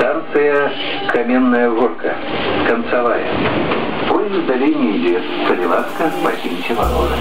Станция 0.00 0.72
Каменная 1.12 1.68
Горка. 1.68 2.16
Концевая. 2.66 4.08
Поезд 4.08 4.46
далее 4.46 4.74
не 4.74 4.96
идет. 4.96 5.22
Солеватка, 5.46 6.10
покиньте 6.24 6.72
ворота. 6.74 7.18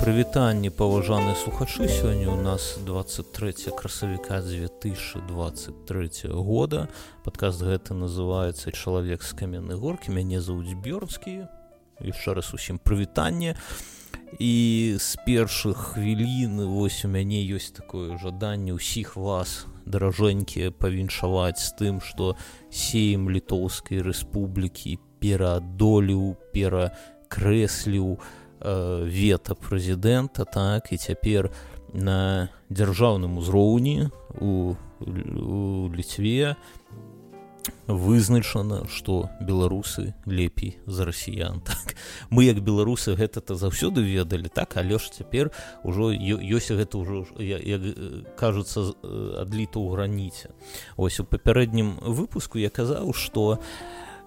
прывітанне 0.00 0.70
паважаныя 0.70 1.34
слухачы 1.34 1.88
сёння 1.88 2.30
у 2.30 2.40
нас 2.40 2.78
23 2.86 3.52
красавіка 3.76 4.40
2023 4.40 6.10
года 6.30 6.88
падкаст 7.24 7.60
гэта 7.60 7.92
называется 7.92 8.72
чалавек 8.72 9.22
з 9.22 9.32
каменнай 9.34 9.76
горкі 9.76 10.12
мяне 10.12 10.40
зовут 10.40 10.72
бёрскі 10.80 11.44
яшчэ 12.00 12.34
раз 12.34 12.54
усім 12.54 12.78
прывітанне 12.78 13.56
і 14.38 14.52
з 15.00 15.10
першых 15.26 15.94
хвілін 15.94 16.62
вось 16.68 17.04
у 17.04 17.12
мяне 17.12 17.42
ёсць 17.44 17.74
такое 17.74 18.18
жаданне 18.18 18.76
ўсіх 18.76 19.16
вас 19.16 19.66
даражэнькі 19.86 20.74
павіншаваць 20.78 21.60
з 21.60 21.70
тым 21.78 22.02
што 22.04 22.34
сеем 22.70 23.30
літоўскай 23.30 24.04
рэспублікі 24.04 24.98
пераадолеў 25.18 26.36
перакрэсліў 26.52 28.12
у 28.14 28.20
Э, 28.60 29.06
вета 29.06 29.54
прэзідэнта 29.54 30.42
так 30.42 30.90
і 30.90 30.98
цяпер 30.98 31.54
на 31.94 32.50
дзяржаўным 32.74 33.38
узроўні 33.38 34.10
у, 34.34 34.74
у 34.98 35.86
ліцве 35.94 36.58
вызначана 37.86 38.84
што 38.88 39.30
беларусы 39.40 40.14
лепей 40.26 40.78
за 40.86 41.04
расіян. 41.04 41.62
Так 41.68 41.96
мы 42.30 42.44
як 42.44 42.60
беларусы 42.60 43.14
гэта 43.14 43.40
то 43.40 43.54
заўсёды 43.54 44.02
ведалі 44.02 44.48
так 44.48 44.76
але 44.76 44.98
ж 44.98 45.10
цяпер 45.12 45.50
ужо 45.84 46.12
ёсць 46.12 46.72
гэта 46.72 46.98
ўжо 46.98 47.26
як 47.38 47.82
кажуцца 48.36 48.92
адліта 49.40 49.80
ў 49.80 49.86
граніце. 49.92 50.50
Ось 50.96 51.20
у 51.20 51.24
папярэднім 51.24 52.00
выпуску 52.02 52.58
я 52.58 52.70
казаў 52.70 53.12
што 53.12 53.58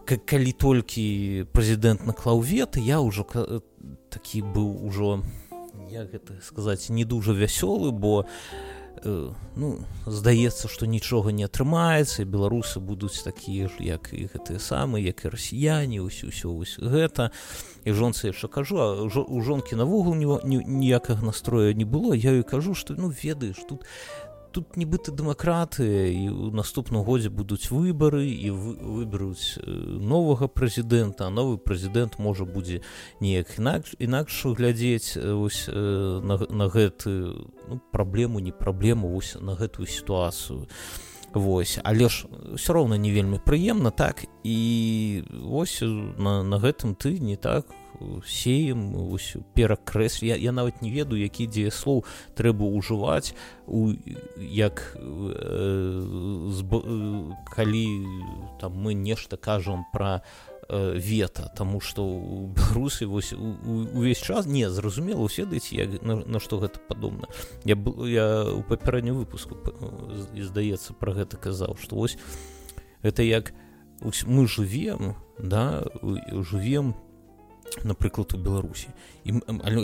калі 0.06 0.52
толькі 0.52 1.46
прэзідэнт 1.54 2.06
наклаў 2.06 2.42
веты 2.42 2.82
я 2.82 3.00
ўжо 3.00 3.26
такі 4.10 4.42
быў 4.42 4.86
ужо 4.90 5.22
як 5.92 6.12
гэта 6.12 6.40
сказаць 6.42 6.90
не 6.90 7.06
дужа 7.06 7.32
вясёлы 7.34 7.92
бо 7.92 8.24
э, 8.24 8.81
ну 9.04 9.70
здаецца 10.06 10.70
што 10.70 10.86
нічога 10.86 11.32
не 11.32 11.46
атрымаецца 11.48 12.26
беларусы 12.26 12.80
будуць 12.80 13.24
такія 13.24 13.68
ж 13.68 13.82
як 13.82 14.14
і 14.14 14.30
гэтыя 14.30 14.60
самыя 14.60 15.10
як 15.10 15.26
і 15.26 15.32
расіяне 15.34 16.02
ўсё 16.06 16.30
ўсё 16.30 16.54
вось 16.54 16.78
гэта. 16.78 17.32
І 17.84 17.92
жонцы 17.98 18.30
яшчэ 18.30 18.48
кажу 18.48 18.78
у 19.08 19.42
жонкі 19.42 19.76
навогул 19.76 20.14
ніякага 20.16 21.26
настроя 21.26 21.74
не 21.74 21.86
было. 21.86 22.14
Я 22.14 22.38
і 22.38 22.44
кажу 22.44 22.76
што 22.76 22.94
ну 22.94 23.10
ведаеш 23.10 23.58
тут 23.66 23.86
тут 24.52 24.78
нібыта 24.78 25.12
дэмакраты 25.16 26.12
і 26.12 26.24
ў 26.28 26.52
наступным 26.52 27.04
годзе 27.08 27.32
будуць 27.32 27.72
выбары 27.72 28.28
і 28.28 28.52
выберуць 28.52 29.58
э, 29.58 29.72
новага 29.98 30.52
прэзідэнта 30.52 31.32
новы 31.32 31.58
прэзідэнт 31.58 32.20
можа 32.20 32.46
будзе 32.46 32.84
неяк 33.20 33.56
інакш 33.58 33.96
інакш 34.00 34.46
глядзець 34.52 35.16
э, 35.16 35.32
ось 35.32 35.66
э, 35.68 35.74
на, 36.24 36.38
на 36.38 36.68
гэты 36.68 37.36
ну, 37.68 37.80
праблему 37.92 38.40
не 38.40 38.52
праблему 38.52 39.08
вось 39.08 39.36
на 39.40 39.56
гэтую 39.56 39.88
сітуацыю 39.88 40.68
Вось. 41.34 41.80
Але 41.84 42.10
ж 42.10 42.28
все 42.54 42.74
роўна 42.74 42.98
не 42.98 43.12
вельмі 43.12 43.40
прыемна 43.40 43.92
так? 43.92 44.26
І 44.44 45.24
вось 45.32 45.82
на, 45.82 46.44
на 46.44 46.58
гэтым 46.58 46.96
ты 46.96 47.20
не 47.20 47.36
так 47.36 47.66
сеем 48.26 49.18
перакрэс. 49.54 50.24
Я, 50.24 50.36
я 50.36 50.52
нават 50.52 50.82
не 50.82 50.92
ведаю 50.92 51.22
які 51.22 51.48
дзе 51.48 51.72
слоў 51.72 52.04
трэба 52.36 52.66
ўжываць 52.66 53.34
у 53.68 53.94
як 54.38 54.98
э, 54.98 56.02
зб, 56.52 56.72
э, 56.76 57.36
калі 57.56 57.86
там 58.60 58.76
мы 58.76 58.94
нешта 58.94 59.38
кажам 59.38 59.86
пра 59.94 60.22
э, 60.22 60.51
вета 60.72 61.52
тому 61.56 61.82
что 61.82 62.04
беларусы 62.56 63.06
вось 63.06 63.34
увесь 63.34 64.22
час 64.22 64.46
не 64.46 64.70
зразумела 64.70 65.22
уседаеце 65.22 65.76
як 65.76 66.02
на, 66.02 66.16
на 66.16 66.40
што 66.40 66.60
гэта 66.60 66.80
падобна. 66.80 67.28
Я 67.64 67.76
был 67.76 68.06
я 68.06 68.46
у 68.48 68.64
папярэдню 68.64 69.14
выпуску 69.16 69.58
і 70.34 70.42
здаецца 70.42 70.94
про 70.94 71.14
гэта 71.14 71.38
казаў 71.38 71.76
что 71.76 71.96
вось 71.96 72.18
это 73.02 73.24
як 73.24 73.54
мы 74.26 74.48
жывем 74.48 75.16
да 75.38 75.84
жывем 76.32 76.96
напрыклад 77.84 78.34
у 78.34 78.38
беларусі. 78.38 78.88
І 79.24 79.34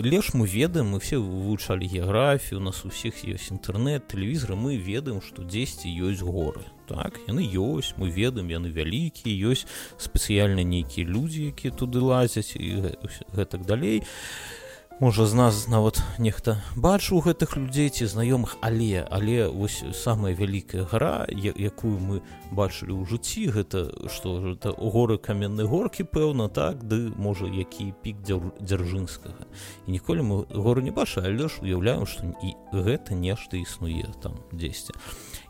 леш 0.04 0.34
мы 0.34 0.48
ведаем 0.48 0.92
мы 0.96 1.00
все 1.00 1.18
вывучалі 1.18 1.88
геаграфію 1.88 2.60
у 2.60 2.64
нас 2.64 2.86
у 2.86 2.90
всех 2.90 3.24
ёсць 3.24 3.52
інтэрнет 3.52 4.08
тэлевізоры 4.08 4.56
мы 4.56 4.78
ведаем 4.78 5.22
што 5.22 5.44
дзесьці 5.44 5.88
ёсць 5.88 6.22
горы. 6.22 6.62
Так 6.88 7.20
яны 7.28 7.44
ёсць 7.48 7.96
мы 7.98 8.12
ведаем 8.12 8.50
яны 8.50 8.70
вялікія 8.70 9.52
ёсць 9.52 9.68
спецыяльна 9.98 10.64
нейкія 10.64 11.08
людзі 11.08 11.54
якія 11.56 11.74
туды 11.74 12.00
лазяць 12.00 12.56
і 12.56 12.98
гэтак 13.34 13.66
далей. 13.66 14.04
і 14.04 14.67
можа 15.00 15.26
з 15.26 15.34
нас 15.34 15.68
нават 15.70 16.02
нехта 16.18 16.58
бачыў 16.74 17.22
гэтых 17.22 17.54
людзей 17.54 17.90
ці 17.94 18.10
знаёмых 18.10 18.58
але 18.66 19.06
але 19.06 19.46
вось 19.46 19.86
самая 19.94 20.34
вялікая 20.34 20.90
гара 20.90 21.30
якую 21.30 22.02
мы 22.02 22.26
бачылі 22.50 22.98
ў 22.98 23.06
жыцці 23.06 23.54
гэта 23.54 23.94
што 24.10 24.42
гэта 24.42 24.74
горы 24.74 25.22
каменнай 25.22 25.70
горкі 25.70 26.02
пэўна 26.02 26.50
так 26.50 26.82
ды 26.82 27.14
можа 27.14 27.46
які 27.46 27.94
пік 28.02 28.26
дзяржынскага. 28.26 29.46
І 29.86 29.92
ніколі 30.02 30.22
мы 30.26 30.36
горы 30.50 30.82
не 30.82 30.90
бачы 30.90 31.22
але 31.22 31.46
ж 31.46 31.62
уяўляем 31.62 32.10
што 32.10 32.34
і 32.42 32.58
гэта 32.74 33.14
нешта 33.14 33.62
існуе 33.62 34.10
там 34.18 34.42
дзесьці 34.50 34.98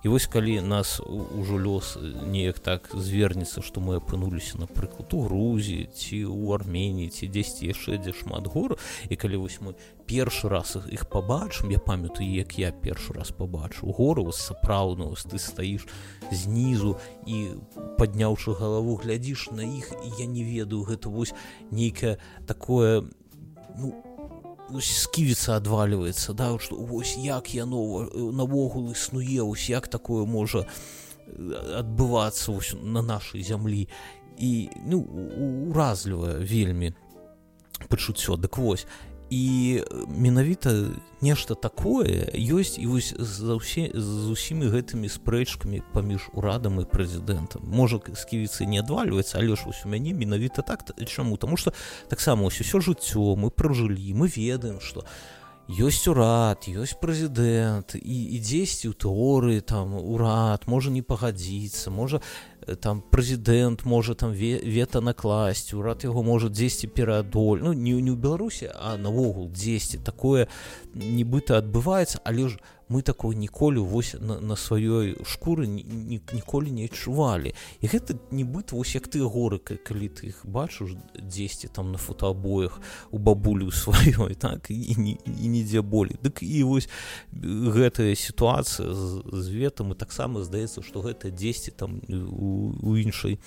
і 0.08 0.10
вось 0.10 0.28
калі 0.32 0.62
нас 0.64 1.02
ужо 1.04 1.60
лёс 1.60 2.00
неяк 2.00 2.64
так 2.64 2.88
звернецца 2.96 3.60
што 3.60 3.84
мы 3.84 4.00
апынуліся 4.00 4.56
напрыклад 4.56 5.12
у 5.12 5.28
грузі 5.28 5.92
ці 5.92 6.24
ў 6.32 6.56
армении 6.56 7.12
ці 7.12 7.28
дзесьці 7.28 7.68
яшчэ 7.68 8.00
дзе 8.00 8.16
шмат 8.16 8.48
гор 8.48 8.80
і 9.12 9.20
калі 9.20 9.44
вось 9.44 9.60
мы 9.60 9.76
першы 10.08 10.48
раз 10.48 10.80
іх 10.88 11.12
пабачым 11.12 11.76
я 11.76 11.84
памятаю 11.84 12.24
як 12.24 12.56
я 12.56 12.72
першы 12.72 13.20
раз 13.20 13.36
пабачыў 13.36 13.92
гору 14.00 14.32
сапраўдна 14.32 15.12
ты 15.12 15.44
стаіш 15.44 15.84
знізу 16.32 16.96
і 17.28 17.60
падняўшы 18.00 18.56
галаву 18.56 18.96
глядзіш 19.04 19.52
на 19.52 19.68
іх 19.68 19.92
і 19.92 20.24
я 20.24 20.26
не 20.32 20.48
ведаю 20.48 20.88
гэта 20.88 21.12
вось 21.12 21.36
нейкае 21.68 22.16
такое 22.48 23.04
ну 23.76 23.92
сківіца 24.82 25.58
адваливаецца 25.58 26.34
да 26.34 26.52
што 26.60 26.76
вось 26.76 27.16
як 27.18 27.56
яно 27.56 28.08
навогул 28.14 28.92
існуе 28.92 29.42
ось 29.42 29.70
як 29.70 29.88
такое 29.88 30.26
можа 30.26 30.66
адбывацца 31.76 32.52
на 32.84 33.02
нашай 33.02 33.44
зямлі 33.44 33.88
і 34.38 34.70
ну 34.86 35.02
уразлівая 35.70 36.38
вельмі 36.40 36.94
пачуццё 37.90 38.38
дык 38.38 38.58
вось 38.58 38.88
і 39.30 39.84
менавіта 40.08 40.92
нешта 41.22 41.56
такое 41.56 42.30
ёсць 42.34 42.80
і 42.80 42.88
вось 42.88 43.12
за 43.18 43.58
ўсе 43.60 43.92
з 43.92 44.32
усімі 44.32 44.72
гэтымі 44.72 45.12
спрэчкамі 45.12 45.84
паміж 45.92 46.32
урадам 46.32 46.80
і 46.80 46.88
прэзідэнтам. 46.88 47.66
Можа 47.68 48.00
сківіцы 48.16 48.64
не 48.70 48.80
адвальваецца 48.80 49.42
але 49.42 49.60
ж 49.60 49.68
вось 49.68 49.84
у 49.84 49.90
мяне 49.90 50.14
менавіта 50.14 50.62
так 50.62 50.88
чаму? 51.10 51.36
Таму 51.36 51.58
што 51.58 51.74
таксама 52.08 52.48
ўсё 52.48 52.64
ўсё 52.64 52.80
жыццё 52.80 53.36
мы 53.36 53.52
пражылі 53.52 54.14
мы 54.16 54.32
ведаем 54.32 54.80
што 54.80 55.04
ёсць 55.68 56.08
урад 56.08 56.64
ёсць 56.72 56.96
прэзідэнт 56.96 58.00
і 58.00 58.18
і 58.32 58.38
дзесьці 58.40 58.88
ў 58.88 58.96
тэорыі 58.96 59.60
там 59.60 60.00
урад 60.00 60.64
можа 60.64 60.88
не 60.88 61.04
пагадзіцца 61.04 61.92
можа 61.92 62.24
там 62.76 63.02
прэзідэнт 63.02 63.86
можа 63.86 64.14
там 64.14 64.32
ве, 64.32 64.60
вета 64.60 65.02
накласці 65.02 65.76
урад 65.76 66.04
яго 66.04 66.24
можа 66.24 66.50
дзесьці 66.50 66.88
пераадоль 66.88 67.64
ну 67.64 67.74
не, 67.74 67.96
не 68.02 68.12
ў 68.12 68.20
беларусі 68.20 68.68
а 68.76 68.98
наогул 68.98 69.48
дзесьці 69.48 70.04
такое 70.04 70.48
нібыта 70.94 71.58
адбываецца 71.58 72.20
але 72.24 72.50
ж 72.50 72.60
мы 72.90 73.02
такого 73.02 73.34
ніколі 73.34 73.80
вось 73.80 74.16
на, 74.20 74.40
на 74.40 74.56
сваёй 74.56 75.18
шкуры 75.24 75.68
ні, 75.68 75.84
ні, 75.84 76.22
ніколі 76.34 76.72
не 76.72 76.86
адчувалі. 76.86 77.54
І 77.82 77.88
гэта 77.88 78.16
нібыта 78.32 78.76
вось 78.76 78.96
як 78.96 79.08
ты 79.08 79.20
горы 79.20 79.60
калі 79.60 80.08
ты 80.08 80.32
іх 80.32 80.46
бачыш 80.48 80.96
дзесьці 81.20 81.68
там 81.68 81.92
на 81.92 81.98
фотоабоях 81.98 82.80
у 83.12 83.18
бабулю 83.18 83.72
сваёй 83.72 84.36
так 84.40 84.72
і, 84.72 84.80
і, 84.80 85.18
і 85.26 85.48
нідзе 85.48 85.82
болей. 85.82 86.16
Дык 86.24 86.40
і 86.44 86.64
вось 86.64 86.88
гэтая 87.36 88.16
сітуацыя 88.16 88.94
з, 88.94 89.24
з 89.34 89.48
ветам 89.50 89.92
і 89.92 89.96
таксама 89.96 90.44
здаецца 90.44 90.82
што 90.82 91.04
гэта 91.04 91.32
дзесьці 91.32 91.72
там 91.72 92.00
у, 92.08 92.72
у 92.80 92.96
іншай 92.96 93.40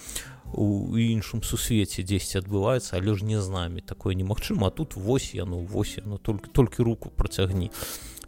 у 0.53 0.99
іншым 0.99 1.41
сусвеце 1.43 2.03
дзесьці 2.03 2.44
адбываецца 2.44 3.00
але 3.00 3.14
ж 3.14 3.25
не 3.25 3.41
з 3.41 3.49
намі. 3.49 3.81
Такое 3.81 4.14
немагчыма. 4.14 4.69
А 4.69 4.70
тут 4.70 4.97
вось 4.97 5.32
яно 5.35 5.64
вось 5.64 5.97
яно. 5.97 6.19
Только 6.19 6.50
толькі 6.53 6.82
руку 6.82 7.09
працягні 7.09 7.70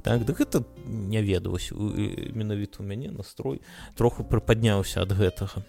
так 0.02 0.24
да 0.24 0.32
гэта 0.32 0.64
не 0.84 1.22
ведалось 1.22 1.70
менавіта 1.72 2.82
у 2.82 2.86
мяне 2.86 3.10
настрой 3.10 3.62
троху 3.94 4.24
прыпадняўся 4.24 5.02
ад 5.02 5.12
гэтага. 5.12 5.62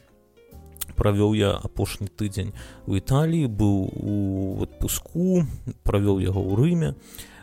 Правёў 0.97 1.33
я 1.33 1.53
апошні 1.57 2.07
тыдзень 2.07 2.53
у 2.85 2.97
італіі 2.97 3.47
быў 3.47 3.77
у 3.93 4.15
адпуску 4.65 5.45
правёў 5.83 6.19
яго 6.19 6.41
ў 6.41 6.53
рыме. 6.57 6.89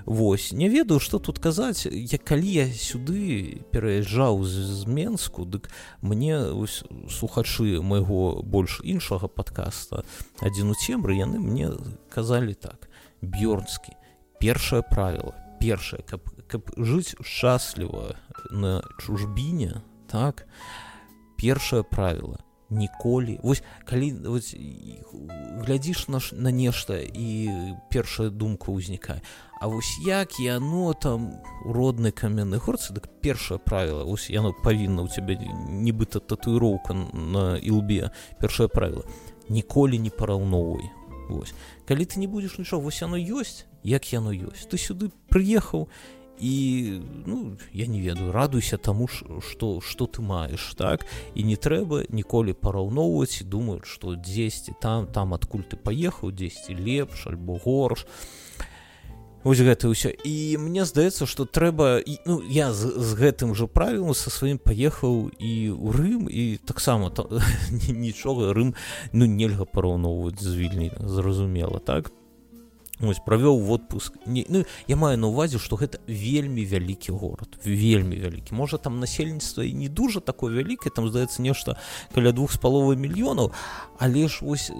Вось 0.06 0.52
не 0.52 0.68
ведаю 0.68 1.00
что 1.00 1.18
тут 1.18 1.38
казаць. 1.38 1.86
Я 1.86 2.18
калі 2.18 2.50
я 2.50 2.66
сюды 2.66 3.62
пераязджаў 3.70 4.44
з, 4.44 4.82
з 4.82 4.86
менску 4.86 5.44
дык 5.44 5.70
мне 6.02 6.38
ось, 6.38 6.84
слухачы 7.08 7.80
майго 7.82 8.42
больш 8.42 8.80
іншага 8.82 9.28
подкаста 9.28 10.04
адзін 10.40 10.72
у 10.72 10.74
цемры 10.74 11.14
яны 11.14 11.38
мне 11.38 11.70
казалі 12.08 12.54
так 12.54 12.90
бёрнскі 13.22 13.94
першае 14.40 14.82
правило 14.82 15.34
першае 15.60 16.02
каб 16.02 16.26
каб 16.48 16.72
жыць 16.76 17.14
шчасліва 17.20 18.16
на 18.50 18.82
чужбіне 18.98 19.82
так? 20.10 20.46
Першае 21.36 21.82
правило 21.82 22.38
ніколі. 22.70 23.38
Вось 23.42 23.62
калі 23.84 24.12
вось, 24.12 24.56
глядзіш 25.66 26.08
наш 26.08 26.32
на 26.32 26.50
нешта 26.50 26.98
і 27.02 27.50
першая 27.90 28.30
думка 28.30 28.72
ўзнікае. 28.72 29.20
А 29.60 29.66
вось 29.66 29.90
як 30.06 30.40
яно 30.40 30.94
там 30.94 31.42
родны 31.64 32.12
каменны 32.12 32.58
горцы 32.58 32.94
дык 32.94 33.10
першае 33.20 33.58
правило 33.58 34.06
ось 34.06 34.30
яно 34.30 34.54
павінна 34.64 35.02
у 35.02 35.08
цябе 35.08 35.36
нібыта 35.68 36.20
татуіроўка 36.20 36.94
на 37.12 37.58
ілбе. 37.58 38.10
Першае 38.40 38.68
правило 38.68 39.04
ніколі 39.48 39.98
не 39.98 40.10
параўноўвай. 40.10 40.90
Вось. 41.28 41.54
Калі 41.86 42.06
ты 42.06 42.18
не 42.18 42.26
будзеш 42.26 42.58
нічого 42.58 42.82
вось 42.82 43.02
яно 43.02 43.18
ёсць 43.18 43.66
як 43.82 44.12
яно 44.12 44.32
ёсць. 44.32 44.68
Ты 44.68 44.78
сюды 44.78 45.10
прыехаў 45.28 45.88
і 46.40 47.00
ну 47.26 47.56
я 47.72 47.86
не 47.86 48.00
ведаю 48.00 48.32
радуйся 48.32 48.78
таму 48.78 49.08
что 49.08 49.80
что 49.80 50.06
ты 50.06 50.22
маеш 50.22 50.74
так? 50.74 51.06
І 51.34 51.44
не 51.44 51.56
трэба 51.56 52.04
ніколі 52.08 52.52
параўноўваць 52.52 53.40
і 53.40 53.44
думаюць 53.44 53.84
что 53.84 54.16
дзесьці 54.16 54.74
там 54.80 55.06
там 55.06 55.34
адкуль 55.34 55.68
ты 55.68 55.76
паехаў 55.76 56.32
дзесьці 56.32 56.74
лепш 56.74 57.26
альбо 57.26 57.60
горш. 57.60 58.06
Ось 59.42 59.56
гэта 59.56 59.88
ўсё. 59.88 60.12
І 60.12 60.60
мне 60.60 60.84
здаецца 60.84 61.24
что 61.24 61.44
трэба 61.44 62.00
і 62.00 62.20
ну 62.26 62.40
я 62.44 62.72
з, 62.72 62.92
з 62.92 63.16
гэтым 63.16 63.56
жа 63.56 63.64
правілам 63.64 64.12
со 64.12 64.28
сваім 64.28 64.60
паехаў 64.60 65.32
і 65.36 65.52
у 65.72 65.92
рым 65.92 66.28
і 66.28 66.60
таксама 66.60 67.08
там 67.08 67.28
нічога 67.88 68.52
рым 68.52 68.74
ну 69.12 69.24
нельга 69.24 69.64
параўноўваць 69.64 70.40
з 70.40 70.56
вільні 70.56 70.92
зразумела 71.00 71.80
так 71.80 72.12
ось 73.02 73.20
правёў 73.24 73.60
в 73.60 73.70
отпуск. 73.72 74.12
Не 74.26 74.44
ну 74.48 74.64
я 74.86 74.96
маю 74.96 75.18
на 75.18 75.28
увазе 75.28 75.58
что 75.58 75.76
гэта 75.76 76.00
вельмі 76.06 76.64
вялікі 76.64 77.12
город 77.12 77.58
вельмі 77.64 78.16
вялікі. 78.16 78.54
Можа 78.54 78.78
там 78.78 79.00
насельніцтва 79.00 79.64
і 79.64 79.72
не 79.74 79.88
дужа 79.88 80.20
такое 80.20 80.52
вялікае 80.52 80.92
там 80.94 81.08
здаецца 81.08 81.42
нешта 81.42 81.76
каля 82.14 82.32
двух 82.32 82.52
з 82.52 82.58
паловай 82.58 82.96
мільёнаў 82.96 83.52
але 83.98 84.28
ж 84.28 84.40
ось 84.42 84.72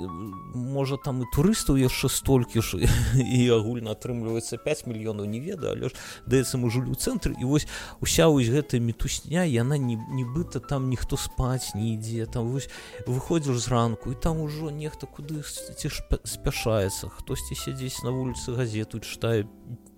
можа 0.55 0.97
там 0.97 1.23
і 1.23 1.27
турыстаў 1.35 1.77
яшчэ 1.77 2.09
столькі 2.09 2.61
ж 2.61 2.81
і 3.15 3.41
агульна 3.53 3.93
атрымліваецца 3.93 4.57
5 4.57 4.87
мільёнаў 4.87 5.25
не 5.25 5.41
ведаю 5.41 5.77
але 5.77 5.89
ж 5.89 5.95
даецца 6.27 6.57
мы 6.57 6.71
жылі 6.71 6.93
ў 6.93 6.97
цэнтры 6.97 7.37
і 7.37 7.45
вось 7.45 7.69
уся 8.01 8.29
вось 8.29 8.49
гэтая 8.49 8.81
мітусня 8.81 9.45
яна 9.45 9.77
не 9.77 9.97
нібыта 9.97 10.61
там 10.61 10.89
ніхто 10.89 11.17
спаць 11.17 11.75
не 11.75 11.95
ідзе 11.97 12.27
там 12.27 12.49
вось 12.53 12.69
выходзіш 13.07 13.57
зранку 13.61 14.13
і 14.13 14.17
там 14.17 14.41
ужо 14.41 14.71
нехта 14.71 15.07
куды 15.07 15.45
ці 15.45 15.89
спяшаецца 16.25 17.09
хтосьці 17.09 17.55
сядзець 17.55 18.03
на 18.03 18.10
на 18.11 18.17
вуліцы 18.17 18.53
газету 18.59 18.99
чытаю 18.99 19.47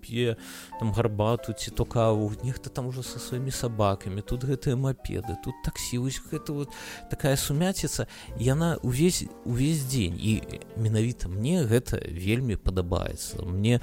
п'е 0.03 0.37
там 0.81 0.93
гарбату 0.93 1.55
ці 1.55 1.71
то 1.71 1.87
каву 1.87 2.33
нехта 2.43 2.71
там 2.71 2.91
уже 2.91 3.03
со 3.07 3.23
сваімі 3.23 3.55
сабакамі 3.55 4.23
тут 4.27 4.45
гэтыя 4.45 4.77
мапеды 4.77 5.39
тут 5.45 5.55
таксі 5.65 6.03
вось 6.03 6.19
гэта 6.19 6.53
вот 6.53 6.75
такая 7.11 7.37
сумяціца 7.37 8.11
яна 8.39 8.77
увесь 8.83 9.25
увесь 9.45 9.85
дзень. 9.87 10.19
І 10.19 10.43
менавіта 10.77 11.29
мне 11.29 11.63
гэта 11.65 12.01
вельмі 12.03 12.57
падабаецца. 12.57 13.43
Мне 13.47 13.81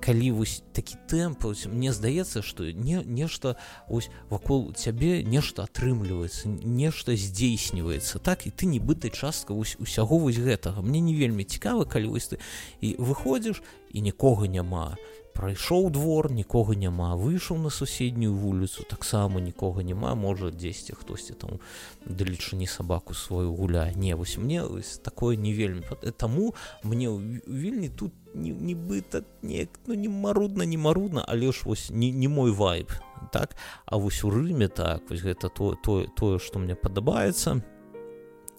калі 0.00 0.30
вось 0.38 0.62
такі 0.72 0.96
тэмп 1.08 1.44
мне 1.66 1.92
здаецца 1.92 2.42
что 2.42 2.70
не 2.70 3.02
нешта 3.04 3.56
ось 3.88 4.10
вакол 4.30 4.72
цябе 4.74 5.22
нешта 5.22 5.64
атрымліваецца 5.66 6.48
нешта 6.48 7.16
здзейсніваецца 7.16 8.18
так 8.18 8.46
і 8.46 8.50
ты 8.50 8.66
нібыта 8.66 9.10
частка 9.10 9.54
вось 9.54 9.76
усяго 9.78 10.18
вось 10.18 10.38
гэтага. 10.38 10.82
Мне 10.82 11.00
не 11.00 11.14
вельмі 11.14 11.44
цікава 11.44 11.84
калі 11.84 12.14
вось 12.14 12.30
ты 12.30 12.38
і 12.80 12.94
выходзіш 12.98 13.62
і 13.90 14.00
нікога 14.00 14.46
няма 14.46 14.96
прайшоў 15.38 15.90
двор 15.94 16.26
нікога 16.34 16.74
няма 16.74 17.14
выйшаў 17.14 17.60
на 17.62 17.70
суседнюю 17.70 18.34
вуліцу 18.34 18.82
таксама 18.90 19.38
нікога 19.40 19.84
няма 19.86 20.14
можа 20.18 20.50
дзесьці 20.50 20.98
хтосьці 20.98 21.38
там 21.38 21.62
далечыні 22.06 22.66
сабаку 22.66 23.14
сваю 23.14 23.54
гуляе. 23.54 23.94
Не 23.94 24.16
вось 24.18 24.34
мне 24.38 24.64
вось 24.66 24.98
такое 24.98 25.36
не 25.36 25.54
вельмі 25.54 25.86
таму 26.18 26.54
мне 26.82 27.06
вельмі 27.46 27.88
тут 27.88 28.12
нібыта 28.34 29.22
не 29.42 29.68
ну 29.86 29.94
не 29.94 30.08
марудна 30.08 30.66
не 30.66 30.76
марудна 30.76 31.24
але 31.28 31.52
ж 31.52 31.62
вось 31.64 31.90
не, 31.90 32.10
не 32.10 32.26
мой 32.26 32.50
вайб 32.50 32.90
так? 33.32 33.54
А 33.86 33.96
вось 33.96 34.24
у 34.24 34.30
рыме 34.30 34.68
так 34.68 35.06
вось 35.10 35.22
гэта 35.22 35.54
то 35.54 35.76
тое 35.78 36.10
тое 36.18 36.38
што 36.38 36.58
мне 36.58 36.74
падабаецца. 36.74 37.62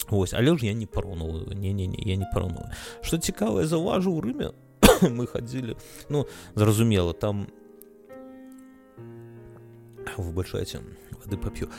Ось 0.10 0.34
але 0.34 0.56
ж 0.56 0.66
я 0.66 0.74
не 0.74 0.88
параўную 0.88 1.52
не 1.60 1.74
не 1.74 1.88
не 1.88 2.00
я 2.08 2.16
не 2.16 2.26
параўную 2.34 2.72
што 3.04 3.20
цікавае 3.20 3.68
заўважу 3.68 4.16
ў 4.16 4.24
рыме 4.24 4.56
мы 5.18 5.28
хадзілі 5.28 5.78
ну 6.10 6.26
зразумела 6.56 7.14
там 7.14 7.48
выбачайце 10.18 10.82
вады 11.20 11.38
пап'ю 11.38 11.70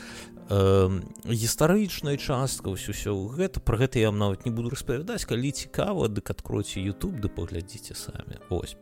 гістарычная 0.50 2.16
частка 2.18 2.74
ўсё 2.74 2.90
ўсё 2.90 3.14
гэта 3.38 3.62
про 3.62 3.78
гэта 3.78 4.02
я 4.02 4.10
вам 4.10 4.18
нават 4.18 4.42
не 4.46 4.50
буду 4.50 4.70
распавядаць. 4.74 5.22
Калі 5.22 5.54
цікава 5.54 6.10
дык 6.10 6.34
адкройце 6.34 6.82
youtube 6.82 7.22
ды 7.22 7.30
паглядзіце 7.30 7.94
самі. 7.94 8.42
Ось 8.50 8.74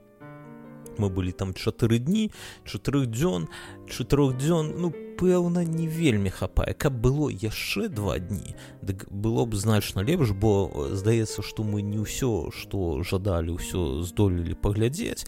мы 0.98 1.10
былі 1.10 1.32
там 1.32 1.54
чатыры 1.54 1.98
дні 1.98 2.30
чатырох 2.64 3.06
дзён 3.06 3.48
чатырох 3.88 4.36
дзён 4.36 4.74
ну 4.78 4.92
пэўна 5.18 5.64
не 5.66 5.88
вельмі 5.88 6.30
хапае. 6.30 6.74
Каб 6.78 6.94
было 6.94 7.26
яшчэ 7.30 7.88
два 7.88 8.18
дні 8.18 8.54
дык 8.82 9.10
было 9.10 9.46
б 9.46 9.56
значна 9.56 10.02
лепш 10.02 10.30
бо 10.30 10.70
здаецца 10.94 11.42
што 11.42 11.64
мы 11.64 11.82
не 11.82 11.98
ўсё 11.98 12.54
што 12.54 13.02
жадалі 13.02 13.58
ўсё 13.58 14.02
здолелі 14.02 14.54
паглядзець. 14.54 15.26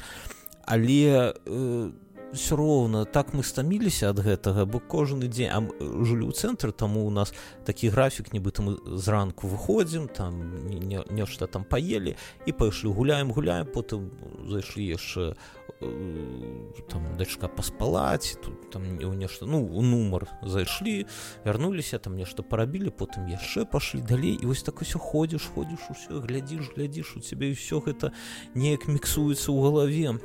Але 0.67 1.35
э, 1.35 1.91
все 2.33 2.57
роўна 2.57 3.05
так 3.05 3.35
мы 3.35 3.43
стаміліся 3.43 4.11
ад 4.11 4.23
гэтага 4.23 4.65
бо 4.67 4.79
кожны 4.79 5.27
дзень 5.27 5.51
жылі 5.81 6.31
ў 6.31 6.33
цэнтры 6.33 6.71
таму 6.73 7.07
у 7.07 7.11
нас 7.11 7.35
такі 7.67 7.91
графік 7.91 8.33
нібыта 8.33 8.63
мы 8.63 8.79
зранку 8.99 9.51
выходзім 9.51 10.07
там 10.09 10.39
нешта 11.11 11.47
там 11.47 11.65
паелі 11.65 12.15
і 12.47 12.53
пайшлі 12.53 12.95
гуляем 12.95 13.33
гуляем 13.35 13.67
потым 13.67 14.11
зайшлі 14.47 14.87
яшчэ 14.95 15.35
там 15.81 17.17
дачка 17.17 17.49
паспалаць 17.49 18.37
тут 18.45 18.71
там 18.71 18.83
у 19.01 19.15
нешта 19.15 19.47
ну 19.47 19.65
у 19.65 19.83
нумар 19.83 20.29
зайшлі 20.43 21.07
вярнуліся 21.45 21.99
там 21.99 22.17
нешта 22.17 22.43
парабілі 22.43 22.93
потым 22.93 23.29
яшчэ 23.33 23.65
пашлі 23.65 24.05
далей 24.05 24.37
і 24.37 24.47
вось 24.47 24.63
так 24.63 24.83
усё 24.85 25.01
ходзіш 25.01 25.49
ходзіш 25.55 25.81
усё 25.89 26.21
глядзіш 26.21 26.77
глядзіш 26.77 27.17
у 27.17 27.21
цябе 27.25 27.57
ўсё 27.57 27.81
гэта 27.81 28.13
неяк 28.55 28.89
міксуецца 28.89 29.49
ў 29.49 29.59
галаве 29.65 30.21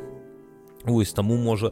Вось 0.85 1.17
таму 1.17 1.33
можа 1.37 1.71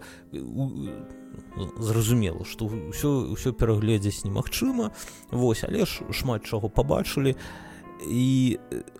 зразумела 1.77 2.47
што 2.49 2.65
ўсё 2.65 3.35
ўсё 3.37 3.53
перагледзець 3.53 4.25
немагчыма. 4.25 4.89
Вось 5.29 5.61
але 5.67 5.85
ж 5.85 6.01
шмат 6.09 6.49
чаго 6.49 6.65
пабачылі. 6.65 7.37
і 7.37 7.72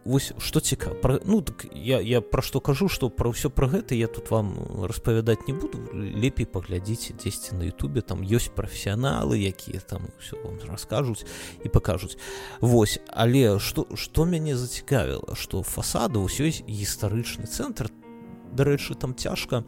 вось 0.06 0.32
што 0.38 0.60
цікава 0.60 0.96
пра, 0.96 1.20
ну 1.26 1.42
так 1.42 1.66
я, 1.74 2.00
я 2.00 2.22
пра 2.22 2.42
што 2.42 2.60
кажу 2.60 2.88
што 2.88 3.10
пра 3.10 3.32
ўсё 3.32 3.50
пра 3.50 3.68
гэта 3.68 3.96
я 3.96 4.08
тут 4.08 4.32
вам 4.32 4.56
распавядаць 4.86 5.48
не 5.48 5.54
буду. 5.54 5.80
Лепей 5.94 6.46
паглядзіце 6.46 7.14
дзесьці 7.18 7.56
на 7.56 7.68
Ютубе 7.68 8.02
там 8.02 8.24
ёсць 8.24 8.54
прафесіяналы 8.54 9.40
якія 9.40 9.80
там 9.80 10.08
ўсё 10.20 10.40
вам 10.44 10.60
раскажуць 10.68 11.26
і 11.64 11.70
пакажуць. 11.70 12.18
Вось 12.62 13.00
але 13.08 13.60
што 13.60 13.88
што 13.96 14.26
мяне 14.26 14.56
зацікавіла 14.56 15.36
што 15.36 15.64
фасады 15.64 16.20
ўсё 16.24 16.48
гістарычны 16.68 17.48
цэнтр 17.48 17.92
дарэчы 18.54 18.96
там 18.96 19.16
цяжка 19.16 19.64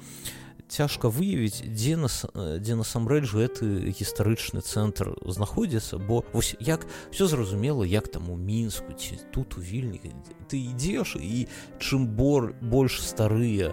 цяжка 0.76 1.08
выявіць 1.08 1.64
дзе 1.64 1.96
нас 1.96 2.26
дзе 2.36 2.76
насамрэч 2.76 3.32
гэты 3.32 3.96
гістарычны 3.96 4.60
цэнтр 4.60 5.16
знаходзіцца 5.24 5.96
бо 6.04 6.26
вось 6.36 6.56
як 6.60 6.84
все 7.16 7.28
зразумела 7.32 7.88
як 7.88 8.12
там 8.12 8.28
у 8.30 8.36
мінску 8.36 8.92
ці 8.92 9.16
тут 9.32 9.56
у 9.56 9.64
вільні 9.64 10.12
ты 10.52 10.60
ідзеш 10.60 11.16
і 11.16 11.48
чым 11.80 12.12
бор 12.20 12.52
больш 12.60 13.00
старыя 13.00 13.72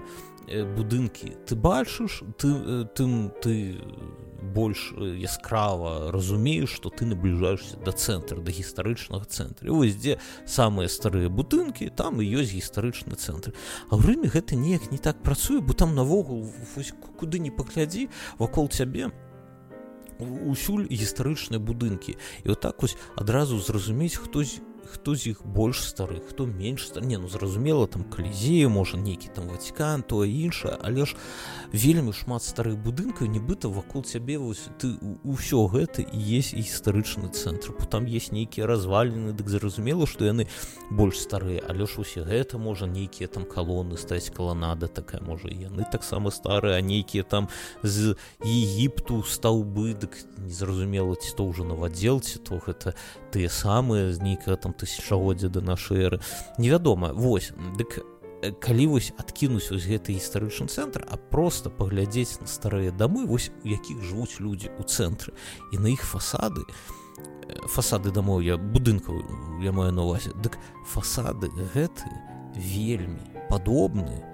будынкі. 0.49 1.37
Ты 1.47 1.57
бачыш 1.57 2.23
ты 2.39 2.85
тым 2.97 3.31
ты 3.43 3.79
больш 4.43 4.93
яскрава 4.99 6.11
разумееш 6.13 6.71
што 6.71 6.91
ты 6.91 7.07
набліжаешься 7.07 7.79
да 7.85 7.93
цэнтра 7.93 8.43
да 8.43 8.51
гістарычнага 8.51 9.25
цэнтра. 9.25 9.71
Вось 9.71 9.97
дзе 9.97 10.19
самыя 10.47 10.89
старыя 10.89 11.31
будынкі 11.31 11.91
там 11.95 12.21
і 12.21 12.27
ёсць 12.27 12.53
гістарычны 12.53 13.15
цэнтр. 13.15 13.55
А 13.89 13.97
ў 13.97 14.03
рыме 14.03 14.29
гэта 14.29 14.59
неяк 14.59 14.91
не 14.91 14.99
так 14.99 15.23
працуе 15.23 15.63
бо 15.63 15.73
там 15.73 15.95
навогул 15.95 16.51
куды 17.19 17.39
не 17.39 17.51
паглядзі 17.51 18.11
вакол 18.39 18.69
цябе 18.69 19.15
усюль 20.19 20.87
гістарычныя 20.91 21.63
будынкі. 21.63 22.19
І 22.45 22.49
вот 22.49 22.61
так 22.61 22.83
вось 22.83 22.97
адразу 23.17 23.59
зразумець 23.59 24.19
хтось 24.19 24.61
хто 24.87 25.15
з 25.15 25.35
іх 25.35 25.47
больш 25.47 25.83
стары 25.85 26.21
хто 26.29 26.47
менш 26.47 26.87
стар... 26.87 27.05
не 27.05 27.19
ну 27.19 27.29
зразумела 27.29 27.87
там 27.87 28.05
калізею 28.05 28.71
можа 28.71 28.97
нейкі 28.97 29.29
там 29.35 29.49
вацікан 29.49 30.03
тое 30.03 30.29
іншае 30.31 30.79
але 30.83 31.07
ж 31.07 31.17
вельмі 31.73 32.13
шмат 32.13 32.45
старых 32.45 32.77
будынкаў 32.77 33.33
нібыта 33.33 33.73
вакол 33.73 34.05
цябе 34.05 34.37
вось 34.37 34.69
ты 34.77 34.93
ўсё 35.25 35.67
гэта 35.73 36.05
і 36.05 36.19
есть 36.21 36.53
гістарычны 36.53 37.33
цэнтр. 37.33 37.73
Там 37.89 38.05
есть 38.05 38.33
нейкія 38.33 38.67
разваліны 38.67 39.33
дык 39.33 39.49
зразумела 39.49 40.07
што 40.07 40.29
яны 40.29 40.49
больш 40.91 41.17
старыя. 41.17 41.65
Але 41.65 41.87
ж 41.89 42.05
усе 42.05 42.23
гэта 42.23 42.59
можа 42.61 42.87
нейкія 42.87 43.29
там 43.29 43.45
калоны 43.49 43.97
стаць 43.97 44.29
каланада 44.29 44.89
такая 44.89 45.21
можа 45.25 45.49
яны 45.49 45.89
таксама 45.91 46.31
старыя 46.31 46.77
а 46.77 46.85
нейкія 46.85 47.25
там 47.25 47.49
з 47.83 48.17
егіпту 48.45 49.25
стаўбы 49.25 49.97
дык 49.97 50.21
незразумела 50.45 51.17
ці 51.17 51.33
то 51.37 51.49
ўжо 51.49 51.65
навадзел 51.65 52.21
ці 52.21 52.39
то 52.45 52.61
гэта 52.61 52.93
тыя 53.33 53.49
самыя 53.49 54.13
з 54.13 54.21
нейкага 54.21 54.57
там 54.57 54.73
тысячагоддзя 54.77 55.49
да 55.49 55.61
нашай 55.65 56.05
эры. 56.05 56.21
Невядома 56.59 57.17
вось 57.17 57.53
дык 57.81 58.05
калі 58.61 58.87
вось 58.87 59.13
адкінуць 59.19 59.71
вось 59.71 59.87
гэты 59.87 60.17
гістарычны 60.19 60.67
цэнтр 60.67 61.07
а 61.07 61.17
просто 61.17 61.71
паглядзець 61.71 62.41
на 62.41 62.47
старыя 62.47 62.91
дамы 62.91 63.27
вось 63.27 63.51
у 63.65 63.69
якіх 63.69 64.03
жывуць 64.03 64.41
людзі 64.41 64.73
ў 64.75 64.83
цэнтры 64.83 65.35
і 65.73 65.79
на 65.79 65.93
іх 65.93 66.03
фасады 66.03 66.67
фасады 67.71 68.11
дамоў 68.11 68.43
я 68.43 68.57
будынкаў 68.59 69.63
я 69.63 69.73
маю 69.73 69.93
на 69.93 70.03
увазе 70.03 70.35
дык 70.43 70.59
фасады 70.91 71.51
гэты 71.75 72.11
вельмі 72.57 73.23
падобны 73.49 74.25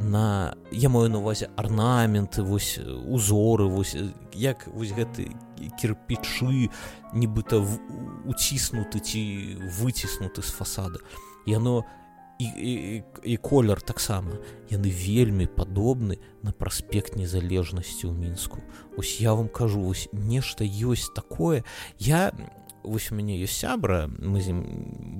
на 0.00 0.56
я 0.72 0.88
маю 0.88 1.10
на 1.10 1.18
увазе 1.18 1.50
арнаменты 1.56 2.42
вось 2.42 2.78
узоры 2.80 3.68
вось 3.68 3.96
як 4.32 4.66
вось 4.72 4.96
гэты 4.96 5.36
кірпічы 5.76 6.72
нібыта 7.12 7.60
уціснуты 8.24 9.00
ці 9.00 9.20
выціснуты 9.80 10.42
з 10.42 10.50
фасада. 10.50 10.98
Яно 11.46 11.84
і, 12.40 12.46
і, 12.56 13.02
і 13.22 13.36
колер 13.36 13.82
таксама 13.84 14.40
яны 14.72 14.88
вельмі 14.88 15.44
падобны 15.44 16.16
на 16.42 16.52
праспект 16.56 17.16
незалежнасці 17.20 18.08
ў 18.08 18.16
мінску 18.16 18.64
ось 18.96 19.20
я 19.20 19.36
вам 19.36 19.52
кажу 19.52 19.84
вось 19.84 20.08
нешта 20.12 20.64
ёсць 20.64 21.12
такое. 21.12 21.64
Я 21.98 22.32
вось 22.82 23.12
у 23.12 23.14
мяне 23.14 23.36
ёсць 23.36 23.60
сябра 23.60 24.08
мы 24.08 24.40
з 24.40 24.56
ім 24.56 24.60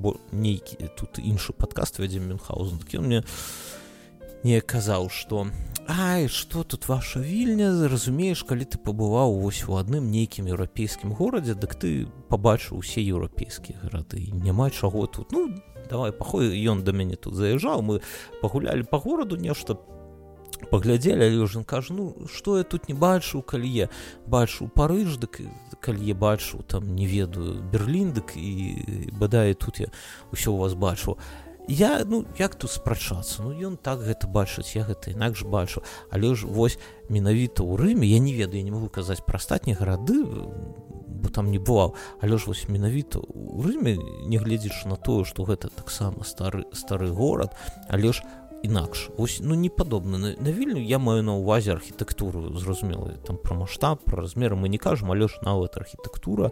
бо 0.01 0.17
нейкі 0.33 0.81
тут 0.97 1.21
іншы 1.21 1.53
падкаст 1.53 2.01
вядзем 2.01 2.29
мюнхаузен 2.33 2.81
такі 2.81 3.05
мне 3.05 3.21
не 4.45 4.61
казаў 4.61 5.11
што 5.11 5.49
Ай 5.91 6.29
что 6.29 6.63
тут 6.63 6.87
ваша 6.89 7.19
вільня 7.21 7.89
разумееш 7.89 8.45
калі 8.47 8.65
ты 8.65 8.79
пабываў 8.79 9.41
вось 9.43 9.65
у 9.67 9.75
адным 9.75 10.07
нейкім 10.15 10.47
еўрапейскім 10.47 11.17
горадзе 11.19 11.59
дык 11.59 11.75
ты 11.75 12.07
пабачыў 12.31 12.79
усе 12.79 13.03
еўрапейскія 13.03 13.81
гарады 13.83 14.23
няма 14.31 14.71
чаго 14.71 15.07
тут. 15.07 15.33
Ну 15.33 15.51
давай 15.91 16.13
пахой 16.13 16.55
ён 16.63 16.85
да 16.85 16.93
мяне 16.93 17.17
тут 17.17 17.35
заязджаў 17.35 17.83
мы 17.83 18.01
пагулялі 18.41 18.87
по 18.87 19.01
гораду 19.03 19.37
нешта 19.37 19.77
паглядзелі 20.71 21.27
але 21.27 21.43
ўжо 21.43 21.65
кажу 21.65 21.95
ну 21.95 22.05
што 22.31 22.59
я 22.59 22.65
тут 22.65 22.89
не 22.89 22.95
бачу 22.95 23.43
калі 23.43 23.67
я 23.67 23.89
бачу 24.27 24.69
парыж 24.69 25.19
дык 25.19 25.43
калі 25.81 26.07
я 26.07 26.15
бачу 26.15 26.63
там 26.63 26.95
не 26.95 27.07
ведаю 27.07 27.59
берліндык 27.73 28.37
і 28.37 29.11
бадае 29.19 29.55
тут 29.55 29.81
я 29.81 29.89
ўсё 30.31 30.55
у 30.55 30.61
вас 30.63 30.75
бачу 30.75 31.19
я 31.71 32.05
ну 32.05 32.25
як 32.39 32.55
тут 32.55 32.71
спрачацца? 32.71 33.43
Ну 33.43 33.55
ён 33.55 33.77
так 33.79 34.03
гэта 34.03 34.27
бачыць 34.27 34.75
я 34.75 34.83
гэта 34.83 35.15
інакш 35.15 35.47
бачу. 35.47 35.83
Але 36.11 36.35
ж 36.35 36.47
вось 36.47 36.79
менавіта 37.09 37.63
ў 37.63 37.79
рыме 37.79 38.07
я 38.11 38.19
не 38.19 38.35
ведаю 38.35 38.65
не 38.65 38.75
могу 38.75 38.91
казаць 38.91 39.23
пра 39.23 39.39
астатнія 39.39 39.79
гарады 39.79 40.19
бо 40.27 41.29
там 41.31 41.51
не 41.55 41.63
бываў. 41.63 41.95
Але 42.21 42.39
ж 42.39 42.51
вось 42.51 42.67
менавіта 42.69 43.23
у 43.23 43.63
рыме 43.63 43.95
нягледзячы 44.27 44.91
на 44.91 44.97
тое 44.97 45.25
што 45.25 45.47
гэта 45.47 45.71
таксама 45.71 46.27
стары 46.27 46.67
стары 46.75 47.15
горад 47.15 47.55
але 47.89 48.13
ж 48.13 48.27
інакш 48.63 49.11
ось 49.17 49.41
ну 49.43 49.55
не 49.55 49.69
падобна 49.69 50.19
на, 50.19 50.35
на 50.39 50.53
вільню 50.53 50.81
я 50.83 50.99
маю 50.99 51.23
на 51.23 51.35
увазе 51.35 51.73
архітэктуру 51.73 52.59
зразумела 52.59 53.11
там 53.27 53.37
пра 53.37 53.57
маштаб 53.57 54.05
пра 54.05 54.23
размеры 54.23 54.57
мы 54.57 54.69
не 54.69 54.79
кажам 54.79 55.11
але 55.13 55.29
ж 55.29 55.39
нават 55.43 55.77
архітэктура 55.77 56.51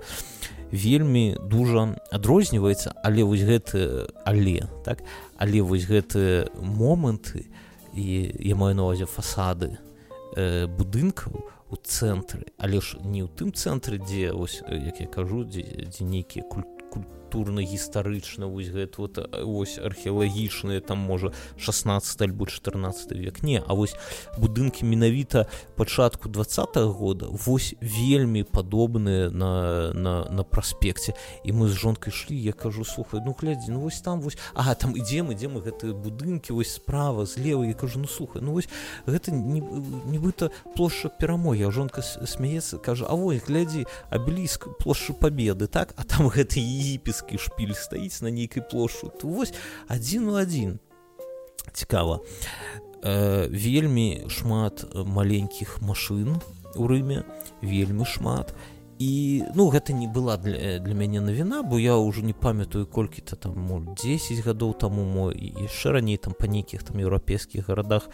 вельмі 0.73 1.37
дужа 1.41 1.99
адрозніваецца 2.11 2.95
але 3.05 3.25
вось 3.25 3.45
гэты 3.45 4.09
але 4.25 4.69
так? 4.85 5.03
Але 5.37 5.63
вось 5.63 5.85
гэты 5.85 6.49
моманты 6.61 7.47
і 7.95 8.33
я 8.41 8.55
маю 8.57 8.75
на 8.75 8.83
увазе 8.83 9.07
фасады 9.07 9.79
э, 10.37 10.67
будынкаў 10.67 11.45
у 11.71 11.77
цэнтры. 11.77 12.49
Але 12.57 12.81
ж 12.81 12.97
не 13.05 13.25
ў 13.25 13.29
тым 13.29 13.53
цэнтры 13.53 13.99
дзе 13.99 14.33
ось 14.33 14.63
як 14.69 15.01
я 15.01 15.07
кажу 15.07 15.45
дзе, 15.45 15.89
дзе 15.89 16.05
нейкія 16.05 16.45
культуры 16.45 16.78
культурна-гістарычна 17.29 18.47
вось 18.47 18.69
гэта 18.69 18.95
вот 18.99 19.19
ось 19.45 19.79
археалагічныя 19.79 20.81
там 20.81 20.99
можа 20.99 21.33
16 21.59 22.23
альбо 22.23 22.47
14 22.47 23.13
век. 23.13 23.43
Не 23.43 23.63
а 23.67 23.75
вось 23.75 23.95
будынкі 24.39 24.85
менавіта 24.85 25.47
пачатку 25.77 26.29
двадцатого 26.29 26.93
года 26.93 27.27
вось 27.31 27.75
вельмі 27.81 28.43
падобныя 28.45 29.31
на 29.31 29.93
на 29.93 30.25
на 30.31 30.43
праспекце. 30.43 31.15
І 31.45 31.53
мы 31.53 31.69
з 31.69 31.77
жонкай 31.77 32.13
ішлі 32.13 32.41
я 32.43 32.53
кажу 32.53 32.85
слухай 32.85 33.21
ну 33.25 33.37
глядзі 33.39 33.73
ну 33.73 33.81
вось 33.81 34.01
там 34.01 34.21
вось 34.21 34.39
ага 34.55 34.75
там 34.75 34.97
ідзем 34.97 35.31
ідзе 35.33 35.49
мы 35.49 35.61
гэтыя 35.61 35.93
будынкі 35.93 36.53
вось 36.53 36.75
справа 36.75 37.27
злева 37.27 37.67
я 37.67 37.75
кажу 37.75 38.01
ну 38.01 38.09
слухай 38.09 38.43
ну 38.43 38.53
вось 38.53 38.69
гэта 39.07 39.33
нібыта 39.33 40.51
плошча 40.77 41.09
перамогі 41.09 41.69
а 41.69 41.71
жонка 41.71 42.03
смяецца 42.03 42.79
кажа 42.79 43.07
А 43.09 43.15
вось 43.15 43.45
глядзі 43.45 43.87
абеліск 44.11 44.69
плошчу 44.79 45.15
победы 45.15 45.67
так? 45.67 45.95
А 45.97 46.05
там 46.05 46.29
гэты 46.35 46.61
егіпет 46.61 47.18
нямецкі 47.19 47.39
шпіль 47.39 47.75
стаіць 47.75 48.23
на 48.23 48.31
нейкай 48.31 48.63
плошу 48.63 49.11
то 49.21 49.29
вось 49.29 49.53
адзін 49.89 50.29
у 50.29 50.35
адзін 50.35 50.79
цікава. 51.73 52.21
Э, 53.03 53.49
вельмі 53.49 54.27
шмат 54.29 54.85
маленькіх 54.95 55.83
машын 55.83 56.41
у 56.75 56.87
рыме 56.87 57.25
вельмі 57.63 58.05
шмат. 58.05 58.55
І 58.99 59.45
ну 59.55 59.71
гэта 59.71 59.93
не 59.93 60.09
была 60.09 60.37
для, 60.37 60.79
для 60.79 60.95
мяне 60.95 61.21
навіна 61.21 61.63
бо 61.63 61.79
я 61.79 61.95
ўжо 61.95 62.23
не 62.23 62.35
памятаю 62.35 62.87
колькі-то 62.87 63.37
там 63.37 63.55
мо 63.55 63.95
10 63.95 64.43
гадоў 64.43 64.75
таму 64.75 65.05
мой 65.05 65.39
яшчэ 65.39 65.93
раней 65.95 66.19
там 66.19 66.35
па 66.35 66.47
нейкіх 66.51 66.83
там 66.83 66.99
еўрапейскіх 66.99 67.71
гарадах 67.71 68.11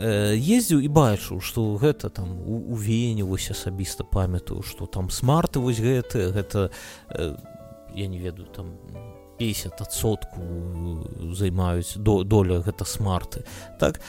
э, 0.00 0.32
ездзіў 0.32 0.80
і 0.80 0.88
бачыў 0.88 1.44
што 1.44 1.76
гэта 1.76 2.08
там 2.08 2.40
у 2.40 2.72
вене 2.72 3.20
вось 3.20 3.52
асабіста 3.52 4.04
памятаю 4.04 4.64
што 4.64 4.86
там 4.88 5.12
смарты 5.12 5.60
вось 5.60 5.76
гэты 5.76 6.32
гэта 6.32 6.72
э, 7.12 7.36
я 7.94 8.06
не 8.06 8.18
ведаю 8.18 8.46
там 8.46 8.78
50сотку 9.38 11.34
займаюць 11.34 11.96
до 11.96 12.22
доля 12.24 12.60
гэта 12.60 12.84
смарты. 12.84 13.44
Так 13.80 14.00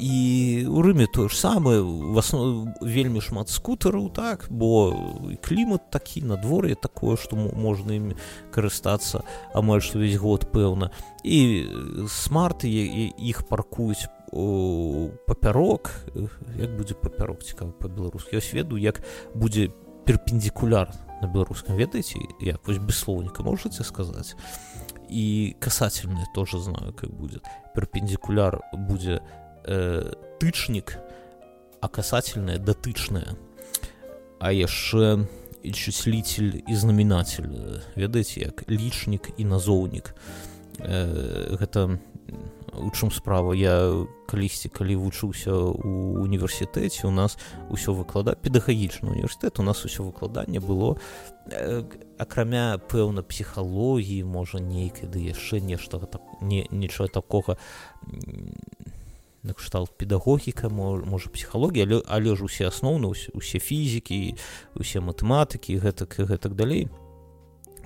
і 0.00 0.66
у 0.68 0.82
рыме 0.82 1.06
тое 1.06 1.28
ж 1.28 1.36
самае 1.36 1.80
в 1.84 2.16
основ 2.18 2.72
вельмі 2.80 3.20
шмат 3.20 3.52
скутараў 3.52 4.08
так 4.08 4.46
бо 4.48 4.96
клімат 5.44 5.90
такі 5.90 6.24
надвор'е 6.24 6.74
такое 6.74 7.16
што 7.20 7.36
можна 7.36 8.00
імі 8.00 8.16
карыстацца 8.54 9.22
амаль 9.54 9.84
што 9.84 10.00
увесь 10.00 10.16
год 10.16 10.48
пэўна 10.48 10.90
і 11.22 11.68
смарты 12.08 12.72
іх 12.72 13.44
паркуюць 13.48 14.08
папярок 15.28 15.92
як 16.56 16.72
будзе 16.80 16.96
папярок 16.96 17.44
цікавы 17.44 17.76
па-беларуску 17.76 18.32
я 18.32 18.40
сведу 18.40 18.80
як 18.80 19.04
будзе 19.34 19.68
перпендикуляр 20.08 20.88
на 21.20 21.28
беларускам 21.28 21.76
ведаеце 21.76 22.18
як 22.40 22.66
вось 22.66 22.78
без 22.78 22.98
слоўніка 22.98 23.42
можете 23.42 23.84
сказаць. 23.84 24.36
І 25.08 25.56
касательное 25.58 26.26
тоже 26.34 26.60
знаю 26.60 26.92
как 26.92 27.10
будет 27.10 27.44
перпендикуляр 27.74 28.60
будзе 28.72 29.20
э, 29.64 30.14
тычнік 30.38 30.98
а 31.80 31.88
касательное 31.88 32.58
датычная 32.58 33.36
а 34.40 34.52
яшчэ 34.52 35.26
числитель 35.72 36.62
і 36.68 36.74
знаменатель 36.74 37.48
ведаеце 37.96 38.40
як 38.40 38.64
лічнік 38.68 39.30
і 39.36 39.44
назоўнік. 39.44 40.14
Э, 40.78 41.56
гэта 41.56 41.98
у 42.74 42.90
чым 42.90 43.10
справа? 43.10 43.54
Я 43.54 44.06
калісьці 44.30 44.68
калі 44.70 44.96
вучыўся 44.96 45.50
у 45.50 46.22
універсітэце 46.22 47.06
у 47.06 47.10
нас 47.10 47.38
усё 47.70 47.94
выклада 47.94 48.38
педагагічны 48.38 49.10
універсітэт 49.10 49.58
у 49.58 49.66
нас 49.66 49.84
усё 49.84 50.06
выкладанне 50.06 50.60
было 50.60 50.94
э, 51.50 51.82
акрамя 52.18 52.78
пэўна 52.78 53.22
псіхалогіі 53.26 54.22
можа 54.24 54.62
нейкай 54.62 55.10
ды 55.10 55.18
яшчэ 55.34 55.60
нешта 55.60 55.98
так 55.98 56.22
не 56.40 56.66
нічого 56.70 57.08
такога 57.08 57.58
накшталт 59.42 59.90
педагогіка 59.98 60.68
можа 60.68 61.30
псіхалогія 61.30 61.84
але 61.86 62.02
але 62.06 62.36
ж 62.36 62.44
усе 62.44 62.68
асноўны 62.68 63.10
усе 63.34 63.58
фізікі 63.58 64.36
усе 64.74 65.00
матэматыкі 65.00 65.80
гэтак 65.80 66.20
гэтак 66.20 66.54
далей 66.54 66.88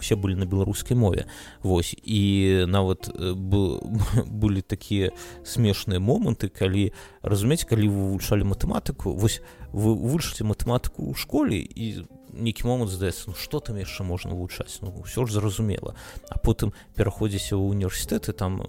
все 0.00 0.16
былі 0.16 0.34
на 0.36 0.46
беларускай 0.46 0.96
мове. 0.96 1.26
Вось. 1.62 1.96
І 2.02 2.64
нават 2.66 3.10
былі 3.14 4.62
такія 4.62 5.10
смешныя 5.44 6.00
моманты 6.00 6.48
калі 6.48 6.92
разумець 7.22 7.64
калі 7.64 7.88
вы 7.88 8.00
вывучалі 8.14 8.44
матэматыку 8.44 9.14
вось 9.14 9.40
вы 9.72 9.94
вывучыце 9.94 10.44
матэматыку 10.44 11.10
ў 11.10 11.14
школе 11.18 11.58
і 11.58 12.06
нейкі 12.34 12.66
момант 12.66 12.90
здаецца 12.90 13.30
ну 13.30 13.34
што 13.38 13.60
там 13.60 13.78
яшчэ 13.78 14.04
можна 14.04 14.34
вывучаць 14.34 14.82
ну 14.82 14.90
ўсё 15.02 15.26
ж 15.26 15.38
зразумела 15.38 15.94
а 16.28 16.38
потым 16.38 16.74
пераходзіся 16.94 17.54
ў 17.54 17.70
універсітэты 17.70 18.34
там 18.34 18.62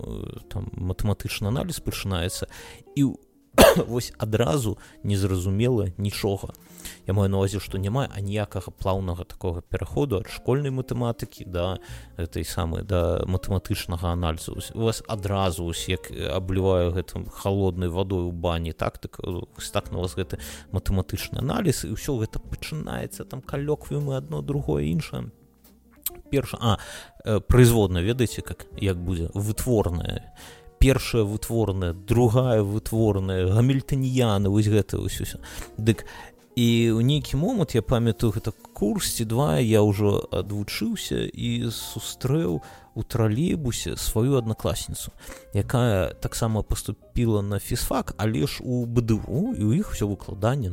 там 0.49 0.69
матэматычны 0.77 1.49
аналіз 1.49 1.81
пачынаецца 1.81 2.47
і 2.95 3.09
вось 3.87 4.13
адразу 4.17 4.77
незразумела 5.03 5.91
нічога. 5.97 6.53
Я 7.07 7.13
маю 7.13 7.29
навазе 7.29 7.59
што 7.59 7.77
няма 7.77 8.07
аніякага 8.09 8.71
плаўнага 8.71 9.25
такога 9.25 9.61
пераходу 9.61 10.21
ад 10.21 10.29
школьнай 10.29 10.71
матэматыкі 10.71 11.45
да 11.45 11.77
этой 12.17 12.45
самай 12.45 12.83
да 12.83 13.23
матэматычнага 13.25 14.13
аналізу. 14.13 14.57
У 14.73 14.85
вас 14.85 15.03
адразу 15.07 15.65
ось 15.65 15.87
як 15.89 16.11
абліваю 16.11 16.91
гэтым 16.93 17.29
холоднай 17.29 17.89
вадой 17.89 18.25
у 18.25 18.31
бані 18.31 18.73
так 18.73 18.97
так 18.97 19.19
так 19.71 19.91
на 19.91 19.99
вас 19.99 20.15
гэты 20.15 20.39
матэматычны 20.71 21.41
аналіз 21.41 21.85
і 21.85 21.93
ўсё 21.93 22.17
гэта 22.21 22.39
пачынаецца 22.39 23.25
там 23.25 23.41
калёквіумы 23.41 24.17
адно 24.17 24.41
другое 24.41 24.89
іншае. 24.89 25.29
Перша 26.29 26.57
а 26.61 26.77
производна 27.47 28.01
ведаеце 28.01 28.41
как 28.41 28.65
як 28.77 28.97
будзе? 28.97 29.29
Вытворная 29.33 30.33
першая 30.85 31.23
вытворная 31.23 31.93
другая 31.93 32.61
вытворная 32.61 33.49
гамільтаніяна 33.49 34.53
вось 34.53 34.69
гэта 34.69 35.01
ўсё 35.01 35.41
дык 35.81 36.05
і 36.53 36.67
ў 36.93 37.01
нейкі 37.01 37.41
момант 37.41 37.73
я 37.73 37.81
памятаю 37.81 38.29
гэта 38.29 38.53
курс 38.77 39.17
ці 39.17 39.25
два 39.25 39.57
я 39.57 39.81
ўжо 39.81 40.29
адвучыўся 40.29 41.25
і 41.25 41.73
сустрэў 41.73 42.61
у 42.93 43.01
тралейбусе 43.01 43.97
сваю 43.97 44.37
аднакласніцу 44.37 45.09
якая 45.57 46.13
таксама 46.21 46.61
поступила 46.61 47.41
на 47.41 47.57
фізфак 47.57 48.13
але 48.21 48.45
ж 48.45 48.61
у 48.61 48.85
бДУ 48.85 49.57
і 49.57 49.63
у 49.65 49.73
іх 49.73 49.89
все 49.97 50.05
выкладанне 50.05 50.69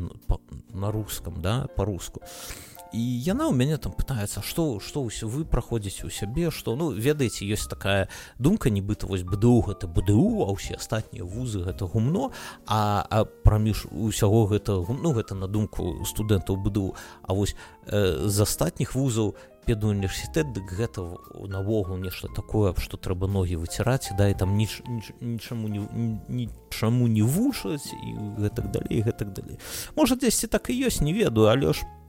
на 0.76 0.92
рускам 0.92 1.40
да 1.40 1.72
по-руску 1.72 2.20
і 2.20 2.71
і 2.92 3.02
яна 3.24 3.48
ў 3.48 3.56
мяне 3.56 3.76
там 3.80 3.96
пытаецца 3.96 4.44
што 4.44 4.78
што 4.78 5.04
ўсё 5.08 5.28
вы 5.28 5.44
праходзіце 5.48 6.06
ў 6.06 6.12
сябе 6.12 6.52
што 6.52 6.76
ну 6.76 6.92
ведаеце 6.92 7.48
ёсць 7.48 7.68
такая 7.68 8.08
думка 8.38 8.68
нібыта 8.68 9.08
вось 9.08 9.24
бДУ 9.24 9.64
гэта 9.64 9.88
бДУ 9.88 10.44
а 10.44 10.52
ўсе 10.52 10.76
астатнія 10.76 11.24
вузы 11.24 11.64
гэта 11.64 11.88
гумно 11.88 12.30
а, 12.66 13.04
а 13.08 13.24
праміж 13.24 13.88
усяго 13.90 14.46
гэта 14.46 14.84
ну 14.84 15.12
гэта 15.16 15.34
на 15.34 15.48
думку 15.48 16.04
студэнтаў 16.04 16.56
бДУ. 16.56 16.94
А 17.22 17.34
вось 17.34 17.56
э, 17.86 18.28
з 18.28 18.36
астатніх 18.42 18.94
вузаў 18.94 19.34
педуніверсітэт 19.66 20.50
дык 20.52 20.74
гэта 20.74 21.06
навогул 21.46 21.96
нешта 21.96 22.28
такое 22.34 22.74
што 22.82 22.98
трэба 22.98 23.30
ногі 23.30 23.62
выціраць 23.62 24.10
да 24.18 24.26
і 24.28 24.34
там 24.34 24.56
ніч, 24.58 24.82
ніч, 24.86 25.14
нічаму 25.20 25.70
нічаму 25.70 27.06
не 27.06 27.22
вучаць 27.22 27.94
і 27.94 28.42
гэтак 28.42 28.74
далей 28.74 29.06
гэтак 29.06 29.32
далей. 29.32 29.58
Можа 29.94 30.18
дзесьці 30.18 30.50
так 30.50 30.70
і 30.70 30.78
ёсць 30.82 31.00
не 31.00 31.14
ведаю 31.14 31.46
але 31.46 31.72
ж 31.72 31.86
по 31.86 32.01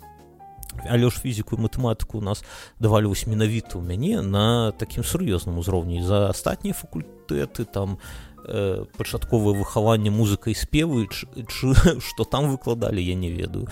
але 0.90 1.10
ж 1.10 1.20
фізіку 1.20 1.56
і 1.56 1.68
матэматыку 1.68 2.18
у 2.18 2.22
нас 2.22 2.44
давалі 2.80 3.14
вось 3.14 3.28
менавіта 3.28 3.80
ў 3.80 3.84
мяне 3.84 4.22
на 4.22 4.72
такім 4.72 5.04
сур'ёзным 5.04 5.60
узроўні 5.60 6.04
за 6.04 6.30
астатнія 6.30 6.74
факультэты 6.74 7.66
там 7.66 7.98
э, 8.46 8.86
пачатковае 8.98 9.56
выхаванне 9.56 10.12
музыкай 10.12 10.56
спевы 10.56 11.08
што 11.12 12.24
там 12.34 12.50
выкладалі 12.52 13.02
я 13.02 13.16
не 13.16 13.32
ведаю. 13.32 13.68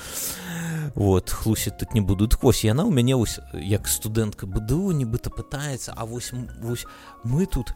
Вот 0.96 1.30
хлусіць 1.30 1.78
тут 1.80 1.94
не 1.94 2.02
буду. 2.02 2.28
Вось 2.42 2.64
яна 2.64 2.84
ў 2.84 2.92
мяне 2.92 3.16
вось 3.16 3.40
як 3.54 3.88
студэнтка 3.88 4.48
бДУ 4.48 4.92
нібыта 4.92 5.30
пытаецца 5.30 5.94
а 5.96 6.06
вось 6.06 6.32
вось 6.62 6.86
мы 7.24 7.46
тут 7.46 7.74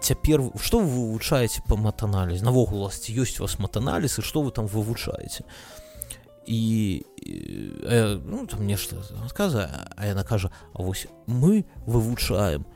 цяпер 0.00 0.40
што 0.60 0.80
вы 0.80 0.88
вывучаеце 0.88 1.62
па 1.68 1.76
матаналіз 1.76 2.42
навогул 2.42 2.84
вас 2.88 3.00
ёсць 3.08 3.40
у 3.40 3.44
вас 3.44 3.58
матаналіз 3.58 4.18
і 4.18 4.22
што 4.22 4.42
вы 4.42 4.50
там 4.50 4.66
вывучаеце 4.66 5.44
і 6.46 7.04
э, 7.24 8.20
ну, 8.24 8.46
там 8.46 8.66
нешта 8.66 8.96
сказа 9.28 9.88
а 9.96 10.06
яна 10.06 10.24
кажа 10.24 10.50
А 10.72 10.82
вось 10.82 11.06
мы 11.26 11.64
вывучаем 11.86 12.66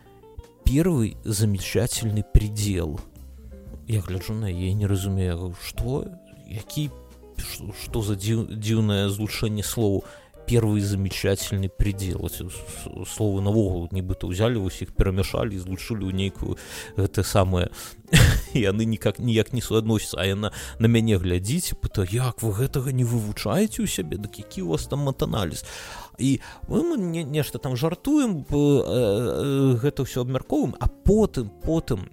первый 0.64 1.16
замечательный 1.24 2.24
предел. 2.24 3.00
Я 3.86 4.00
гляджу 4.00 4.34
на 4.34 4.46
ей 4.46 4.74
не 4.74 4.86
разумею 4.86 5.54
что 5.62 6.04
які 6.46 6.90
что 7.82 8.02
за 8.02 8.16
дзіўнае 8.16 9.10
злучэнне 9.10 9.62
слоу 9.62 10.04
первый 10.46 10.80
замечательный 10.80 11.68
предел. 11.68 12.30
Словы 13.06 13.42
навогул 13.42 13.88
нібыта 13.90 14.30
ўзялі 14.30 14.62
вось 14.62 14.82
іх 14.82 14.94
перамяшалі 14.94 15.58
злучылі 15.58 16.06
ў 16.06 16.12
нейкую 16.14 16.56
гэта 16.96 17.26
самае 17.26 17.70
яны 18.54 18.86
никак 18.94 19.18
ніяк 19.18 19.52
не 19.52 19.60
суадносіцца 19.60 20.18
а 20.20 20.26
яна 20.26 20.52
на 20.78 20.86
мяне 20.86 21.18
глядзіць 21.18 21.74
пыта 21.80 22.06
як 22.06 22.42
вы 22.42 22.52
гэтага 22.54 22.92
не 22.92 23.04
вывучаеце 23.04 23.82
у 23.82 23.90
сябе 23.90 24.16
дык 24.16 24.38
які 24.38 24.62
у 24.62 24.74
вас 24.74 24.86
там 24.86 25.06
матаналіз 25.06 25.64
і 26.18 26.40
мы, 26.68 26.82
мы 26.82 26.96
не, 26.98 27.24
нешта 27.24 27.58
там 27.58 27.76
жартуем 27.76 28.46
э, 28.46 29.78
гэта 29.82 30.06
ўсё 30.06 30.22
абмярковым 30.22 30.76
а 30.78 30.86
потым 30.86 31.50
потым 31.64 32.06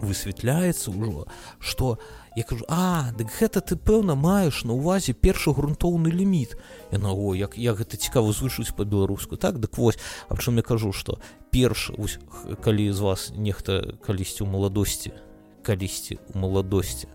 высвятляецца 0.00 0.90
ўжо 0.94 1.26
что 1.58 1.98
я 1.98 2.25
Я 2.36 2.42
кажу 2.42 2.64
а 2.68 3.12
дык 3.16 3.32
гэта 3.40 3.62
ты 3.64 3.76
пэўна 3.80 4.12
маеш 4.12 4.64
на 4.68 4.76
увазе 4.76 5.16
першы 5.16 5.56
грунтоўны 5.56 6.12
ліміт 6.12 6.52
яна 6.92 7.16
о 7.16 7.32
як 7.32 7.56
я 7.56 7.72
гэта 7.72 7.96
цікава 7.96 8.28
звышуць 8.36 8.76
по-беларуску 8.76 9.40
так 9.40 9.56
дык 9.56 9.80
вось 9.80 9.96
аб 10.28 10.44
чым 10.44 10.60
я 10.60 10.62
кажу 10.62 10.92
что 10.92 11.16
першы 11.48 11.96
вось, 11.96 12.20
калі 12.60 12.92
з 12.92 13.00
вас 13.00 13.32
нехта 13.32 13.96
калісьці 14.04 14.44
ў 14.44 14.52
маладосці 14.52 15.16
калісьці 15.64 16.20
у 16.36 16.44
маладосці 16.44 17.08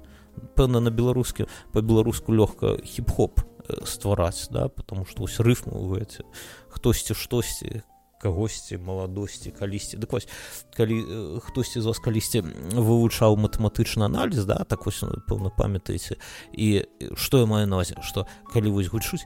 пэўна 0.57 0.81
на 0.81 0.89
беларускі 0.89 1.45
по-беларуску 1.69 2.33
лёгка 2.33 2.81
хіп-хоп 2.81 3.45
ствараць 3.85 4.49
да 4.49 4.73
потому 4.73 5.05
что 5.05 5.29
вось 5.29 5.37
рыфму 5.37 5.85
гэце 5.93 6.25
хтосьці 6.73 7.13
штосьці 7.13 7.85
кагосьці 8.21 8.77
маладосці 8.77 9.51
калісьці. 9.51 9.97
Дык 9.97 10.13
вось 10.13 10.29
калі 10.77 10.97
э, 11.01 11.39
хтосьці 11.41 11.81
з 11.81 11.85
вас 11.89 11.99
калісьці 11.99 12.45
вывучаў 12.77 13.37
матэматычны 13.41 14.05
аналіз 14.05 14.45
да 14.45 14.61
так 14.63 14.85
вось 14.85 15.01
пэўна 15.27 15.49
памятаеце. 15.49 16.21
І 16.53 16.85
што 17.17 17.41
я 17.41 17.47
маю 17.49 17.65
навазе 17.67 17.97
што 18.05 18.27
калі 18.53 18.77
вось 18.77 18.93
гучуць 18.93 19.25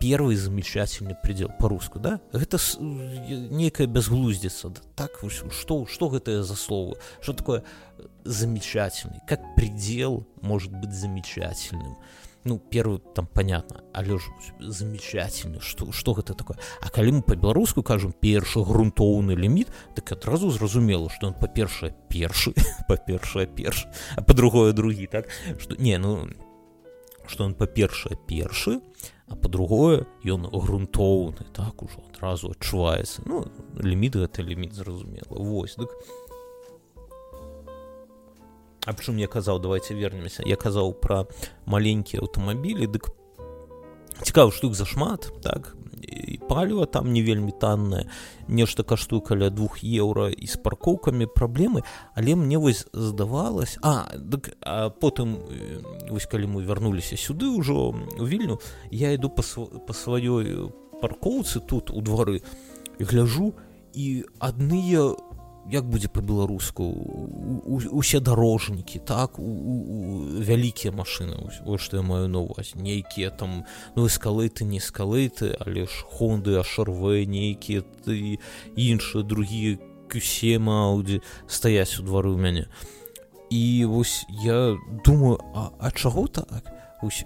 первый 0.00 0.36
замечательный 0.36 1.16
предел 1.16 1.50
по-руску 1.58 1.98
да? 1.98 2.20
Гэта 2.32 2.60
некая 2.78 3.86
безглуздзіца 3.86 4.70
так 4.94 5.18
что 5.50 5.86
что 5.86 6.08
гэтае 6.08 6.42
за 6.42 6.54
слово 6.54 6.96
что 7.20 7.32
такое 7.32 7.64
замечательный 8.24 9.20
как 9.26 9.40
предел 9.56 10.26
может 10.42 10.72
быть 10.72 10.92
замечательным? 10.92 11.96
то 11.96 12.23
ну 12.44 12.58
первый 12.58 13.00
там 13.14 13.26
понятно 13.26 13.82
але 13.92 14.18
ж 14.18 14.22
замечательно 14.60 15.60
что 15.60 15.92
что 15.92 16.12
гэта 16.12 16.34
такое? 16.34 16.58
А 16.80 16.88
калі 16.90 17.12
мы 17.12 17.22
по-беларуску 17.22 17.82
кажем 17.82 18.12
першы 18.12 18.60
грунтоўны 18.60 19.34
ліміт 19.34 19.68
так 19.94 20.12
адразу 20.12 20.50
зразумела 20.50 21.10
что 21.10 21.28
он 21.28 21.34
па-першае 21.34 21.94
першы 22.08 22.54
па-першае 22.88 23.46
перш 23.46 23.86
а 24.16 24.22
по-другое 24.22 24.72
другі 24.72 25.06
так? 25.06 25.28
Что 25.58 25.76
не 25.76 25.98
ну 25.98 26.28
что 27.26 27.44
он 27.44 27.54
па-першае 27.54 28.18
першы 28.28 28.80
а 29.26 29.36
по-другое 29.36 30.06
ён 30.24 30.44
грунтоўны 30.50 31.46
так 31.52 31.82
ужо 31.82 32.04
адразу 32.12 32.50
адчуваецца 32.50 33.22
ну 33.24 33.46
ліміт 33.80 34.16
гэта 34.16 34.42
ліміт 34.42 34.74
зразумела 34.74 35.40
вось 35.40 35.76
дык 35.76 35.88
так 35.88 36.23
аб 38.84 39.00
чым 39.00 39.16
я 39.16 39.26
казаў 39.26 39.60
давайте 39.60 39.94
вернемся. 39.94 40.42
Я 40.46 40.56
казаў 40.56 40.92
пра 40.92 41.24
маленькія 41.66 42.20
аўтамабілі 42.20 42.86
дык 42.86 43.10
цікаў 44.22 44.52
штук 44.52 44.74
зашмат 44.74 45.32
так 45.42 45.74
і 46.04 46.38
паліва 46.48 46.86
там 46.86 47.12
не 47.12 47.22
вельмі 47.22 47.52
таннае 47.60 48.06
нешта 48.48 48.84
каштуе 48.84 49.20
каля 49.20 49.50
двух 49.50 49.82
еўра 49.82 50.28
і 50.30 50.46
з 50.46 50.56
паркоўкамі 50.60 51.26
праблемы 51.26 51.82
але 52.14 52.36
мне 52.36 52.58
вось 52.58 52.86
здавалось 52.92 53.78
а 53.82 54.12
дык 54.14 54.54
а 54.60 54.90
потым 54.90 55.40
вось 56.10 56.26
калі 56.26 56.46
мы 56.46 56.62
вярнуліся 56.62 57.16
сюды 57.16 57.48
ўжо 57.50 57.96
у 58.20 58.26
вільню 58.26 58.60
я 58.90 59.12
іду 59.12 59.30
па, 59.30 59.42
па 59.86 59.92
сваёй 59.92 60.70
паркоўцы 61.00 61.60
тут 61.60 61.90
у 61.90 62.00
двары 62.00 62.42
гляжу 62.98 63.54
і 63.94 64.24
адныя 64.38 65.14
як 65.70 65.84
будзе 65.84 66.08
по-беларуску 66.08 66.84
усе 67.90 68.20
дарожнікі 68.20 68.98
так 68.98 69.38
у, 69.38 69.42
у, 69.42 69.74
у 69.74 70.40
вялікія 70.40 70.92
машины 70.92 71.36
вот 71.64 71.80
что 71.80 71.96
я 71.96 72.02
маю 72.02 72.28
новость 72.28 72.76
нейкія 72.76 73.30
там 73.30 73.64
ну 73.96 74.08
скалыты 74.08 74.64
не 74.64 74.80
скалыты 74.80 75.56
але 75.60 75.86
ж 75.86 76.04
хонды 76.04 76.56
ашарве 76.56 77.26
нейкія 77.26 77.82
ты 78.04 78.38
іншыя 78.76 79.24
другія 79.24 79.78
кюсема 80.08 80.90
аудзі 80.90 81.20
стаяць 81.48 81.98
у 81.98 82.04
двары 82.06 82.30
ў 82.30 82.38
мяне. 82.38 82.64
І 83.50 83.84
вось 83.90 84.26
я 84.44 84.76
думаю 85.04 85.40
а, 85.54 85.70
а 85.78 85.90
чаго 85.90 86.26
так? 86.28 86.70
Ось, 87.02 87.24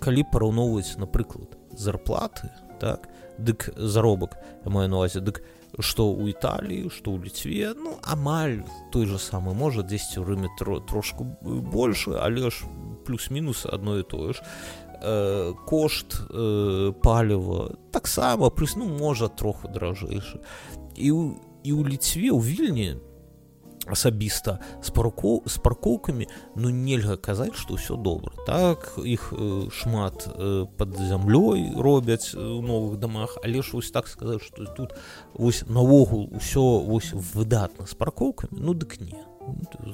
калі 0.00 0.22
параўноўваць 0.32 0.96
напрыклад 0.98 1.58
зарплаты 1.72 2.50
так 2.80 3.08
дык 3.38 3.70
заробак 3.76 4.38
я 4.64 4.70
маю 4.70 4.88
навазе 4.88 5.20
дык 5.20 5.42
я 5.42 5.61
што 5.80 6.04
ў 6.12 6.36
італіі 6.36 6.90
што 6.92 7.16
ў 7.16 7.28
ліцве 7.28 7.72
ну 7.78 7.96
амаль 8.04 8.60
той 8.92 9.08
же 9.08 9.16
самы 9.16 9.56
можа 9.56 9.80
дзесьці 9.80 10.20
ў 10.20 10.24
рыме 10.28 10.50
тро, 10.58 10.80
трошку 10.84 11.24
больше 11.44 12.18
але 12.20 12.50
ж 12.50 12.68
плюс-мінус 13.06 13.64
адно 13.64 13.98
і 13.98 14.04
тое 14.04 14.36
ж 14.36 14.42
э, 15.00 15.54
кошт 15.64 16.20
э, 16.28 16.92
паліва 17.00 17.72
таксама 17.90 18.50
плюс 18.50 18.76
ну 18.76 18.84
можа 18.84 19.28
троху 19.28 19.68
дражэйшы 19.68 20.44
і 20.96 21.08
у, 21.10 21.20
і 21.64 21.70
ў 21.72 21.80
ліцве 21.88 22.28
ў 22.28 22.40
вільні 22.42 22.90
асабіста 23.88 24.58
з 24.82 24.90
паркоў 24.90 25.42
з 25.46 25.58
паркоўкамі 25.58 26.28
ну 26.56 26.70
нельга 26.70 27.16
казаць 27.16 27.54
што 27.58 27.78
ўсё 27.78 27.96
добра 27.96 28.32
так 28.46 28.98
іх 29.02 29.32
э, 29.32 29.70
шмат 29.70 30.28
э, 30.28 30.66
под 30.76 30.96
зямлёй 30.98 31.72
робяць 31.76 32.34
у 32.34 32.62
новых 32.62 32.98
дамах 32.98 33.38
але 33.42 33.62
ж 33.62 33.72
вось 33.72 33.90
так 33.90 34.08
сказаць 34.08 34.42
што 34.42 34.66
тут 34.66 34.94
вось 35.34 35.64
наогул 35.66 36.28
усё 36.32 36.82
вось 36.84 37.12
выдатна 37.12 37.86
з 37.86 37.94
паркоўкамі 37.94 38.60
ну 38.60 38.74
дык 38.74 39.00
не. 39.00 39.18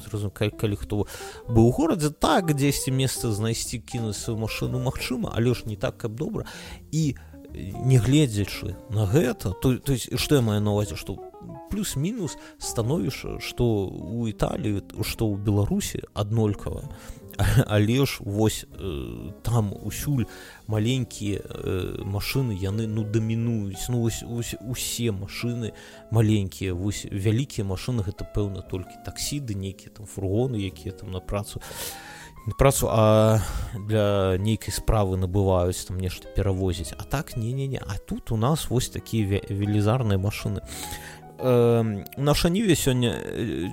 Зразу 0.05 0.29
калі, 0.31 0.51
калі 0.51 0.77
хто 0.77 1.07
быў 1.49 1.69
у 1.69 1.73
горадзе 1.73 2.11
так 2.11 2.53
дзесьці 2.53 2.93
месца 2.93 3.33
знайсці 3.33 3.81
кінуць 3.81 4.21
сваю 4.21 4.39
машыну 4.45 4.77
магчыма 4.83 5.33
але 5.33 5.55
ж 5.55 5.65
не 5.65 5.77
так 5.77 5.97
каб 5.97 6.17
добра. 6.21 6.45
І 6.93 7.17
негледзячы 7.55 8.77
на 8.91 9.07
гэта 9.07 9.53
то, 9.53 9.79
то 9.79 9.93
есть 9.93 10.19
што 10.19 10.37
я 10.37 10.43
маю 10.43 10.61
навазе 10.61 10.97
што 10.97 11.28
плюс-мінус 11.71 12.39
становішча 12.59 13.39
што 13.41 13.89
у 13.89 14.29
італіі 14.29 14.83
што 15.03 15.29
ў 15.29 15.37
беларусі 15.39 16.03
аднолькава 16.15 16.89
але 17.67 18.07
ж 18.07 18.19
вось 18.21 18.67
э, 18.67 19.31
там 19.43 19.73
усюль 19.73 20.27
маленькія 20.67 21.39
э, 21.39 22.03
машыны 22.03 22.53
яны 22.53 22.87
ну 22.87 23.05
дамінуюць 23.05 23.89
ну 23.89 24.01
вось, 24.01 24.23
вось 24.23 24.55
усе 24.61 25.13
машыны 25.13 25.73
маленькія 26.11 26.75
вось 26.75 27.07
вялікія 27.07 27.65
машыны 27.65 28.03
гэта 28.03 28.27
пэўна 28.27 28.63
толькі 28.63 28.99
таксіды 29.07 29.55
нейкія 29.55 29.95
там 29.95 30.07
фургоны 30.07 30.59
якія 30.59 30.95
там 30.95 31.13
на 31.13 31.21
працу. 31.21 31.61
Працу 32.59 32.89
а 32.91 33.41
для 33.75 34.39
нейкай 34.39 34.73
справы 34.73 35.19
набываюць 35.21 35.85
там 35.85 36.01
нешта 36.01 36.29
перавозіць. 36.29 36.95
А 36.97 37.05
так 37.05 37.37
не 37.37 37.53
не 37.53 37.67
не 37.67 37.79
а 37.79 37.99
тут 37.99 38.33
у 38.33 38.37
нас 38.37 38.71
вось 38.71 38.89
такія 38.89 39.43
велізарныя 39.49 40.19
машыны 40.19 40.63
э, 41.39 42.05
наша 42.17 42.49
ніве 42.49 42.75
сёння 42.75 43.15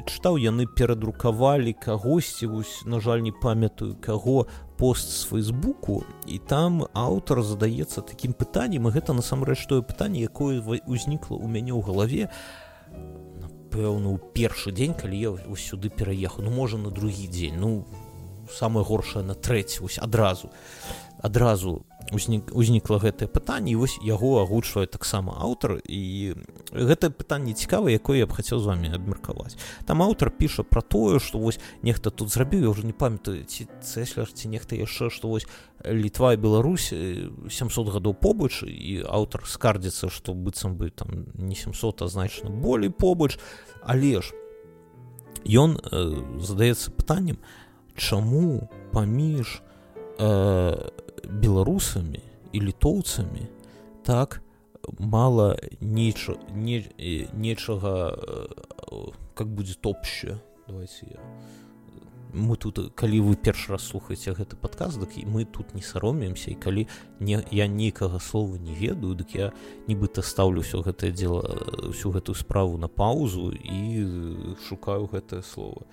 чытаў 0.06 0.38
яны 0.38 0.65
перадрукавалі 0.67 1.73
кагосьці 1.73 2.47
на 2.86 2.99
жаль 2.99 3.21
не 3.21 3.32
памятаю 3.32 3.97
каго 4.01 4.47
пост 4.78 5.10
з 5.10 5.23
фейсбуку 5.25 6.04
і 6.28 6.38
там 6.38 6.86
аўтар 6.93 7.43
задаецца 7.43 8.01
такім 8.01 8.34
пытаннем 8.34 8.88
і 8.88 8.91
гэта 8.91 9.13
насамрэч 9.13 9.65
тое 9.67 9.82
пытанне 9.82 10.21
якое 10.23 10.62
ўзнікла 10.62 11.38
ў 11.41 11.47
мяне 11.47 11.73
ў 11.73 11.82
галаве 11.82 12.30
напэўна 13.75 14.15
у 14.15 14.17
першы 14.17 14.71
дзень 14.71 14.93
калі 14.93 15.17
я 15.19 15.32
вось 15.32 15.67
сюды 15.67 15.89
пераехаў. 15.89 16.47
Ну 16.47 16.51
можа 16.51 16.78
на 16.78 16.89
другі 16.89 17.28
дзень. 17.28 17.60
Ну 17.60 17.86
самае 18.51 18.86
горшае 18.86 19.23
на 19.25 19.34
трэці 19.34 19.82
вось 19.82 19.97
адразу 19.99 20.49
адразу 21.26 21.86
узнік 22.14 22.54
узнікла 22.54 23.00
гэтае 23.02 23.26
пытанне 23.26 23.74
вось 23.74 23.98
яго 24.06 24.38
агучвае 24.42 24.86
таксама 24.86 25.34
аўтар 25.42 25.82
і 25.82 26.38
гэтае 26.70 27.10
пытанне 27.10 27.58
цікава 27.58 27.90
якое 27.90 28.22
я 28.22 28.28
б 28.30 28.38
хацеў 28.38 28.62
з 28.62 28.70
вами 28.70 28.94
абмеркаваць. 28.94 29.58
Там 29.90 30.06
аўтар 30.06 30.30
піша 30.30 30.62
пра 30.62 30.86
тое 30.86 31.18
што 31.18 31.42
вось 31.42 31.58
нехта 31.82 32.14
тут 32.14 32.30
зрабіў 32.30 32.62
я 32.62 32.70
уже 32.70 32.86
не 32.86 32.94
памятаю 32.94 33.42
ці 33.44 33.66
цэсляр 33.82 34.30
ці 34.30 34.54
нехта 34.54 34.78
яшчэ 34.78 35.10
што 35.10 35.34
вось 35.34 35.50
літва 35.82 36.38
і 36.38 36.42
Беларусь 36.46 36.94
700 36.94 37.90
гадоў 37.98 38.14
побач 38.14 38.62
і 38.62 39.02
аўтар 39.10 39.50
скардзіцца 39.50 40.14
што 40.14 40.38
быццам 40.38 40.78
бы 40.78 40.94
там 40.94 41.34
не 41.34 41.56
700 41.56 42.06
а 42.06 42.08
значна 42.08 42.50
болей 42.50 42.94
побач. 42.94 43.40
Але 43.82 44.22
ж 44.22 44.30
ён 45.46 45.78
э, 45.82 46.42
задаецца 46.42 46.94
пытаннем 46.94 47.42
чаму 47.98 48.70
паміж 48.92 49.62
э, 50.18 50.90
беларусамі 51.30 52.22
і 52.52 52.62
літоўцамі 52.62 53.48
так 54.04 54.42
мала 55.00 55.58
неча, 55.82 56.38
не, 56.54 56.86
нечага 57.34 58.18
как 59.34 59.48
будзе 59.48 59.76
топще 59.76 60.40
давайте 60.68 61.08
я 61.12 61.20
мы 62.36 62.58
тут 62.58 62.92
калі 62.96 63.20
вы 63.22 63.36
першы 63.40 63.72
раз 63.72 63.88
слухаеце 63.88 64.36
гэты 64.36 64.60
падказ 64.60 65.00
дык 65.00 65.16
і 65.16 65.24
мы 65.26 65.46
тут 65.46 65.74
не 65.74 65.82
саромеемся 65.82 66.52
і 66.52 66.60
калі 66.60 66.88
не 67.20 67.40
я 67.52 67.68
нейкага 67.68 68.20
слова 68.20 68.60
не 68.60 68.76
ведаю 68.76 69.16
дык 69.16 69.32
я 69.36 69.54
нібыта 69.88 70.22
стаўлю 70.22 70.60
ўсё 70.60 70.84
гэтае 70.84 71.16
дело 71.16 71.40
всю 71.96 72.12
гэтую 72.12 72.36
справу 72.36 72.78
на 72.78 72.92
паузу 72.92 73.56
і 73.56 74.58
шукаю 74.68 75.08
гэтае 75.08 75.44
слово. 75.44 75.88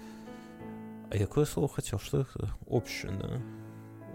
А 1.11 1.17
якое 1.17 1.47
слово 1.47 1.69
хацеў? 1.69 2.03
Што 2.03 2.27
община 2.67 3.39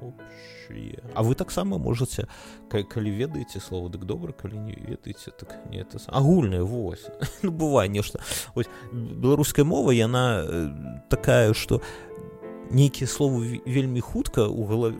общее 0.02 1.04
А 1.14 1.24
вы 1.24 1.36
таксама 1.36 1.78
можете 1.78 2.28
калі 2.70 3.12
ведаеце 3.12 3.60
слова 3.60 3.90
дык 3.90 4.06
добра 4.06 4.34
калі 4.34 4.58
не 4.58 4.74
ведаеце 4.74 5.32
так 5.32 5.56
не 5.70 5.80
это 5.80 6.00
агульная 6.08 6.64
вось. 6.64 7.08
Ну, 7.44 7.52
бывае 7.52 7.90
нешта. 7.90 8.20
Беларуская 8.92 9.66
мова 9.66 9.92
яна 9.92 10.44
э, 10.44 10.70
такая 11.10 11.54
что 11.54 11.82
нейкія 12.72 13.08
словы 13.08 13.62
вельмі 13.66 14.02
хутка 14.02 14.48
у 14.48 14.66
галаве 14.66 14.98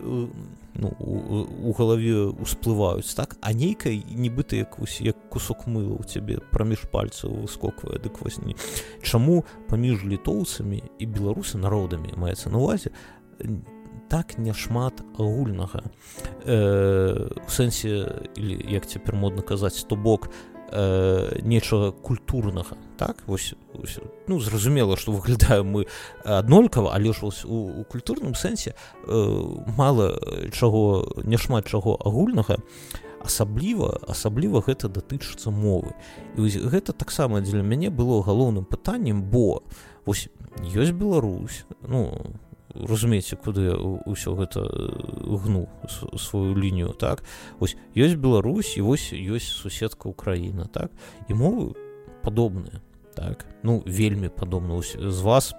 ну, 0.78 0.94
у, 0.98 1.68
у 1.68 1.72
галаве 1.72 2.30
усплываюць 2.30 3.14
так? 3.14 3.36
А 3.40 3.52
нейкай 3.52 4.04
нібыта 4.08 4.56
як 4.56 4.78
як 5.00 5.16
кусок 5.28 5.66
мыла 5.66 5.98
у 5.98 6.04
цябе 6.04 6.38
праміж 6.52 6.86
пальцаў 6.92 7.44
выскоквае 7.44 7.98
дык 7.98 8.22
вось 8.22 8.38
не. 8.38 8.54
Чаму 9.02 9.44
паміж 9.68 10.04
літоўцамі 10.04 10.82
і 10.98 11.04
беларусы 11.06 11.58
народамі 11.58 12.14
маецца 12.16 12.50
на 12.50 12.58
увазе 12.58 12.90
так 14.08 14.38
няшмат 14.38 15.00
агульнага. 15.18 15.84
Э, 16.44 17.28
у 17.28 17.50
сэнсе 17.50 18.28
як 18.36 18.86
цяпер 18.86 19.14
модна 19.14 19.42
казаць 19.42 19.84
то 19.84 19.96
бок 19.96 20.30
э, 20.72 21.40
нечага 21.42 21.92
культурнага. 21.92 22.76
Так 22.96 23.22
вось, 23.26 23.54
вось 23.74 24.00
ну 24.26 24.40
зразумела 24.40 24.96
што 24.96 25.12
выглядаем 25.12 25.70
мы 25.70 25.86
аднолькава 26.24 26.94
але 26.94 27.12
ж 27.12 27.28
у, 27.44 27.80
у 27.80 27.84
культурным 27.84 28.34
сэнсе 28.34 28.74
э, 29.06 29.12
мала 29.76 30.18
чаго 30.52 31.12
няшмат 31.24 31.68
чаго 31.68 31.98
агульнага. 32.00 32.58
Асабліва 33.20 33.98
асабліва 34.08 34.62
гэта 34.62 34.88
датычыцца 34.88 35.50
мовы. 35.50 35.92
І 36.36 36.40
вось 36.40 36.56
гэта 36.56 36.92
таксама 36.92 37.40
дзеля 37.40 37.62
мяне 37.62 37.90
было 37.90 38.22
галоўным 38.22 38.64
пытаннем 38.64 39.22
бо 39.22 39.62
вось 40.06 40.28
ёсць 40.64 40.96
Беларусь 40.96 41.64
ну 41.82 42.32
разумееце 42.74 43.36
куды 43.36 43.72
ўсё 44.06 44.36
гэта 44.36 44.64
гну 45.24 45.68
сваю 46.16 46.54
лінію 46.54 46.92
так? 46.92 47.24
Ось 47.60 47.76
ёсць 47.96 48.20
Беларусь 48.20 48.76
і 48.76 48.84
вось 48.84 49.12
ёсць 49.12 49.48
суседка 49.48 50.08
Украіна 50.08 50.68
так? 50.68 50.92
І 51.28 51.34
мовы 51.34 51.74
падобныя 52.22 52.82
так? 53.16 53.46
Ну 53.62 53.82
вельмі 53.86 54.28
падобна. 54.28 54.82
З 54.82 55.20
вас 55.20 55.54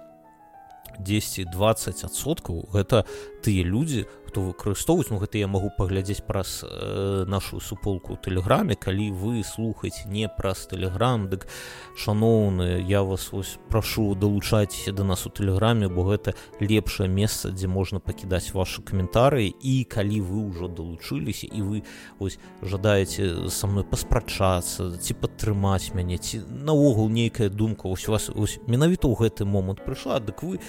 10-20 1.00 2.04
адсоткаў 2.06 2.68
гэта 2.72 3.04
тыя 3.42 3.64
людзі 3.64 4.06
хто 4.30 4.46
выкарыстоўваюць 4.46 5.10
ну 5.10 5.18
гэта 5.18 5.42
я 5.42 5.48
магу 5.50 5.72
паглядзець 5.74 6.22
праз 6.22 6.62
э, 6.62 7.24
нашу 7.26 7.58
суполку 7.58 8.14
тэлеграме 8.14 8.78
калі 8.78 9.10
вы 9.10 9.42
слухаеце 9.42 10.06
не 10.06 10.30
праз 10.30 10.70
тэлеграм 10.70 11.26
дык 11.26 11.50
шаноўны 11.98 12.86
я 12.86 13.02
вас 13.02 13.32
вось 13.34 13.58
прашу 13.68 14.14
далучайцеся 14.14 14.92
да 14.92 15.02
нас 15.04 15.26
у 15.26 15.30
тэлеграме 15.34 15.88
бо 15.90 16.06
гэта 16.06 16.38
лепшае 16.60 17.08
месца 17.10 17.50
дзе 17.50 17.66
можна 17.66 17.98
пакідаць 17.98 18.54
ваши 18.54 18.86
каментарыі 18.86 19.50
і 19.50 19.82
калі 19.90 20.22
вы 20.22 20.38
ўжо 20.54 20.70
далучыліся 20.70 21.50
і 21.50 21.60
вы 21.66 21.82
ось 22.22 22.38
жадаеце 22.62 23.50
са 23.50 23.66
мной 23.66 23.82
паспрачацца 23.82 24.94
ці 24.94 25.18
падтрымаць 25.18 25.90
мяне 25.98 26.22
ці 26.22 26.46
наогул 26.46 27.10
нейкая 27.10 27.50
думка 27.50 27.90
ось 27.90 28.06
вас 28.06 28.30
ось 28.30 28.62
менавіта 28.70 29.10
ў 29.10 29.26
гэты 29.26 29.42
момант 29.42 29.82
прыйшла 29.82 30.22
дык 30.22 30.46
вы 30.46 30.62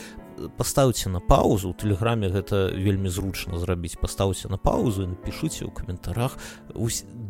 паставце 0.58 1.10
на 1.10 1.20
паузу. 1.20 1.70
У 1.70 1.74
тэлеграме 1.74 2.30
гэта 2.30 2.72
вельмі 2.74 3.10
зручна 3.10 3.58
зрабіць 3.58 4.00
пастаўце 4.02 4.50
на 4.50 4.58
паузу 4.58 5.04
і 5.04 5.12
напішыце 5.16 5.66
ў 5.66 5.72
каментарах 5.72 6.38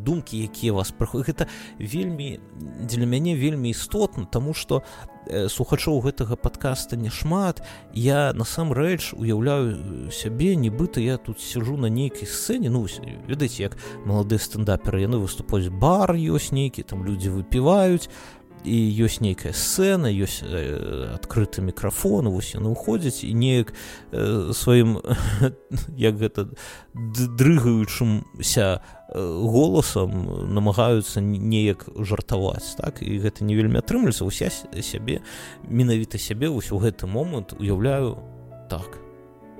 думкі 0.01 0.41
якія 0.43 0.73
вас 0.73 0.91
прыходят 0.91 1.27
гэта 1.27 1.45
вельмі 1.77 2.39
дзеля 2.81 3.05
мяне 3.05 3.35
вельмі 3.35 3.69
істотна 3.69 4.25
тому 4.25 4.53
что 4.53 4.83
э, 5.27 5.47
слухачоў 5.47 6.01
гэтага 6.01 6.35
подкаста 6.35 6.97
няшмат 6.97 7.61
я 7.93 8.33
насамрэч 8.33 9.13
уяўляю 9.13 10.09
сябе 10.11 10.55
нібыта 10.55 11.01
я 11.01 11.17
тут 11.17 11.39
сижу 11.39 11.77
на 11.77 11.87
нейкай 11.87 12.27
сцэне. 12.27 12.69
Ну 12.69 12.87
ведаеце 13.27 13.63
як 13.63 13.77
маладыя 14.05 14.39
стендаперы 14.39 15.01
яны 15.05 15.21
выступаюць 15.21 15.69
бар 15.69 16.17
ёсць 16.17 16.51
нейкі 16.51 16.83
там 16.83 17.05
людзі 17.05 17.29
выпіваюць 17.29 18.09
і 18.63 18.77
ёсць 19.01 19.21
нейкая 19.21 19.53
сцэна 19.53 20.11
ёсць 20.11 20.45
э, 20.45 21.17
адкрыты 21.17 21.61
мікрафон 21.65 22.29
вось 22.29 22.53
яны 22.53 22.73
ўходзяць 22.73 23.25
і 23.25 23.33
неяк 23.33 23.73
э, 24.11 24.53
сваім 24.53 25.01
як 25.97 26.15
гэта 26.21 26.49
дрыгаючымся 26.93 28.67
э, 28.77 28.81
голасам 29.17 30.53
намагаюцца 30.53 31.21
неяк 31.21 31.89
жартаваць 31.97 32.77
так? 32.77 33.01
І 33.01 33.17
гэта 33.19 33.43
не 33.43 33.57
вельмі 33.57 33.81
атрымліваецца. 33.81 34.25
Уся 34.25 34.53
сябе 34.81 35.21
менавіта 35.65 36.21
сябе 36.21 36.53
ўсё 36.53 36.77
гэты 36.77 37.09
момант 37.09 37.57
уяўляю 37.57 38.21
так. 38.69 39.01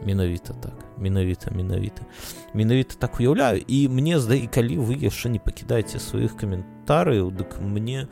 Менавіта 0.05 0.53
так. 0.53 0.77
Менавіта 0.97 1.51
менавіта. 1.51 2.05
Менавіта 2.53 2.95
так 2.99 3.19
уяўляю. 3.19 3.61
І 3.67 3.87
мне 3.89 4.19
зда 4.19 4.35
і 4.35 4.47
калі 4.47 4.77
вы 4.77 4.97
яшчэ 4.97 5.29
не 5.29 5.39
пакідаеце 5.39 5.99
сваіх 5.99 6.37
каментарыяў 6.37 7.29
дык 7.29 7.61
мне 7.61 8.07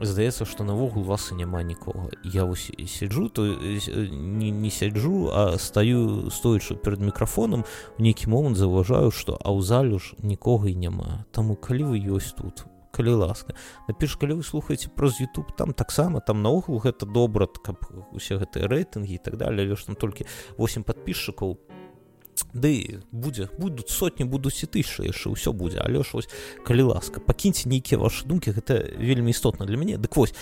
здаецца 0.00 0.44
што 0.48 0.64
навогул 0.64 1.04
вас 1.04 1.30
і 1.32 1.38
няма 1.40 1.62
нікога. 1.62 2.10
Я 2.24 2.44
вось 2.44 2.70
сяджу 2.86 3.28
то 3.28 3.44
не, 3.44 4.50
не 4.50 4.70
сяджу 4.70 5.30
а 5.32 5.58
стаю 5.58 6.30
стоячы 6.30 6.74
перад 6.76 7.00
мікрафонам 7.00 7.64
у 7.98 8.02
нейкі 8.02 8.30
момант 8.30 8.56
заўважаю 8.56 9.10
што 9.10 9.36
а 9.36 9.52
ў 9.52 9.60
залю 9.62 9.98
ж 9.98 10.14
нікога 10.22 10.68
і 10.68 10.76
няма. 10.76 11.24
Таму 11.32 11.56
калі 11.56 11.92
вы 11.92 11.98
ёсць 12.00 12.32
тут 12.36 12.66
калі 12.92 13.16
ласка 13.24 13.56
напіш 13.88 14.16
калі 14.20 14.38
вы 14.40 14.44
слухаеце 14.44 14.92
праз 14.92 15.18
youtube 15.20 15.50
там 15.56 15.72
таксама 15.72 16.20
там 16.20 16.42
наогул 16.42 16.78
гэта 16.78 17.08
добра 17.08 17.48
каб 17.48 17.80
усе 18.12 18.36
гэтыя 18.36 18.68
рэйтынгі 18.68 19.16
і 19.16 19.22
так 19.24 19.40
далее 19.40 19.66
лишь 19.66 19.84
там 19.88 19.96
толькі 19.96 20.28
8 20.58 20.84
подписчикаў 20.84 21.56
ды 22.54 23.00
будзе 23.12 23.48
будуць 23.58 23.90
сотні 23.90 24.24
будуць 24.24 24.62
і 24.64 24.66
тысячы 24.66 25.08
яшчэ 25.08 25.32
ўсё 25.32 25.52
будзе 25.52 25.80
але 25.80 26.02
ж 26.02 26.10
вось 26.12 26.28
калі 26.64 26.92
ласка 26.92 27.20
пакіньце 27.20 27.68
нейкія 27.68 28.00
ваши 28.00 28.26
думкі 28.26 28.52
гэта 28.52 28.82
вельмі 28.98 29.30
істотна 29.30 29.66
для 29.66 29.76
мяне 29.76 29.96
дык 29.96 30.16
вось 30.16 30.34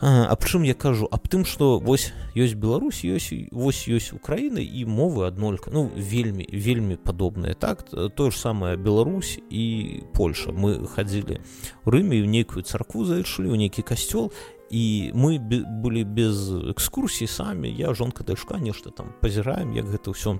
аб 0.00 0.44
чым 0.44 0.62
я 0.62 0.74
кажу? 0.74 1.08
Аб 1.10 1.28
тым 1.28 1.44
что 1.44 1.78
вось 1.78 2.12
ёсць 2.34 2.54
Беларусь 2.56 3.04
ёсць 3.04 3.52
вось 3.52 3.84
ёсць 3.84 4.16
Украіны 4.16 4.64
і 4.64 4.84
мовы 4.88 5.26
аднолька 5.26 5.70
ну 5.70 5.90
вельмі 5.94 6.48
вельмі 6.48 6.96
падобныя 6.96 7.54
так 7.54 7.84
тое 7.90 8.30
ж 8.30 8.36
самае 8.36 8.76
Беларусь 8.76 9.38
і 9.50 10.02
Польша. 10.14 10.52
Мы 10.52 10.88
хадзілі 10.88 11.44
у 11.84 11.90
рыме 11.90 12.16
ў 12.16 12.26
нейкую 12.26 12.64
царкву 12.64 13.04
зайшлі 13.04 13.52
ў 13.52 13.60
нейкі 13.60 13.84
касцёл 13.84 14.32
і 14.70 15.10
мы 15.14 15.38
былі 15.82 16.04
без 16.04 16.50
экскурсій 16.70 17.26
самі 17.26 17.68
я 17.68 17.94
жонка 17.94 18.24
дачка 18.24 18.58
нешта 18.58 18.90
там 18.90 19.12
пазіраем 19.20 19.74
як 19.74 19.90
гэта 19.90 20.14
ўсё 20.14 20.38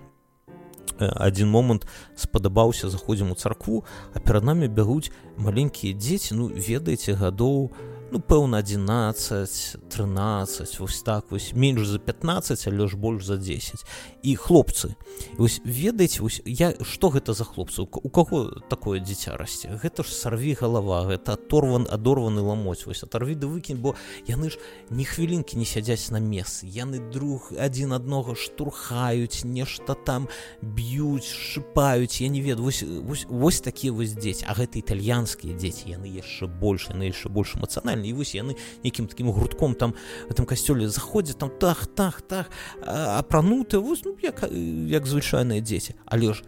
адзін 0.98 1.50
момант 1.50 1.86
спадабаўся 2.14 2.88
заходзім 2.88 3.32
у 3.32 3.34
царкву 3.34 3.84
а 4.14 4.20
перад 4.20 4.44
намі 4.44 4.68
бягуць 4.68 5.10
маленькія 5.36 5.98
дзеці 5.98 6.38
ну 6.38 6.46
ведаеце 6.46 7.18
гадоў 7.18 7.74
у 7.74 7.99
ну 8.12 8.18
пэўна 8.18 8.58
11 8.58 9.76
13 9.88 10.80
вось 10.80 11.02
так 11.02 11.30
вось 11.30 11.52
менш 11.54 11.86
за 11.86 11.98
15 11.98 12.68
але 12.68 12.88
ж 12.88 12.96
больш 12.96 13.24
за 13.24 13.36
10 13.36 13.84
і 14.22 14.36
хлопцы. 14.36 14.94
Вось 15.38 15.60
ведаеце 15.64 16.22
вось 16.22 16.42
я 16.44 16.74
что 16.82 17.08
гэта 17.08 17.34
за 17.34 17.44
хлопцы? 17.44 17.82
У 17.82 18.08
каго 18.08 18.60
такое 18.68 19.00
дзіця 19.00 19.36
расце? 19.36 19.68
Гэта 19.82 20.02
ж 20.02 20.12
сарві 20.12 20.56
галава 20.60 21.06
гэта 21.06 21.34
оторван 21.34 21.86
адорваны 21.90 22.40
ламоць 22.40 22.86
вось 22.86 23.02
оторві 23.02 23.34
да 23.34 23.46
выкінь 23.46 23.80
бо 23.80 23.94
яны 24.26 24.50
ж 24.50 24.58
ні 24.90 25.04
хвілінкі 25.04 25.56
не 25.56 25.64
сядзяць 25.64 26.10
на 26.10 26.20
мес 26.20 26.64
яны 26.64 26.98
друг 27.10 27.52
адзін 27.58 27.92
аднога 27.92 28.34
штурхаюць 28.34 29.44
нешта 29.44 29.94
там 29.94 30.28
б'юць 30.62 31.30
шыпаюць 31.30 32.20
я 32.20 32.28
не 32.28 32.40
ведаю. 32.40 32.64
Вось, 32.64 32.82
вось, 32.82 33.26
вось 33.28 33.60
такія 33.60 33.92
вось 33.92 34.12
дзеці. 34.12 34.44
А 34.48 34.54
гэта 34.54 34.78
італьянскія 34.78 35.54
дзеці 35.56 35.94
яны 35.94 36.10
яшчэ 36.10 36.46
больш 36.46 36.90
яны 36.90 37.10
яшчэ 37.10 37.28
больш 37.28 37.56
эмацыянальна 37.56 37.99
нормально 38.00 38.06
і 38.06 38.12
вось 38.12 38.34
яны 38.34 38.56
нейкім 38.84 39.06
таким 39.06 39.30
гуртком 39.30 39.74
там 39.74 39.94
этом 40.28 40.46
касцёле 40.46 40.88
заходзяць 40.88 41.38
там 41.38 41.50
так 41.50 41.86
так 41.86 42.22
так 42.22 42.50
апрануты 42.82 43.80
ну, 43.80 44.16
як 44.22 44.42
як 44.88 45.06
звычайныя 45.06 45.60
дзеці 45.60 45.94
але 46.06 46.32
ж 46.32 46.42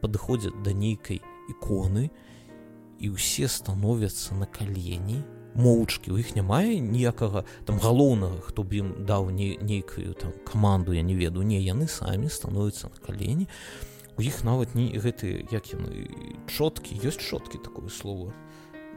падыходзяць 0.00 0.54
да 0.64 0.72
нейкай 0.72 1.20
іконы 1.48 2.10
і 3.00 3.06
ўсе 3.10 3.48
становяцца 3.48 4.34
на 4.34 4.46
калені 4.46 5.22
моўчкі 5.54 6.12
у 6.12 6.18
іх 6.18 6.36
няма 6.36 6.62
ніякага 6.64 7.44
там 7.64 7.78
галоўнага 7.78 8.40
хто 8.42 8.62
б 8.62 8.74
ім 8.74 9.06
даў 9.06 9.30
не 9.30 9.58
нейкую 9.60 10.14
там 10.14 10.32
каманду 10.44 10.92
я 10.92 11.02
не 11.02 11.14
ведаю 11.14 11.46
не 11.46 11.60
яны 11.60 11.88
самі 11.88 12.28
становяцца 12.28 12.88
на 12.88 12.98
калені 12.98 13.48
у 14.18 14.22
іх 14.22 14.44
нават 14.44 14.74
не 14.74 14.94
гэтыя 14.94 15.46
як 15.50 15.72
яны 15.74 16.06
чоткі 16.46 16.98
ёсць 17.02 17.22
чоткі 17.22 17.58
такое 17.58 17.88
слово 17.88 18.32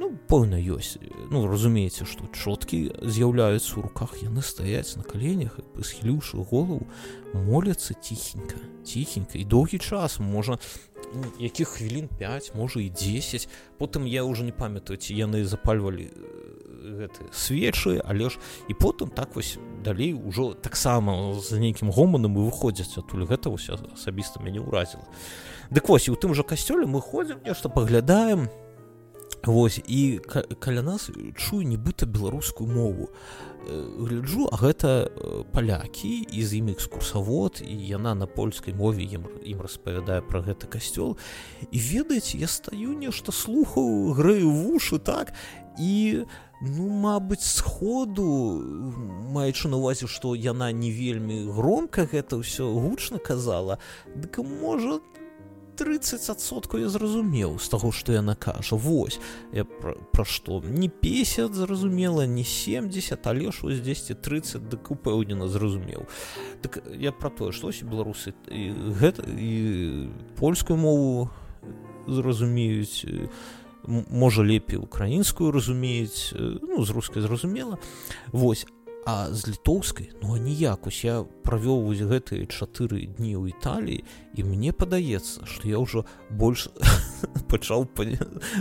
ну 0.03 0.11
пэўна 0.27 0.59
ёсць. 0.59 0.99
Ну 1.31 1.47
разумееце 1.47 2.03
што 2.03 2.27
чоткі 2.35 2.91
з'яўляюцца 2.99 3.79
ў 3.79 3.87
руках 3.87 4.19
яны 4.19 4.43
стаяць 4.43 4.99
на 4.99 5.03
каленях 5.07 5.55
схіліўшы 5.79 6.43
голову 6.43 6.83
моляцца 7.31 7.95
ціхенька 7.95 8.59
ціхенька. 8.83 9.39
І 9.39 9.47
доўгі 9.47 9.79
час 9.79 10.19
можа 10.19 10.59
ну, 11.15 11.23
якіх 11.39 11.79
хвілін 11.79 12.11
5 12.19 12.51
можа 12.55 12.83
і 12.83 12.89
10 12.91 13.47
потым 13.79 14.03
я 14.03 14.27
уже 14.27 14.43
не 14.43 14.51
памятаю 14.51 14.99
ці 14.99 15.15
яны 15.15 15.47
запальвалі 15.47 16.11
гэты 16.83 17.31
свечы 17.31 18.03
але 18.03 18.27
ж 18.27 18.35
і 18.67 18.75
потым 18.75 19.07
так 19.07 19.39
вось 19.39 19.55
далей 19.83 20.11
ужо 20.11 20.51
таксама 20.51 21.39
за 21.39 21.63
нейкім 21.63 21.95
гоманам 21.95 22.35
і 22.35 22.51
выходзяць 22.51 22.99
адтуль. 22.99 23.23
Гэта 23.23 23.47
вось 23.47 23.71
асабіста 23.71 24.43
мяне 24.43 24.59
ўразіла. 24.59 25.07
Дык 25.71 25.87
вось 25.87 26.11
і 26.11 26.11
у 26.11 26.19
тым 26.19 26.35
жа 26.35 26.43
касцёле 26.43 26.83
мы 26.83 26.99
ходзім 26.99 27.39
нешта 27.47 27.71
паглядаем 27.71 28.51
Вось 29.45 29.81
і 29.87 30.21
каля 30.59 30.81
нас 30.81 31.09
чую 31.35 31.67
нібыта 31.67 32.07
беларускую 32.07 32.69
мову. 32.71 33.09
Гляджу 33.67 34.47
а 34.47 34.55
гэта 34.55 35.11
палякі 35.51 36.23
і 36.31 36.39
з 36.47 36.63
імі 36.63 36.71
экскурсавод 36.79 37.59
і 37.59 37.75
яна 37.75 38.15
на 38.15 38.23
польскай 38.23 38.71
мове 38.71 39.03
ім 39.03 39.27
ім 39.43 39.59
распавядае 39.59 40.23
пра 40.23 40.39
гэты 40.47 40.71
касцёл. 40.71 41.19
І 41.71 41.77
ведаеце 41.79 42.39
я 42.39 42.47
стаю 42.47 42.95
нешта 42.95 43.35
слухаю 43.35 44.15
грэю 44.15 44.47
вушы 44.47 44.99
так? 44.99 45.35
І 45.75 46.23
ну 46.63 46.87
мабыць 46.87 47.43
сходу 47.43 48.63
маючы 49.35 49.67
на 49.67 49.75
увазе 49.75 50.07
што 50.07 50.39
яна 50.39 50.71
не 50.71 50.87
вельмі 50.87 51.51
громка 51.51 52.07
гэта 52.07 52.39
ўсё 52.39 52.71
гучна 52.71 53.19
казала 53.19 53.75
дык 54.15 54.39
можа 54.39 55.03
30соткаў 55.77 56.83
я 56.83 56.89
зразумеў 56.89 57.57
з 57.59 57.67
таго 57.69 57.91
што 57.91 58.13
яна 58.13 58.35
кажа 58.35 58.75
Вось 58.75 59.19
я 59.53 59.65
пра, 59.65 59.95
пра 60.11 60.25
што? 60.25 60.61
Не 60.61 60.89
50 60.89 61.53
зразумела 61.53 62.25
не 62.27 62.43
70 62.43 63.27
але 63.27 63.51
ж 63.51 63.63
вось 63.63 63.79
10 63.79 64.21
30 64.21 64.69
дык 64.69 64.91
упэўнена 64.91 65.47
зразумеў. 65.47 66.05
Так 66.61 66.83
я 66.99 67.11
пра 67.11 67.29
тое 67.29 67.51
што 67.51 67.71
беларусы 67.83 68.33
і 68.51 68.71
гэта 68.99 69.25
і 69.25 70.09
польскую 70.37 70.77
мову 70.77 71.29
зразумеюць 72.07 73.05
можа 73.87 74.43
лепей 74.43 74.79
украінскую 74.79 75.51
разумеюць 75.51 76.33
ну 76.37 76.83
з 76.83 76.89
рускай 76.89 77.21
зразумела. 77.21 77.79
Вось 78.31 78.65
а 79.05 79.33
з 79.33 79.47
літоўскай 79.47 80.11
ну 80.21 80.37
ніяк. 80.37 80.87
Ось 80.87 81.03
я 81.03 81.23
правёў 81.43 81.83
вось 81.87 82.03
гэтыя 82.03 82.47
чатыры 82.47 83.03
дні 83.05 83.35
ў 83.35 83.51
італіі 83.51 84.03
і 84.35 84.41
мне 84.47 84.71
падаецца 84.71 85.45
што 85.45 85.67
я 85.67 85.79
ўжо 85.79 86.05
больш 86.31 86.69
пачаў 87.51 87.87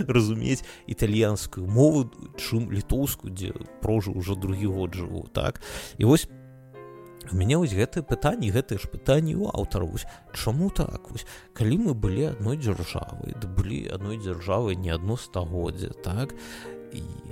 разумець 0.07 0.63
італьянскую 0.87 1.67
мову 1.67 2.11
чым 2.35 2.71
літоўскую 2.71 3.31
дзе 3.31 3.55
прожу 3.79 4.13
ўжо 4.15 4.35
другі 4.35 4.67
год 4.67 4.95
жыву 4.95 5.27
так? 5.31 5.63
І 5.97 6.05
вось 6.05 6.27
у 7.31 7.35
мяне 7.35 7.55
вось 7.55 7.71
гэтае 7.71 8.03
пытанне 8.03 8.51
гэтае 8.51 8.77
ж 8.83 8.91
пытанне 8.91 9.35
у 9.39 9.47
аўтару 9.47 9.87
вось 9.87 10.07
чаму 10.35 10.69
так? 10.69 11.07
Вось 11.11 11.25
калі 11.55 11.79
мы 11.87 11.91
былі 11.95 12.35
адной 12.35 12.59
дзяржавы 12.59 13.31
да 13.39 13.47
былі 13.47 13.87
адной 13.87 14.19
дзяржавы 14.19 14.75
не 14.75 14.91
адно 14.91 15.15
стагоддзя 15.15 15.95
так 16.03 16.35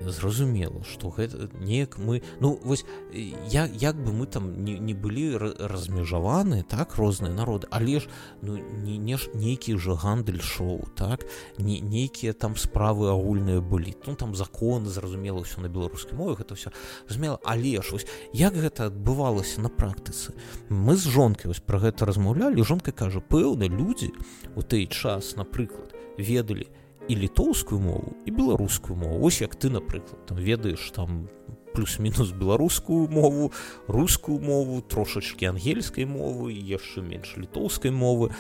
зразумела 0.08 0.84
что 0.84 1.10
гэта 1.10 1.50
неяк 1.60 1.98
мы 1.98 2.24
ну 2.40 2.60
вось 2.64 2.86
я 3.14 3.66
як 3.66 3.96
бы 3.96 4.12
мы 4.12 4.26
там 4.26 4.64
не, 4.64 4.80
не 4.80 4.94
былі 4.94 5.38
размежаваны 5.38 6.64
так 6.64 6.96
розныя 6.96 7.34
народы 7.34 7.68
але 7.72 8.00
ж 8.00 8.10
ну 8.42 8.58
не 8.58 8.98
не 8.98 9.18
ж 9.18 9.30
нейкі 9.34 9.78
же 9.78 9.94
гандаль 9.96 10.42
шоу 10.42 10.88
так 10.96 11.26
не 11.58 11.80
нейкія 11.80 12.34
там 12.34 12.56
справы 12.58 13.10
агульныя 13.10 13.62
былі 13.62 13.96
ну 14.08 14.16
там 14.16 14.36
законы 14.36 14.90
зразумела 14.90 15.42
ўсё 15.42 15.62
на 15.62 15.70
беларускай 15.70 16.18
мове 16.18 16.36
гэта 16.42 16.56
все 16.56 16.72
змела 17.08 17.40
але 17.44 17.82
ж 17.82 17.92
вось 17.92 18.08
як 18.34 18.54
гэта 18.54 18.90
адбывалася 18.90 19.62
на 19.62 19.70
практыцы? 19.70 20.34
Мы 20.70 20.96
з 20.96 21.08
жонкай 21.08 21.48
вось 21.48 21.60
про 21.60 21.80
гэта 21.80 22.06
размаўлялі 22.06 22.64
жонка 22.64 22.92
кажа 22.92 23.20
пэўны 23.20 23.70
людзі 23.70 24.12
у 24.56 24.62
той 24.62 24.88
час 24.88 25.36
напрыклад 25.36 25.94
ведалі 26.18 26.68
і 27.08 27.16
літоўскую 27.16 27.82
мову 27.82 28.14
і 28.26 28.32
беларускую 28.32 28.96
мову. 28.96 29.26
Ось 29.26 29.42
як 29.42 29.56
ты 29.56 29.70
напрыклад 29.70 30.26
там 30.26 30.38
ведаеш 30.38 30.92
там 30.92 31.30
плюс-мінус 31.74 32.32
беларускую 32.32 33.08
мову 33.08 33.52
рускую 33.88 34.40
мову 34.40 34.82
трошачки 34.82 35.46
ангельскай 35.46 36.06
мовы 36.06 36.54
яшчэ 36.54 37.02
менш 37.02 37.38
літоўскай 37.38 37.92
мовы. 37.92 38.32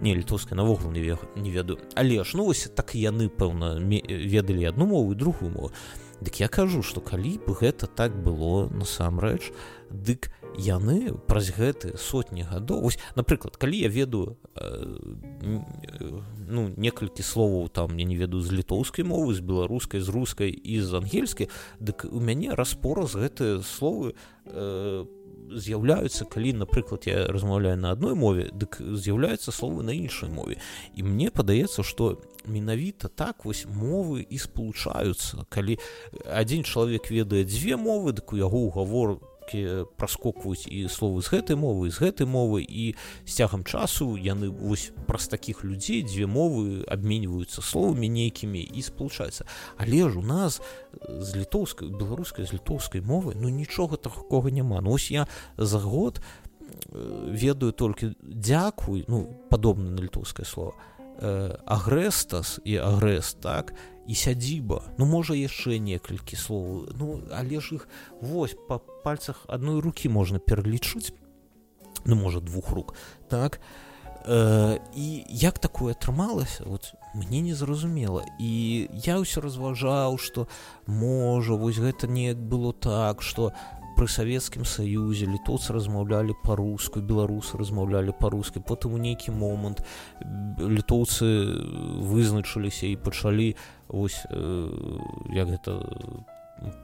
Не 0.00 0.14
літоўскай 0.14 0.56
навогул 0.56 0.90
не 0.90 1.16
не 1.36 1.50
ведаю. 1.50 1.78
Але 1.94 2.24
ж 2.24 2.36
ну 2.36 2.44
вось 2.44 2.70
так 2.74 2.94
яны 2.94 3.28
пэўна 3.28 3.78
ведалі 3.78 4.68
одну 4.68 4.86
мову 4.86 5.12
і 5.12 5.16
другую 5.16 5.50
мову. 5.50 5.72
Дык 6.20 6.40
я 6.40 6.48
кажу 6.48 6.82
что 6.82 7.00
калі 7.00 7.40
б 7.46 7.52
гэта 7.52 7.86
так 7.86 8.12
было 8.12 8.68
насамрэч 8.68 9.52
дык 9.90 10.28
я 10.28 10.39
яны 10.58 11.14
праз 11.28 11.50
гэты 11.54 11.96
сотні 11.98 12.42
гадоў 12.48 12.90
напрыклад 13.14 13.56
калі 13.56 13.78
я 13.78 13.88
ведаю 13.88 14.36
э, 14.56 14.84
ну 16.48 16.68
некалькі 16.76 17.22
словаў 17.22 17.68
там 17.68 17.98
я 17.98 18.04
не 18.04 18.16
ведаю 18.16 18.42
з 18.42 18.52
літоўскай 18.52 19.04
мовы 19.04 19.34
з 19.34 19.40
беларускай 19.40 20.00
з 20.00 20.08
рускай 20.08 20.50
і 20.50 20.80
з 20.80 20.94
ангельскай 20.94 21.48
дык 21.78 22.06
у 22.10 22.20
мяне 22.20 22.54
распора 22.54 23.06
з 23.06 23.26
гэтыя 23.26 23.62
словы 23.62 24.14
э, 24.46 25.06
з'яўляюцца 25.50 26.24
калі 26.24 26.52
напрыклад 26.62 27.06
я 27.06 27.26
размаўляю 27.26 27.78
на 27.78 27.92
адной 27.92 28.14
мове 28.14 28.50
дык 28.52 28.78
з'яўляюцца 28.80 29.52
словы 29.52 29.82
на 29.82 29.90
іншай 29.90 30.30
мове. 30.30 30.58
І 30.94 31.02
мне 31.02 31.30
падаецца 31.30 31.82
што 31.82 32.20
менавіта 32.46 33.08
так 33.08 33.44
вось 33.44 33.66
мовы 33.66 34.22
і 34.22 34.38
спалучаюцца. 34.38 35.44
Калі 35.48 35.78
адзін 36.26 36.64
чалавек 36.64 37.10
ведае 37.10 37.44
дзве 37.44 37.76
мовы 37.76 38.12
дык 38.12 38.32
у 38.32 38.40
яго 38.40 38.70
ўгавор 39.54 39.86
праскокваюць 39.96 40.66
і 40.66 40.88
словы 40.88 41.22
з 41.22 41.28
гэтай 41.30 41.56
мовы 41.56 41.90
з 41.90 41.98
гэтай 41.98 42.26
мовы 42.26 42.62
і 42.62 42.94
з 43.24 43.32
цягам 43.32 43.64
часу 43.64 44.16
яны 44.16 44.50
вось 44.50 44.92
праз 45.06 45.28
такіх 45.28 45.64
людзей 45.64 46.02
дзве 46.02 46.26
мовы 46.26 46.84
абменьваюцца 46.86 47.62
словамі 47.62 48.08
нейкімі 48.08 48.60
і 48.60 48.82
спалучаюцца. 48.82 49.44
Але 49.76 50.10
ж 50.10 50.18
у 50.18 50.22
нас 50.22 50.60
з 51.08 51.36
літоўскай 51.36 51.88
беларускай 51.88 52.46
з 52.46 52.54
літоўскай 52.54 53.00
мовы 53.00 53.34
ну 53.36 53.48
нічога 53.48 53.96
такога 53.96 54.50
няма. 54.50 54.80
Ну, 54.80 54.92
ось 54.92 55.10
я 55.10 55.26
за 55.56 55.78
год 55.78 56.20
ведаю 56.90 57.72
толькі 57.72 58.14
дзякуй 58.22 59.04
ну 59.08 59.26
падобна 59.50 59.90
на 59.90 60.00
літоўскае 60.02 60.46
слово 60.46 60.74
агрэстас 61.20 62.58
і 62.64 62.76
агрэс 62.80 63.36
так 63.40 63.74
і 64.08 64.14
сядзіба 64.16 64.82
ну 64.98 65.06
можа 65.06 65.36
яшчэ 65.36 65.78
некалькі 65.78 66.36
слоў 66.36 66.90
ну 66.96 67.20
але 67.30 67.60
ж 67.60 67.80
іх 67.80 67.88
вось 68.20 68.56
па 68.68 68.80
пальцах 69.04 69.44
адной 69.48 69.84
рукі 69.84 70.08
можна 70.08 70.40
пералічыць 70.40 71.12
ну 72.04 72.16
можа 72.16 72.40
двух 72.40 72.70
рук. 72.70 72.94
Так 73.28 73.60
э, 74.26 74.78
і 74.94 75.24
як 75.28 75.58
такое 75.58 75.92
атрымалася 75.92 76.64
вот 76.66 76.94
мне 77.14 77.40
незразумела 77.40 78.24
і 78.38 78.88
я 78.92 79.18
ўсё 79.18 79.40
разважаў 79.40 80.18
что 80.18 80.48
можа 80.86 81.54
вось 81.54 81.78
гэта 81.78 82.06
неяк 82.06 82.38
было 82.38 82.72
так 82.72 83.22
что 83.22 83.52
пры 84.00 84.08
савецкім 84.08 84.64
саюзе 84.64 85.26
літоўцы 85.28 85.74
размаўлялі 85.76 86.32
па-руску 86.40 87.02
беларусы 87.04 87.58
размаўлялі 87.60 88.14
па-рускі 88.16 88.62
потым 88.64 88.96
у 88.96 89.00
нейкі 89.00 89.34
момант 89.36 89.82
літоўцы 90.56 91.28
вызначыліся 92.08 92.88
і 92.88 92.96
пачалі 92.96 93.48
ось 93.92 94.24
э, 94.32 94.40
як 95.36 95.52
гэта 95.52 95.84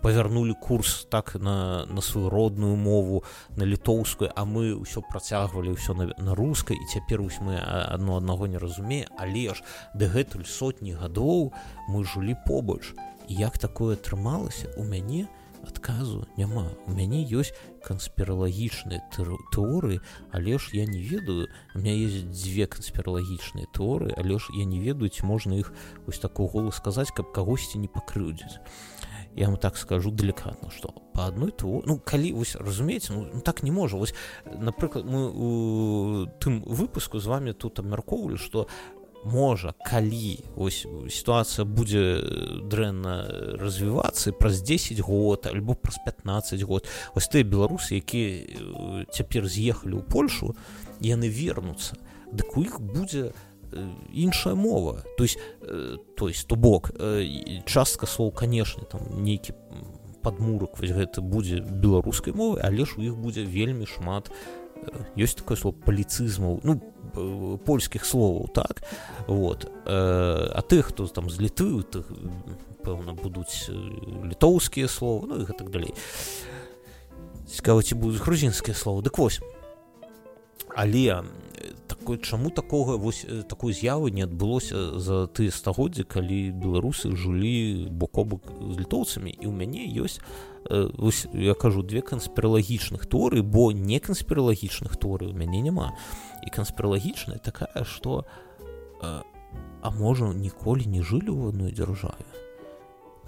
павярнулі 0.04 0.52
курс 0.60 1.08
так 1.08 1.32
на 1.40 1.86
на 1.88 2.04
сваю 2.04 2.28
родную 2.28 2.76
мову 2.76 3.24
на 3.56 3.64
літоўскую 3.64 4.28
а 4.36 4.44
мы 4.44 4.76
ўсё 4.76 5.00
працягвалі 5.00 5.72
ўсё 5.72 5.96
на, 5.96 6.12
на 6.20 6.36
рускай 6.36 6.76
і 6.76 6.84
цяпер 6.92 7.24
вось 7.24 7.40
мы 7.40 7.56
адно 7.64 8.20
аднаго 8.20 8.44
не 8.44 8.60
разумее 8.60 9.08
але 9.16 9.56
ж 9.56 9.64
дагэтуль 9.96 10.44
сотні 10.44 10.92
гадоў 11.00 11.56
мы 11.88 12.04
жылі 12.04 12.36
побач. 12.44 12.92
Як 13.26 13.56
такое 13.56 13.96
атрымалася 13.96 14.68
у 14.76 14.84
мяне 14.84 15.24
у 15.32 15.35
адказу 15.66 16.26
няма. 16.36 16.72
У 16.86 16.94
мяне 16.94 17.26
ёсць 17.26 17.54
канспіралагічныя 17.84 19.02
тэорыі 19.52 20.00
але 20.32 20.58
ж 20.58 20.70
я 20.72 20.86
не 20.86 21.02
ведаю. 21.02 21.48
У 21.74 21.78
меня 21.78 21.94
есть 21.94 22.30
дзве 22.30 22.66
канспіралагічныя 22.66 23.66
тэорыі 23.72 24.14
але 24.16 24.38
ж 24.38 24.50
я 24.56 24.64
не 24.64 24.80
ведаю 24.80 25.08
ці 25.08 25.26
можна 25.26 25.58
іх 25.58 25.72
вось 26.06 26.18
такого 26.18 26.48
голос 26.48 26.76
сказаць 26.76 27.10
каб 27.10 27.32
кагосьці 27.32 27.78
не 27.78 27.88
пакрыўдзіць. 27.88 28.58
Я 29.36 29.48
вам 29.48 29.58
так 29.58 29.76
скажу 29.76 30.10
далікатна 30.10 30.70
что 30.70 30.94
по 31.12 31.26
адной 31.26 31.52
то 31.52 31.82
ну 31.84 31.98
калі 31.98 32.32
вось 32.32 32.56
разумееце 32.56 33.12
ну, 33.12 33.28
ну 33.34 33.40
так 33.40 33.62
не 33.62 33.70
можа. 33.70 33.96
Вось 33.96 34.14
напрыклад 34.44 35.04
мы 35.04 35.28
у 35.28 36.26
тым 36.40 36.64
выпуску 36.64 37.18
з 37.18 37.26
вами 37.26 37.52
тут 37.52 37.78
абмяркоўвалі 37.78 38.36
что 38.36 38.66
можа 39.26 39.74
калі 39.82 40.38
ось 40.56 40.86
сітуацыя 41.10 41.66
будзе 41.66 42.22
дрэнна 42.70 43.58
развівацца 43.58 44.30
праз 44.32 44.62
10 44.62 45.02
год 45.02 45.50
альбо 45.50 45.74
праз 45.74 45.98
15 46.06 46.62
год. 46.62 46.86
Ось 47.14 47.26
тыя 47.26 47.42
беларусы 47.42 47.98
якія 47.98 49.04
цяпер 49.10 49.50
з'ехалі 49.50 49.98
ў 49.98 50.02
польшу 50.06 50.54
яны 51.02 51.26
вернуцца. 51.26 51.98
Дык 52.30 52.54
у 52.54 52.62
іх 52.62 52.78
будзе 52.80 53.34
іншая 54.14 54.54
мова. 54.54 55.02
То 55.18 55.24
есть 55.24 55.38
то 56.16 56.28
есть 56.28 56.46
то 56.46 56.56
бок 56.56 56.94
частка 57.66 58.06
слоў 58.06 58.30
канешне 58.30 58.86
там 58.86 59.02
нейкі 59.26 59.54
падмурак 60.22 60.78
вось 60.78 60.90
гэта 60.90 61.22
будзе 61.22 61.60
беларускай 61.62 62.34
мовы 62.34 62.58
але 62.62 62.86
ж 62.86 62.98
у 62.98 63.02
іх 63.02 63.14
будзе 63.18 63.46
вельмі 63.46 63.86
шмат 63.86 64.30
ёсць 65.16 65.38
такое 65.38 65.56
слово 65.56 65.76
паліцызмаў 65.86 66.60
ну 66.64 66.80
польскіх 67.64 68.04
словаў 68.04 68.48
так? 68.52 68.82
Вот. 69.26 69.70
Э, 69.86 70.52
а 70.52 70.60
тых 70.62 70.92
хто 70.92 71.06
там 71.06 71.30
з 71.30 71.40
літвы 71.40 71.84
пэўна 72.84 73.14
будуць 73.14 73.70
літоўскія 73.70 74.88
словы 74.88 75.26
ну 75.26 75.34
і 75.40 75.48
гэтак 75.48 75.70
далей. 75.70 75.94
Цікава 77.46 77.82
ці 77.82 77.94
будуць 77.94 78.20
грузінскія 78.20 78.74
словы 78.74 79.02
дык 79.02 79.18
вось. 79.18 79.40
Але 80.76 81.24
такой 81.86 82.18
чаму 82.18 82.50
такога 82.50 82.96
вось 82.96 83.26
такой 83.48 83.72
з'явы 83.72 84.10
не 84.10 84.22
адбылося 84.22 84.98
за 85.00 85.26
тыя 85.26 85.50
стагоддзі 85.50 86.04
калі 86.04 86.52
беларусы 86.52 87.16
жылі 87.16 87.88
бок 87.90 88.18
о 88.18 88.24
бок 88.24 88.42
з 88.60 88.84
літоўцамі? 88.84 89.30
І 89.32 89.46
ў 89.48 89.54
мяне 89.56 89.88
ёсць 89.96 90.20
ось, 90.70 91.26
я 91.32 91.54
кажу 91.54 91.82
две 91.82 92.00
канспіралагічных 92.00 93.06
торы 93.06 93.42
бо 93.42 93.72
не 93.72 94.00
канспіралагічных 94.00 94.96
торы 94.96 95.30
у 95.30 95.34
мяне 95.34 95.60
няма 95.62 95.92
і 96.46 96.50
канспіралагічная 96.50 97.38
такая 97.38 97.84
что 97.84 98.24
а 99.00 99.90
можа 99.90 100.32
ніколі 100.34 100.86
не 100.86 101.02
жылі 101.02 101.30
ў 101.30 101.54
адной 101.54 101.72
дзяржаве 101.72 102.26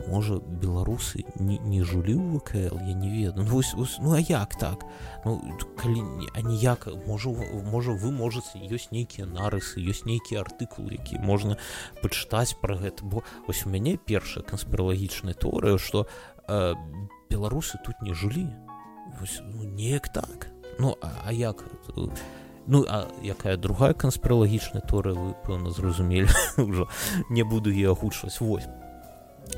можа 0.06 0.38
беларусы 0.38 1.24
не, 1.38 1.58
не 1.58 1.82
жылі 1.82 2.14
ў 2.14 2.38
вКл 2.38 2.78
я 2.86 2.94
не 2.94 3.10
ведаю 3.10 3.44
ну, 3.44 3.50
вось, 3.50 3.74
вось, 3.74 3.98
ну 3.98 4.14
а 4.14 4.20
як 4.20 4.54
так? 4.54 4.86
Ну 5.24 5.42
калі 5.76 6.02
аніяк 6.34 6.88
можа 7.06 7.30
можа 7.70 7.92
вы 7.92 8.12
можете 8.12 8.62
ёсць 8.62 8.90
нейкія 8.94 9.26
нарысы 9.26 9.82
ёсць 9.82 10.06
нейкія 10.06 10.42
артыкулы 10.46 10.98
які 10.98 11.18
можна 11.18 11.58
пачытаць 12.02 12.54
пра 12.62 12.78
гэта 12.78 13.04
бо 13.04 13.22
ось 13.46 13.66
у 13.66 13.70
мяне 13.70 13.98
першая 13.98 14.44
канспіралагічная 14.46 15.34
тэорыя 15.34 15.78
что 15.78 16.06
э, 16.46 16.74
беларусы 17.30 17.78
тут 17.84 18.00
не 18.02 18.14
жылі 18.14 18.48
вось, 19.20 19.40
ну, 19.44 19.64
неяк 19.64 20.08
так. 20.08 20.48
Ну 20.78 20.96
а, 21.02 21.10
а 21.26 21.32
як? 21.32 21.64
Ну 22.66 22.84
а 22.88 23.08
якая 23.22 23.56
другая 23.56 23.94
канспіралагічная 23.94 24.82
торы 24.82 25.14
вы 25.14 25.34
пэўна 25.46 25.70
зразумелі 25.70 26.28
ўжо 26.56 26.88
не 27.30 27.42
буду 27.42 27.72
е 27.72 27.88
агучваць 27.88 28.40
вось. 28.40 28.68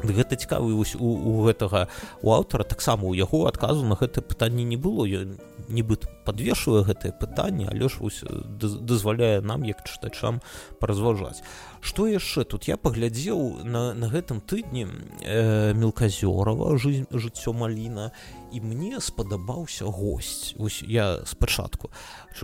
Гэта 0.07 0.39
цікавы 0.39 0.71
вось 0.79 0.95
у, 0.95 1.03
у 1.03 1.43
гэтага 1.43 1.89
у 2.23 2.31
аўтара 2.33 2.63
таксама 2.63 3.11
у 3.11 3.15
яго 3.15 3.51
адказу 3.51 3.85
на 3.85 3.99
гэтае 3.99 4.23
пытанне 4.23 4.63
не 4.63 4.79
было. 4.79 5.05
Я 5.05 5.27
нібыт 5.69 6.07
подвешвае 6.25 6.87
гэтае 6.87 7.13
пытанне 7.13 7.67
але 7.67 7.91
ж 7.91 7.99
вось 7.99 8.23
дазваляе 8.23 9.43
нам 9.43 9.67
як 9.67 9.83
чытачам 9.83 10.41
паразважаць 10.79 11.43
что 11.81 12.07
яшчэ 12.07 12.45
тут? 12.45 12.69
Я 12.69 12.77
паглядзеў 12.77 13.65
на, 13.65 13.95
на 13.95 14.07
гэтым 14.09 14.41
тыдні 14.41 14.87
э, 15.25 15.73
мелказёрова 15.75 16.77
жы, 16.77 17.07
жыццё 17.11 17.53
маліна 17.53 18.13
і 18.53 18.61
мне 18.61 19.01
спадабаўся 19.01 19.87
госць. 19.87 20.55
Ось 20.59 20.83
я 20.83 21.25
спачатку 21.27 21.91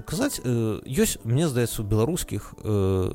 казаць 0.04 0.40
э, 0.44 0.80
ёсць 0.86 1.18
мне 1.24 1.48
здаецца 1.48 1.82
у 1.82 1.86
беларускіх 1.86 2.54
э, 2.58 2.68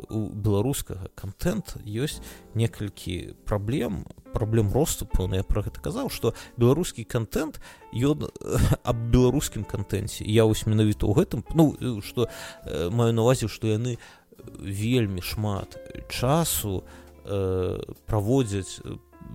у 0.10 0.20
беларускага 0.34 1.12
контент 1.16 1.76
ёсць 1.86 2.22
некалькі 2.56 3.36
праблем 3.46 4.06
праблем 4.34 4.72
росту 4.72 5.06
пэўна 5.06 5.42
я 5.42 5.44
про 5.44 5.62
гэта 5.62 5.82
казаў 5.82 6.10
что 6.10 6.34
беларускі 6.58 7.04
контент 7.04 7.60
ён 7.94 8.32
аб 8.84 8.98
беларускім 9.12 9.64
контенце 9.64 10.24
я 10.24 10.46
вось 10.46 10.66
менавіта 10.66 11.06
ў 11.06 11.14
гэтым 11.22 11.46
ну 11.54 11.76
что 12.02 12.30
э, 12.66 12.90
маю 12.90 13.14
навазе 13.14 13.48
что 13.48 13.68
яны 13.68 14.00
у 14.00 14.21
вельмі 14.60 15.22
шмат 15.22 15.78
часу 16.10 16.84
э, 17.26 17.80
праводзяць 18.06 18.82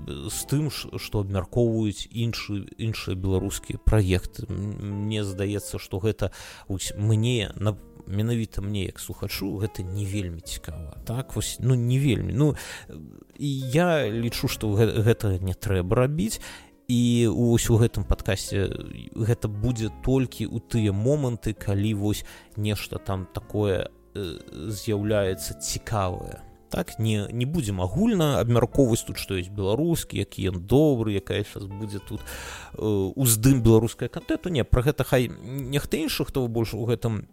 з 0.06 0.38
тым 0.50 0.68
што 0.70 1.22
абмяркоўваюць 1.24 2.08
іншы 2.10 2.66
іншыя 2.78 3.16
беларускія 3.16 3.78
праекты. 3.78 4.46
Мне 4.50 5.24
здаецца 5.24 5.78
што 5.78 5.98
гэта 5.98 6.30
мне 6.68 7.50
на 7.56 7.76
менавіта 8.06 8.62
мне 8.62 8.86
як 8.86 9.00
слухачу 9.00 9.56
гэта 9.58 9.82
не 9.82 10.04
вельмі 10.04 10.40
цікава. 10.40 10.98
Так 11.06 11.34
вось 11.36 11.56
ну 11.60 11.74
не 11.74 11.98
вельмі. 11.98 12.32
Ну 12.32 12.54
я 13.38 14.08
лічу 14.08 14.48
што 14.48 14.74
гэта 14.74 15.38
не 15.40 15.54
трэба 15.54 16.06
рабіць. 16.06 16.40
І 16.86 17.26
ось 17.26 17.66
у 17.66 17.82
гэтым 17.82 18.06
падкасці 18.06 18.70
гэта 19.18 19.50
будзе 19.50 19.90
толькі 20.06 20.46
ў 20.46 20.62
тыя 20.62 20.94
моманты 20.94 21.50
калі 21.50 21.94
вось 21.98 22.22
нешта 22.54 23.02
там 23.02 23.26
такое 23.26 23.90
з'яўляецца 24.52 25.60
цікавае. 25.60 26.42
Так 26.70 26.98
не 26.98 27.28
не 27.30 27.46
будзем 27.46 27.80
агульна 27.80 28.40
абмяркоўваць 28.40 29.06
тут 29.06 29.22
што 29.22 29.38
ёсць 29.38 29.54
беларускі 29.54 30.18
які 30.18 30.50
ён 30.50 30.66
добры 30.66 31.14
якая 31.14 31.44
сейчас 31.44 31.70
будзе 31.70 32.02
тут 32.02 32.20
уздым 32.74 33.62
беларускай 33.62 34.08
кантэту 34.08 34.50
не 34.50 34.64
пра 34.64 34.82
гэта 34.82 35.06
хай 35.06 35.30
нехта 35.30 35.96
іншы 35.96 36.26
хто 36.26 36.46
больш 36.48 36.74
у 36.74 36.84
гэтым 36.84 37.28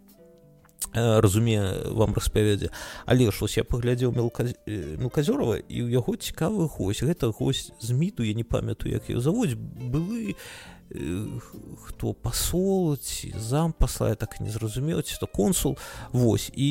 разумее 0.92 1.90
вам 1.90 2.14
распавядзе. 2.14 2.70
Але 3.06 3.30
ж 3.30 3.40
вось 3.40 3.56
я 3.56 3.64
паглядзеў 3.64 4.12
мелказёрова 4.14 5.58
і 5.58 5.78
ў 5.82 5.88
яго 5.90 6.14
цікавы 6.14 6.68
гось 6.68 7.02
гэта 7.02 7.32
гось 7.34 7.72
з 7.80 7.90
міту 7.90 8.22
я 8.22 8.34
не 8.34 8.44
памятаю 8.44 8.94
як 8.94 9.10
ее 9.10 9.20
заводзь 9.20 9.54
былы 9.58 10.36
хто 11.84 12.12
пасол 12.12 12.96
ці 12.96 13.34
зам 13.38 13.72
пасла 13.72 14.08
я 14.08 14.14
так 14.14 14.36
і 14.40 14.44
не 14.44 14.50
зразумеў 14.50 15.02
ці 15.02 15.16
то 15.20 15.26
консул. 15.26 15.76
Вось 16.12 16.50
і 16.54 16.70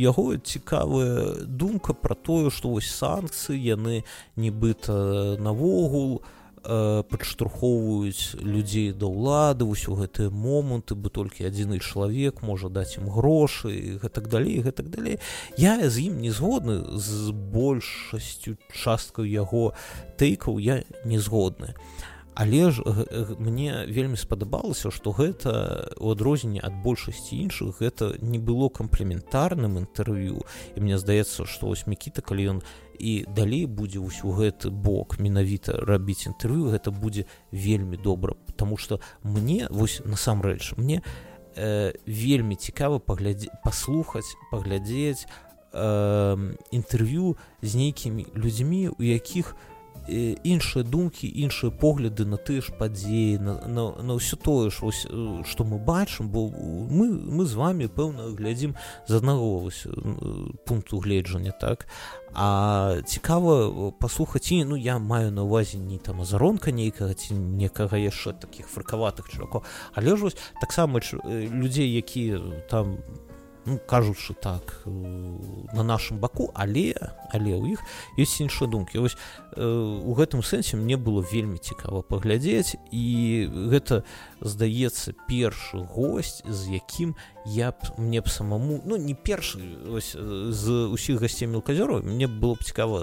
яго 0.00 0.36
цікавая 0.36 1.46
думка 1.46 1.94
про 1.94 2.14
тое 2.14 2.50
што 2.50 2.68
вось 2.68 2.90
санкцыі 2.90 3.56
яны 3.56 4.04
нібыта 4.36 5.36
навогул 5.38 6.20
у 6.20 6.22
Э, 6.62 7.02
падштурхоўваюць 7.08 8.36
людзей 8.44 8.92
да 8.92 9.08
ўлады 9.08 9.64
ўсё 9.64 9.96
гэтыя 9.96 10.28
моманты 10.28 10.92
бы 10.92 11.08
толькі 11.08 11.48
адзіны 11.48 11.80
чалавек 11.80 12.44
можа 12.44 12.68
даць 12.68 13.00
ім 13.00 13.08
грошы 13.08 13.96
гэтак 13.96 14.28
далей 14.28 14.60
гэтак 14.60 14.92
далей. 14.92 15.16
Я 15.56 15.80
з 15.88 16.12
ім 16.12 16.20
не 16.20 16.28
згодны 16.28 16.84
з 17.00 17.32
большасцю 17.32 18.60
часткаю 18.76 19.24
яго 19.24 19.72
тэйкаў 20.20 20.60
я 20.60 20.84
не 21.08 21.16
згодны 21.16 21.72
але 22.34 22.70
ж 22.70 22.82
мне 23.38 23.86
вельмі 23.88 24.16
спадабалася 24.16 24.90
што 24.90 25.12
гэта 25.12 25.92
у 25.98 26.10
адрозненне 26.14 26.60
ад 26.62 26.74
большасці 26.82 27.36
іншых 27.36 27.80
гэта 27.82 28.16
не 28.22 28.38
было 28.38 28.68
камплементарным 28.68 29.78
інтэрв'ю. 29.78 30.42
І 30.76 30.78
мне 30.80 30.98
здаецца 30.98 31.44
што 31.44 31.72
вось 31.72 31.86
мікіта 31.86 32.22
калі 32.22 32.58
ён 32.58 32.62
і 33.00 33.26
далей 33.28 33.66
будзе 33.66 33.98
ўсё 33.98 34.30
гэты 34.36 34.70
бок 34.70 35.18
менавіта 35.18 35.74
рабіць 35.82 36.30
інтэрв'ю 36.30 36.70
гэта 36.70 36.90
будзе 36.90 37.26
вельмі 37.50 37.96
добра. 37.96 38.34
Потому 38.46 38.76
что 38.76 39.00
мне 39.22 39.66
вось 39.70 40.00
насамрэч 40.04 40.76
мне 40.76 41.02
э, 41.56 41.92
вельмі 42.06 42.54
цікава 42.56 42.98
паглядзе 42.98 43.50
паслухаць 43.64 44.36
паглядзець 44.50 45.26
э, 45.72 46.54
інтэрв'ю 46.70 47.36
з 47.62 47.74
нейкімі 47.74 48.26
людзьмі 48.36 48.88
у 48.94 49.02
якіх 49.02 49.56
у 49.56 49.79
іншыя 50.08 50.84
думкі 50.84 51.30
іншыя 51.30 51.70
погляды 51.70 52.24
на 52.26 52.36
тыя 52.36 52.60
ж 52.60 52.74
падзеі 52.74 53.38
на, 53.38 53.54
на, 53.66 53.84
на 54.02 54.12
ўсё 54.18 54.36
тое 54.36 54.70
ж 54.70 54.82
ось, 54.82 55.06
што 55.46 55.64
мы 55.64 55.78
бачым 55.78 56.28
бо 56.28 56.50
мы 56.50 57.10
мы 57.14 57.44
з 57.46 57.54
вами 57.54 57.86
пэўна 57.86 58.34
глядзім 58.34 58.74
з 59.06 59.12
аднаго 59.16 59.64
ось, 59.64 59.86
пункту 60.66 60.98
гледжання 60.98 61.52
так? 61.52 61.86
А 62.34 63.00
цікава 63.06 63.90
паслухаць 63.98 64.52
і 64.52 64.64
ну 64.64 64.76
я 64.76 64.98
маю 64.98 65.32
на 65.32 65.42
увазе 65.42 65.78
не 65.78 65.98
там 65.98 66.20
азаронка 66.20 66.70
нейкага 66.70 67.14
ці 67.14 67.34
некага 67.34 67.96
яшчэ 67.96 68.34
таких 68.34 68.66
фрыкаватых 68.66 69.30
чаракоў 69.30 69.64
але 69.94 70.16
ж 70.16 70.22
вось 70.22 70.38
таксама 70.60 71.00
людзей 71.24 71.90
якія 71.94 72.40
там 72.70 72.80
там 72.80 72.98
ну, 73.66 73.78
кажучы 73.86 74.34
так 74.34 74.82
э, 74.86 74.90
на 75.72 75.82
нашым 75.82 76.18
баку 76.18 76.50
але 76.54 76.94
але 77.30 77.54
ў 77.54 77.76
іх 77.76 77.80
ёсць 78.18 78.40
іншыя 78.40 78.66
думкі. 78.66 78.98
Ось 78.98 79.16
э, 79.56 79.62
у 79.64 80.12
гэтым 80.14 80.42
сэнсе 80.42 80.76
мне 80.76 80.96
было 80.96 81.22
вельмі 81.22 81.58
цікава 81.58 82.02
паглядзець 82.02 82.76
і 82.90 83.48
гэта 83.70 84.02
здаецца 84.40 85.14
першы 85.28 85.84
госць 85.94 86.42
з 86.48 86.80
якім 86.80 87.14
я 87.46 87.72
б 87.72 87.96
мне 87.96 88.20
б 88.20 88.28
самому 88.28 88.80
ну 88.84 88.96
не 88.96 89.14
першы 89.14 89.60
ось, 89.88 90.12
з 90.16 90.64
усіх 90.92 91.20
гасцей 91.20 91.48
мелказёраў 91.48 92.04
мне 92.04 92.26
было 92.26 92.54
б 92.56 92.64
цікава 92.64 92.98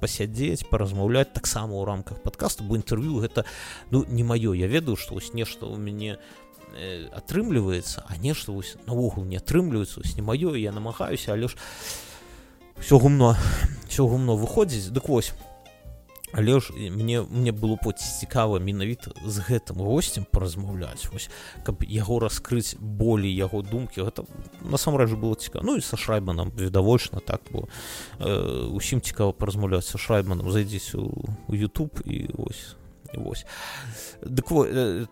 пасядзець 0.00 0.66
паразмаўляць 0.70 1.32
таксама 1.34 1.74
ў 1.74 1.84
рамках 1.86 2.22
подкаста 2.22 2.64
бо 2.64 2.76
інтэрв'ю 2.76 3.22
гэта 3.24 3.44
ну 3.90 4.04
не 4.08 4.22
маё. 4.22 4.54
Я 4.54 4.66
ведаю 4.66 4.96
што 4.96 5.14
вось 5.14 5.34
нешта 5.34 5.66
ў 5.66 5.78
мяне 5.78 6.18
у 6.18 6.43
Э, 6.43 6.43
атрымліваецца 7.12 8.04
а 8.06 8.16
нешта 8.18 8.52
вось 8.52 8.76
наогул 8.86 9.24
не 9.24 9.36
атрымліваецца 9.36 10.02
не 10.16 10.22
маё 10.22 10.54
я 10.54 10.72
намагаюся 10.72 11.32
але 11.32 11.48
ж 11.48 11.56
все 12.78 12.98
гумно 12.98 13.36
все 13.88 14.02
гумно 14.02 14.36
выходзіць 14.36 14.90
дык 14.90 15.08
вось 15.08 15.32
але 16.36 16.60
ж 16.60 16.72
мне 16.72 17.22
мне 17.22 17.52
было 17.52 17.78
поці 17.78 18.04
цікава 18.20 18.58
менавіта 18.58 19.14
з 19.24 19.38
гэтым 19.38 19.78
гостцем 19.78 20.26
паразмаўляць 20.26 21.06
вось 21.12 21.30
каб 21.62 21.86
яго 21.86 22.18
раскрыць 22.18 22.74
болей 22.78 23.30
яго 23.30 23.62
думкі. 23.62 24.02
Гэта 24.02 24.26
насамрэч 24.62 25.14
было 25.14 25.34
цікава. 25.38 25.64
Ну 25.64 25.76
і 25.76 25.80
са 25.80 25.96
шрайбанам 25.96 26.50
відавочна 26.58 27.20
так 27.20 27.40
бо 27.50 27.68
э, 28.18 28.66
усім 28.74 29.00
цікава 29.00 29.32
паразмаўляць. 29.32 29.86
Са 29.86 29.98
шрайбанам 29.98 30.50
зайдзець 30.50 30.94
у, 30.94 31.06
у 31.46 31.52
YouTube 31.54 32.02
і 32.02 32.26
вось 32.34 32.74
вось. 33.18 33.46
Дык 34.22 34.50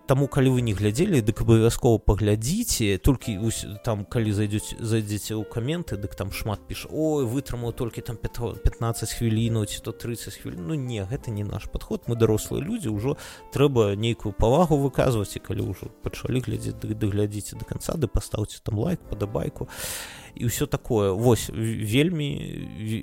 таму 0.07 0.28
калі 0.28 0.57
вы 0.57 0.62
не 0.62 0.74
глядзелі 0.74 1.20
дык 1.20 1.42
абавязкова 1.42 1.98
паглядзіце 1.98 2.98
толькі 2.98 3.38
там 3.84 4.05
калі 4.05 4.32
зайдзеце 4.32 4.78
зайдзеце 4.80 5.36
ў 5.36 5.44
каменты 5.44 5.96
дык 6.00 6.16
там 6.16 6.32
шмат 6.32 6.64
піш 6.68 6.86
ой 6.90 7.26
вытрымаў 7.26 7.72
толькі 7.76 8.00
там 8.00 8.16
15 8.16 9.12
хвілінаў 9.18 9.66
ці 9.66 9.82
то 9.82 9.92
30 9.92 10.40
хвілін 10.42 10.66
ну 10.66 10.74
не 10.74 11.05
гэта 11.05 11.30
не 11.30 11.44
наш 11.44 11.68
подход 11.68 12.09
мы 12.09 12.16
дарослыя 12.16 12.62
людзі 12.62 12.94
ўжо 12.94 13.16
трэба 13.53 13.94
нейкую 13.96 14.32
павагу 14.32 14.80
выказваць 14.80 15.36
і 15.36 15.44
калі 15.44 15.72
ўжо 15.74 15.92
пачалі 16.03 16.40
глядзець 16.40 16.78
ды 16.80 16.94
даглядзіце 16.94 17.57
до 17.57 17.64
конца 17.68 17.94
ды 17.94 18.09
пастаўце 18.09 18.62
там 18.64 18.78
лайк 18.78 19.00
падабайку 19.07 19.68
і 20.34 20.48
ўсё 20.48 20.66
такое. 20.66 21.12
Вось 21.12 21.50
вельмі 21.53 22.28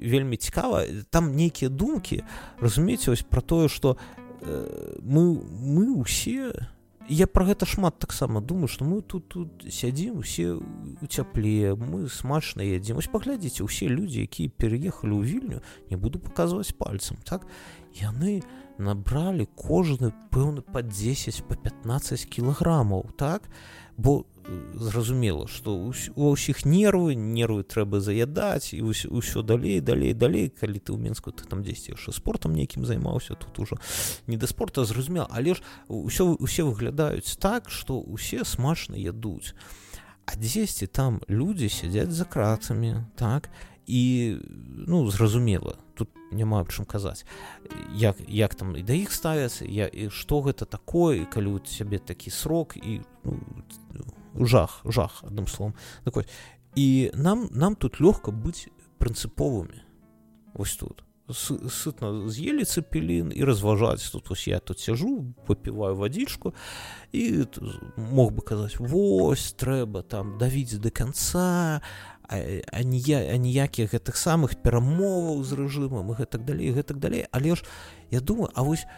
вельмі 0.03 0.37
цікава. 0.37 0.85
Там 1.09 1.35
нейкія 1.35 1.69
думкі 1.69 2.23
разумееце 2.59 3.11
вось 3.11 3.21
про 3.21 3.41
тое 3.41 3.69
что 3.69 3.97
мы 4.41 5.41
мы 5.41 5.95
усе 5.95 6.53
я 7.09 7.25
про 7.25 7.45
гэта 7.45 7.65
шмат 7.65 7.97
таксама 7.99 8.41
думаю 8.41 8.67
что 8.67 8.85
мы 8.85 9.01
тут 9.01 9.27
тут 9.27 9.65
сядзім 9.67 10.19
усе 10.19 10.53
у 10.53 11.05
цяпле 11.09 11.75
мы 11.75 12.07
смачна 12.07 12.61
ядзем 12.61 12.95
вось 12.95 13.09
паглядзіце 13.09 13.63
усе 13.63 13.87
людзі 13.89 14.21
якія 14.21 14.49
переехалі 14.49 15.17
ў 15.17 15.23
вільню 15.25 15.59
не 15.89 15.97
буду 15.97 16.19
показываць 16.19 16.77
пальцам 16.77 17.17
так? 17.25 17.47
Яны 17.97 18.43
набралі 18.77 19.49
кожны 19.57 20.13
пэўны 20.29 20.61
по 20.61 20.81
10 20.81 21.43
по 21.49 21.55
15 21.55 22.25
кілаграмаў 22.29 23.09
так? 23.17 23.49
Бо 23.97 24.25
зразумела 24.73 25.47
что 25.47 25.75
у 25.75 25.91
ўсіх 26.33 26.65
нервы 26.65 27.15
нервы 27.15 27.63
трэба 27.63 27.99
заядаць 27.99 28.73
і 28.73 28.81
ўсё 28.81 29.43
далей 29.43 29.79
далей 29.81 30.13
далей. 30.13 30.49
Калі 30.49 30.79
ты 30.79 30.93
ў 30.93 30.99
менску 30.99 31.31
ты 31.31 31.45
там 31.45 31.63
дзесьці 31.63 31.93
яшчэ 31.93 32.11
спортом 32.15 32.55
нейкім 32.55 32.85
займаўся 32.85 33.35
тут 33.35 33.59
ужо 33.59 33.77
не 34.27 34.37
да 34.37 34.47
спорта 34.47 34.85
зразумела 34.85 35.27
але 35.29 35.53
ж 35.55 35.61
ўсё 35.89 36.39
усе 36.39 36.63
выглядаюць 36.63 37.37
так 37.37 37.69
что 37.69 37.99
усе 37.99 38.45
смачна 38.45 38.95
ядуць 38.95 39.53
а 40.25 40.35
дзесьці 40.37 40.87
там 40.87 41.21
людзі 41.27 41.69
сядзяць 41.69 42.13
за 42.13 42.25
крацамі 42.25 43.05
так? 43.15 43.49
І 43.89 44.37
ну 44.87 45.09
зразумела 45.09 45.73
тут 45.97 46.09
няма 46.31 46.61
аб 46.61 46.69
чым 46.69 46.85
казаць 46.85 47.25
як 47.97 48.21
як 48.27 48.53
там 48.55 48.77
і 48.77 48.85
да 48.85 48.93
іх 48.93 49.09
ставяцца 49.11 49.65
і 49.65 50.09
што 50.13 50.45
гэта 50.45 50.69
такое 50.69 51.25
калі 51.25 51.57
у 51.57 51.59
сябе 51.65 51.97
такі 51.97 52.29
срок 52.29 52.77
і 52.77 53.01
ну, 53.25 53.41
жах 54.35 54.81
жах 54.85 55.23
адным 55.23 55.47
словом 55.47 55.75
такой. 56.03 56.25
І 56.75 57.11
нам 57.13 57.49
нам 57.51 57.75
тут 57.75 57.99
лёгка 57.99 58.31
быць 58.31 58.69
прынцыповымі 58.99 59.81
ось 60.53 60.75
тут. 60.75 61.03
Сытна 61.29 62.25
з'елі 62.29 62.65
цепелін 62.65 63.29
і 63.35 63.45
разважаць 63.45 64.09
тут 64.09 64.29
вось 64.29 64.47
я 64.47 64.59
тут 64.59 64.79
сяжу 64.79 65.33
попіваю 65.45 65.95
вадзічку 65.95 66.53
і 67.13 67.45
мог 67.97 68.33
бы 68.33 68.41
казаць 68.41 68.81
вось 68.81 69.53
трэба 69.53 70.01
там 70.01 70.37
давіць 70.41 70.81
до 70.81 70.89
конца 70.89 71.81
а 72.29 72.81
ніякіх 72.81 73.93
гэтых 73.93 74.17
самых 74.17 74.57
перамоваў 74.65 75.45
з 75.45 75.53
рэжымам 75.53 76.09
і 76.09 76.17
гэтак 76.17 76.45
далей 76.49 76.73
гэтак 76.73 76.97
далей 76.97 77.29
але 77.29 77.53
ж 77.53 77.61
я 78.09 78.21
думаю 78.21 78.49
а 78.57 78.65
вось 78.65 78.89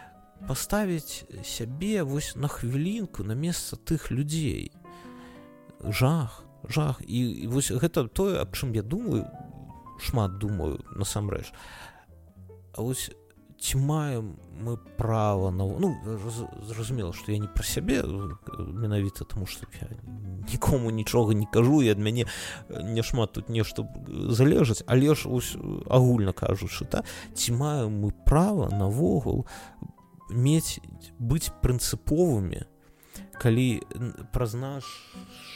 паставіць 0.48 1.28
сябе 1.44 2.02
вось 2.02 2.32
на 2.36 2.48
хвілінку 2.48 3.28
на 3.28 3.36
месца 3.36 3.76
тых 3.76 4.08
людзей 4.08 4.72
жах 5.88 6.44
жах. 6.68 7.00
І, 7.06 7.18
і 7.42 7.46
вось 7.46 7.70
гэта 7.70 8.08
тое 8.08 8.38
аб 8.40 8.54
чым 8.54 8.74
я 8.74 8.82
думаю 8.82 9.26
шмат 9.98 10.38
думаю 10.38 10.82
насамрэч. 10.94 11.52
А 12.74 12.82
вось 12.82 13.10
ці 13.62 13.78
маем 13.78 14.38
мы 14.58 14.76
права 14.76 15.50
на 15.50 15.64
ну 15.64 15.94
зразумела 16.66 17.12
што 17.12 17.32
я 17.32 17.38
не 17.38 17.46
пра 17.46 17.62
сябе 17.62 18.02
менавіта 18.58 19.24
тому 19.24 19.46
что 19.46 19.66
я 19.80 19.86
нікому 20.50 20.90
нічога 20.90 21.34
не 21.34 21.46
кажу 21.46 21.82
і 21.82 21.94
ад 21.94 21.98
мяне 21.98 22.26
няшмат 22.68 23.32
тут 23.32 23.48
нешта 23.48 23.86
залежаць 24.10 24.82
але 24.86 25.14
ж 25.14 25.30
ось 25.30 25.54
агульна 25.86 26.34
кажучы 26.34 26.84
та 26.90 27.06
ці 27.34 27.54
маем 27.54 28.02
мы 28.02 28.10
права 28.26 28.66
навогул 28.74 29.46
мець 30.30 30.82
быць 31.22 31.54
прынцыповымі 31.62 32.66
калі 33.38 33.82
праз 34.34 34.58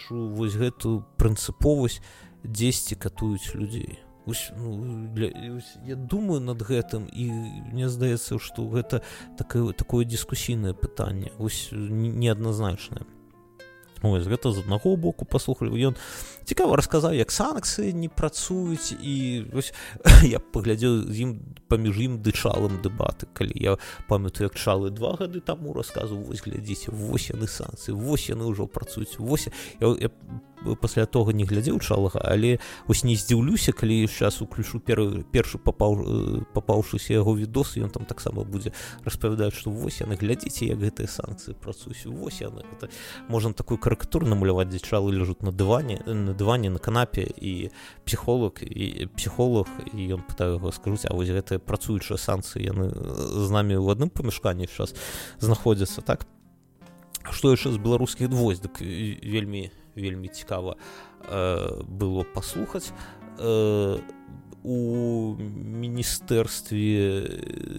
нашу 0.07 0.28
вось 0.28 0.54
гэту 0.54 1.04
прынцыповасць 1.18 2.00
дзесьці 2.44 2.94
катуюць 2.94 3.54
людзей 3.54 3.98
ось, 4.26 4.50
ну, 4.57 5.09
для, 5.14 5.28
ось, 5.57 5.76
я 5.86 5.96
думаю 5.96 6.40
над 6.40 6.62
гэтым 6.62 7.09
і 7.12 7.30
мне 7.72 7.88
здаецца 7.88 8.38
што 8.38 8.68
гэта 8.68 9.02
такое 9.38 9.72
такое 9.72 10.04
дыскусійнае 10.04 10.74
пытанне. 10.74 11.30
Ось 11.38 11.68
неадназначнае 11.72 13.07
ось 14.12 14.26
гэта 14.32 14.52
з 14.52 14.62
аднаго 14.64 14.96
боку 14.96 15.24
паслухалі 15.24 15.74
ён 15.90 15.96
цікава 16.44 16.76
расказаў 16.76 17.14
як 17.18 17.30
санкцыі 17.34 17.92
не 17.92 18.09
працуюць 18.09 18.94
і 19.00 19.46
вось, 19.52 19.74
я 20.22 20.38
паглядзеў 20.38 21.11
з 21.11 21.16
ім 21.26 21.30
паміж 21.68 21.98
ім 21.98 22.20
дычалам 22.22 22.78
дэбаты 22.82 23.26
калі 23.34 23.54
я 23.54 23.78
памятаю 24.09 24.50
як 24.50 24.54
чалы 24.54 24.90
два 24.90 25.16
гады 25.18 25.40
таму 25.40 25.74
расказу 25.74 26.18
вось 26.18 26.44
глядзіце 26.46 26.94
вось 26.94 27.30
яны 27.34 27.50
санкцыі 27.50 27.94
вось 27.94 28.30
яны 28.30 28.46
ўжо 28.46 28.66
працуюць 28.66 29.18
вось 29.18 29.48
я, 29.80 29.90
я 29.98 30.11
пасля 30.74 31.06
того 31.06 31.32
не 31.32 31.44
глядзеў 31.44 31.80
чалага 31.80 32.20
але 32.24 32.58
вось 32.86 33.04
не 33.04 33.16
здзіўлюся 33.16 33.72
калі 33.72 34.06
сейчас 34.06 34.42
уключу 34.42 34.80
пер, 34.80 35.24
першы 35.32 35.58
папаў 35.58 36.44
папаўшыся 36.52 37.14
яго 37.14 37.36
відос 37.38 37.76
ён 37.78 37.90
там 37.90 38.04
таксама 38.04 38.44
будзе 38.44 38.72
распавядаць 39.04 39.54
што 39.54 39.70
вось 39.70 40.00
яны 40.00 40.16
глядзіце 40.16 40.72
як 40.72 40.82
гэтыя 40.82 41.08
санкцыі 41.08 41.54
працуюсь 41.54 42.06
вось 42.06 42.40
яны. 42.40 42.64
Это 42.76 42.90
можна 43.28 43.52
такую 43.52 43.78
карыкатур 43.78 44.26
намаляваць 44.26 44.68
дзе 44.68 44.80
чалы 44.82 45.12
ляжуць 45.12 45.42
на 45.42 45.52
дыване 45.52 46.02
на 46.06 46.34
дыване 46.34 46.70
на 46.70 46.78
канапе 46.78 47.22
і 47.22 47.70
псіхолог 48.04 48.60
і 48.62 49.08
псіхолог 49.16 49.66
і 49.92 50.00
ён 50.18 50.22
пытаю 50.26 50.58
яго 50.58 50.72
скажуць 50.72 51.06
А 51.06 51.14
вось 51.14 51.28
гэтыя 51.28 51.58
працуючыя 51.58 52.18
санкцыі 52.18 52.66
яны 52.66 52.90
з 52.90 53.48
намі 53.50 53.76
ў 53.78 53.92
адным 53.92 54.10
памяшканні 54.10 54.66
сейчас 54.66 54.94
знаходзяцца 55.38 56.02
так? 56.02 56.26
Што 57.30 57.52
яшчэ 57.54 57.74
з 57.74 57.78
беларускіх 57.82 58.30
двойсь 58.30 58.62
дык 58.62 58.80
вельмі 58.80 59.70
вельмі 59.97 60.28
цікава 60.28 60.76
э, 60.76 61.82
было 61.84 62.24
паслухаць. 62.24 62.92
Э, 63.38 63.99
у 64.62 65.36
міністэрстве 65.38 67.22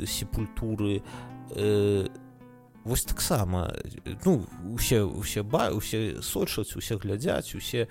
сепультуры 0.08 1.04
э, 1.52 2.08
вось 2.86 3.04
таксама 3.04 3.74
ну 4.26 4.46
усе 4.72 5.04
усе 5.04 5.44
ба 5.44 5.70
усе 5.76 6.22
сочаць 6.22 6.76
усе 6.80 6.96
глядзяць 6.96 7.56
усе 7.56 7.88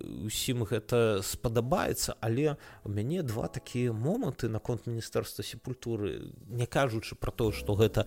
усім 0.00 0.64
гэта 0.64 1.20
спадабаецца 1.20 2.16
але 2.20 2.56
у 2.84 2.88
мяне 2.88 3.22
два 3.22 3.48
такія 3.48 3.92
моманты 3.92 4.48
наконт 4.48 4.86
міністэрства 4.86 5.44
сепультуры. 5.44 6.32
Не 6.48 6.66
кажучы 6.66 7.14
про 7.14 7.30
то 7.30 7.52
что 7.52 7.74
гэта 7.74 8.06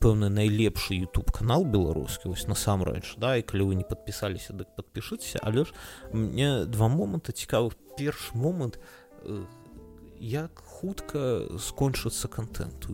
пэўны 0.00 0.30
найлепшы 0.30 0.98
youtube 0.98 1.30
канал 1.32 1.64
беларускі 1.64 2.32
вось 2.32 2.46
насамрэч 2.50 3.16
да 3.18 3.36
і 3.36 3.46
калі 3.46 3.70
вы 3.70 3.74
не 3.80 3.86
подпісаліся 3.86 4.54
дык 4.54 4.74
подпішыцеся 4.76 5.40
але 5.42 5.64
ж 5.64 5.74
мне 6.12 6.64
два 6.64 6.88
моманты 6.88 7.32
цікавых 7.32 7.76
першы 7.96 8.34
момант 8.34 8.80
як 10.20 10.60
хутка 10.60 11.48
скончыцца 11.58 12.28
контенту 12.28 12.92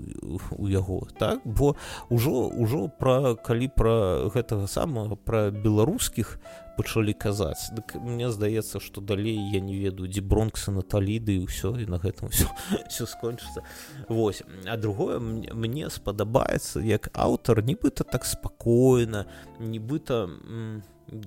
у 0.50 0.68
яго 0.68 1.08
так? 1.18 1.42
Бо 1.44 1.74
ўжо 2.08 2.46
ўжо 2.54 2.86
пра 2.88 3.34
калі 3.34 3.68
пра 3.74 4.30
гэтага 4.30 4.70
самага 4.70 5.18
пра 5.18 5.50
беларускіх 5.50 6.38
пачалі 6.76 7.12
казаць 7.12 7.72
дык 7.72 7.96
мне 8.00 8.30
здаецца 8.30 8.80
што 8.80 9.00
далей 9.00 9.36
я 9.52 9.60
не 9.60 9.76
ведаю 9.76 10.08
дзе 10.08 10.20
бронксы 10.20 10.70
наталіды 10.70 11.40
і 11.40 11.46
ўсё 11.48 11.74
і 11.80 11.88
на 11.90 11.98
гэтым 12.02 12.30
все 12.30 12.46
все 12.88 13.06
скончыцца 13.14 13.64
Вось. 14.08 14.42
А 14.66 14.76
другое 14.76 15.18
мне 15.20 15.90
спадабаецца 15.90 16.80
як 16.80 17.10
аўтар 17.14 17.64
нібыта 17.64 18.04
так 18.04 18.24
спакойна 18.24 19.26
нібыта 19.58 20.28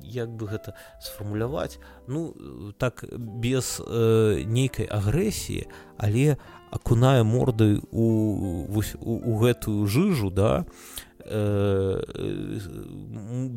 як 0.04 0.30
бы 0.36 0.48
гэта 0.48 0.76
сфармуляваць 1.02 1.80
ну 2.08 2.36
так 2.78 3.04
без 3.18 3.80
э, 3.80 4.44
нейкай 4.46 4.86
агрэсіі 4.86 5.68
але 5.98 6.38
акунае 6.70 7.24
мордай 7.24 7.80
у, 7.92 8.06
у, 8.70 8.82
у 9.04 9.38
гэтую 9.40 9.88
жыжу 9.88 10.30
да 10.30 10.66
Э, 10.66 11.09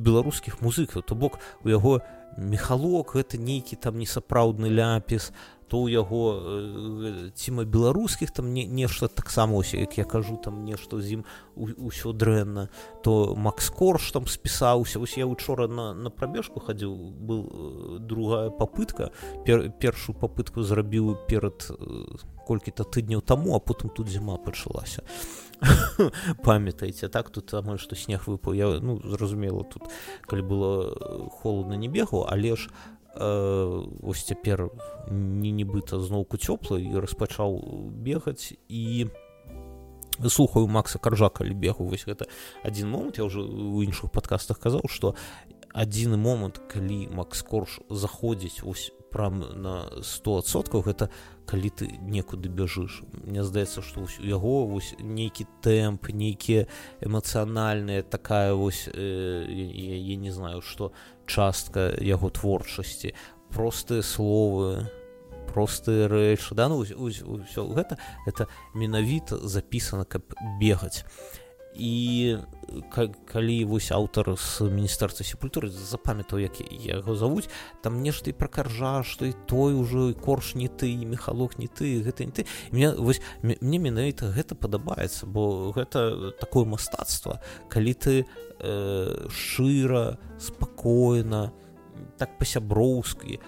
беларускіх 0.03 0.61
музыкаў 0.63 1.03
то 1.03 1.15
бок 1.15 1.39
у 1.65 1.69
яго 1.69 2.01
мехалок 2.37 3.15
гэта 3.15 3.39
нейкі 3.39 3.77
там 3.77 3.99
несапраўдны 3.99 4.69
ляпіс 4.73 5.33
то 5.73 5.81
ў 5.81 6.05
яго 6.05 6.23
э, 6.37 7.33
ціма 7.33 7.65
беларускіх 7.65 8.29
там 8.29 8.53
не 8.53 8.69
нешта 8.69 9.09
таксама 9.09 9.57
ось 9.57 9.73
як 9.73 9.97
я 9.97 10.05
кажу 10.05 10.37
там 10.37 10.69
нешта 10.69 11.01
з 11.01 11.17
ім 11.17 11.25
усё 11.57 12.13
дрэнна. 12.13 12.69
То 13.01 13.33
макс 13.33 13.73
корж 13.73 14.13
там 14.13 14.29
спісаўся. 14.29 15.01
Вось 15.01 15.17
я 15.17 15.25
учора 15.25 15.69
на 15.69 15.95
на 15.95 16.11
прабежку 16.13 16.61
хадзіў 16.61 16.93
был 16.93 17.49
э, 17.49 17.99
другая 18.05 18.51
попытка 18.51 19.17
пер, 19.47 19.73
першую 19.73 20.13
попытку 20.13 20.61
зрабіў 20.61 21.17
перад 21.25 21.73
колькі-то 22.45 22.85
тыдняў 22.85 23.25
таму 23.25 23.57
а 23.57 23.59
потым 23.59 23.89
тут 23.89 24.13
зіма 24.13 24.37
пачалася 24.37 25.01
памятаеце 26.45 27.09
так? 27.09 27.31
Тут 27.31 27.55
амаль 27.55 27.79
што 27.79 27.97
снег 27.97 28.27
выпаў 28.27 28.55
я 28.55 28.69
ну 28.81 28.99
зразумела 29.03 29.65
тут 29.65 29.89
калі 30.27 30.43
было 30.43 30.71
э, 30.91 31.29
холодна 31.43 31.75
не 31.75 31.89
бегу 31.89 32.27
але 32.29 32.57
ж 32.57 32.71
э, 33.15 33.87
ось 34.03 34.25
цяпер 34.25 34.71
не 35.11 35.51
нібыта 35.51 36.01
зноўку 36.01 36.37
цёпла 36.37 36.79
і 36.81 36.99
распачаў 36.99 37.63
бегаць. 37.93 38.55
І 38.69 39.09
слухаю 40.29 40.69
макса 40.69 40.99
каржа 40.99 41.29
калі 41.29 41.55
бегу 41.55 41.87
вось 41.87 42.07
гэта 42.07 42.27
адзін 42.63 42.91
момант. 42.91 43.19
Я 43.19 43.25
ўжо 43.25 43.47
у 43.47 43.83
іншых 43.83 44.11
падкастах 44.11 44.59
казаў 44.59 44.87
што 44.89 45.15
адзіны 45.73 46.17
момант 46.17 46.61
калі 46.69 47.09
макс 47.13 47.43
корж 47.43 47.81
заходзіць 47.89 48.61
ось 48.65 48.93
прям 49.13 49.41
на 49.41 49.89
100соткаў 50.01 50.85
гэта 50.85 51.09
калі 51.47 51.71
ты 51.71 51.89
некуды 52.01 52.49
бяжыш. 52.49 53.03
Мне 53.25 53.45
здаецца 53.45 53.83
што 53.83 54.05
у 54.05 54.09
яго 54.23 54.67
вось 54.67 54.95
нейкі 55.01 55.47
тэмп 55.63 56.13
нейкія 56.13 56.67
эмацыянальныя 57.01 58.03
такая 58.03 58.55
вось 58.55 58.89
э, 58.89 59.45
я, 59.49 59.97
я 59.97 60.17
не 60.17 60.31
знаю 60.31 60.63
што 60.63 60.93
частка 61.27 61.93
яго 62.01 62.31
творчасці. 62.31 63.15
Простыя 63.53 64.03
словы 64.03 64.89
простыя 65.53 66.09
рэчы. 66.09 66.55
Да 66.55 66.69
ну 66.73 66.81
ўсё 66.81 67.69
гэта 67.77 67.99
это 68.27 68.49
менавіта 68.75 69.37
запісана 69.37 70.05
каб 70.05 70.25
бегаць 70.61 71.05
і 71.75 72.37
калі 73.33 73.65
вось 73.65 73.91
аўтар 73.93 74.33
з 74.37 74.69
міністэрства 74.69 75.25
сепультуры 75.25 75.69
запамятаў 75.69 76.41
як 76.41 76.61
яго 76.73 77.17
завуць 77.17 77.49
там 77.83 78.01
нешта 78.01 78.31
і 78.31 78.37
пракаржа 78.37 79.03
што 79.05 79.29
і 79.29 79.35
той 79.49 79.77
ужо 79.77 80.11
і 80.13 80.17
корж 80.17 80.55
не 80.55 80.69
ты 80.69 80.93
і 80.93 81.09
мехалок 81.09 81.59
не 81.59 81.69
ты 81.69 82.01
гэта 82.01 82.25
не 82.25 82.33
ты. 82.33 82.47
Мне 82.73 82.93
вось 82.93 83.21
мне 83.43 83.79
менавіта 83.79 84.33
гэта 84.33 84.55
падабаецца 84.55 85.27
бо 85.27 85.73
гэта 85.73 86.33
такое 86.41 86.65
мастацтва 86.65 87.41
калі 87.69 87.93
ты 87.95 88.15
э, 88.25 89.29
шчыра 89.29 90.19
спакойна 90.39 91.53
так 92.17 92.39
па-сяброўскі 92.39 93.41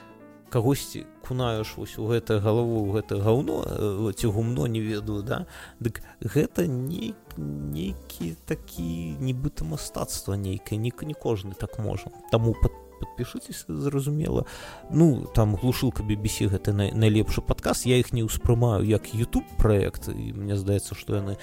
кагосьці 0.54 1.02
кунаеш 1.26 1.74
вось 1.74 1.98
у 1.98 2.06
гэтае 2.06 2.38
галаву 2.38 2.86
гэта 2.94 3.18
гаўно 3.18 3.66
ці 4.14 4.30
гумно 4.30 4.70
не 4.70 4.78
ведаю 4.78 5.26
да? 5.26 5.46
Дык 5.82 5.98
гэта 6.22 6.70
не 6.70 7.14
нейкі 7.36 8.38
такі 8.46 9.18
нібыта 9.18 9.66
мастацтва 9.66 10.38
нейкае 10.38 10.78
ні 10.78 10.94
не 10.94 11.14
кожны 11.14 11.58
так 11.58 11.78
можа. 11.82 12.14
Таму 12.30 12.54
под 12.54 12.70
подпішыцеся 12.94 13.66
зразумела. 13.68 14.46
Ну 14.90 15.26
там 15.34 15.56
глушылка 15.56 16.02
BBC 16.02 16.46
гэта 16.46 16.72
найлепшы 16.72 17.42
падказ. 17.42 17.86
Я 17.86 17.98
іх 17.98 18.12
не 18.14 18.22
ўспрымаю 18.22 18.86
як 18.86 19.10
youtube 19.10 19.50
проект 19.58 20.08
і 20.08 20.32
мне 20.32 20.54
здаецца 20.56 20.94
што 20.94 21.18
яны 21.18 21.34
не 21.34 21.42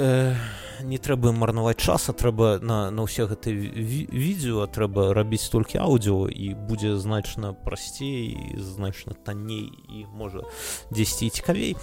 э, 0.00 0.34
не 0.82 0.98
трэба 0.98 1.32
марнаваць 1.32 1.76
часа 1.76 2.12
трэба 2.12 2.58
на, 2.64 2.90
на 2.90 3.04
ўсе 3.04 3.28
гэты 3.28 3.52
відео 3.52 4.64
трэба 4.66 5.12
рабіць 5.12 5.52
толькі 5.52 5.80
аўдыо 5.84 6.28
і 6.28 6.54
будзе 6.56 6.96
значна 6.96 7.52
прасцей 7.52 8.56
значна 8.56 9.12
танней 9.12 9.68
і 9.92 10.06
можа 10.12 10.44
10 10.90 11.34
цікавей. 11.34 11.76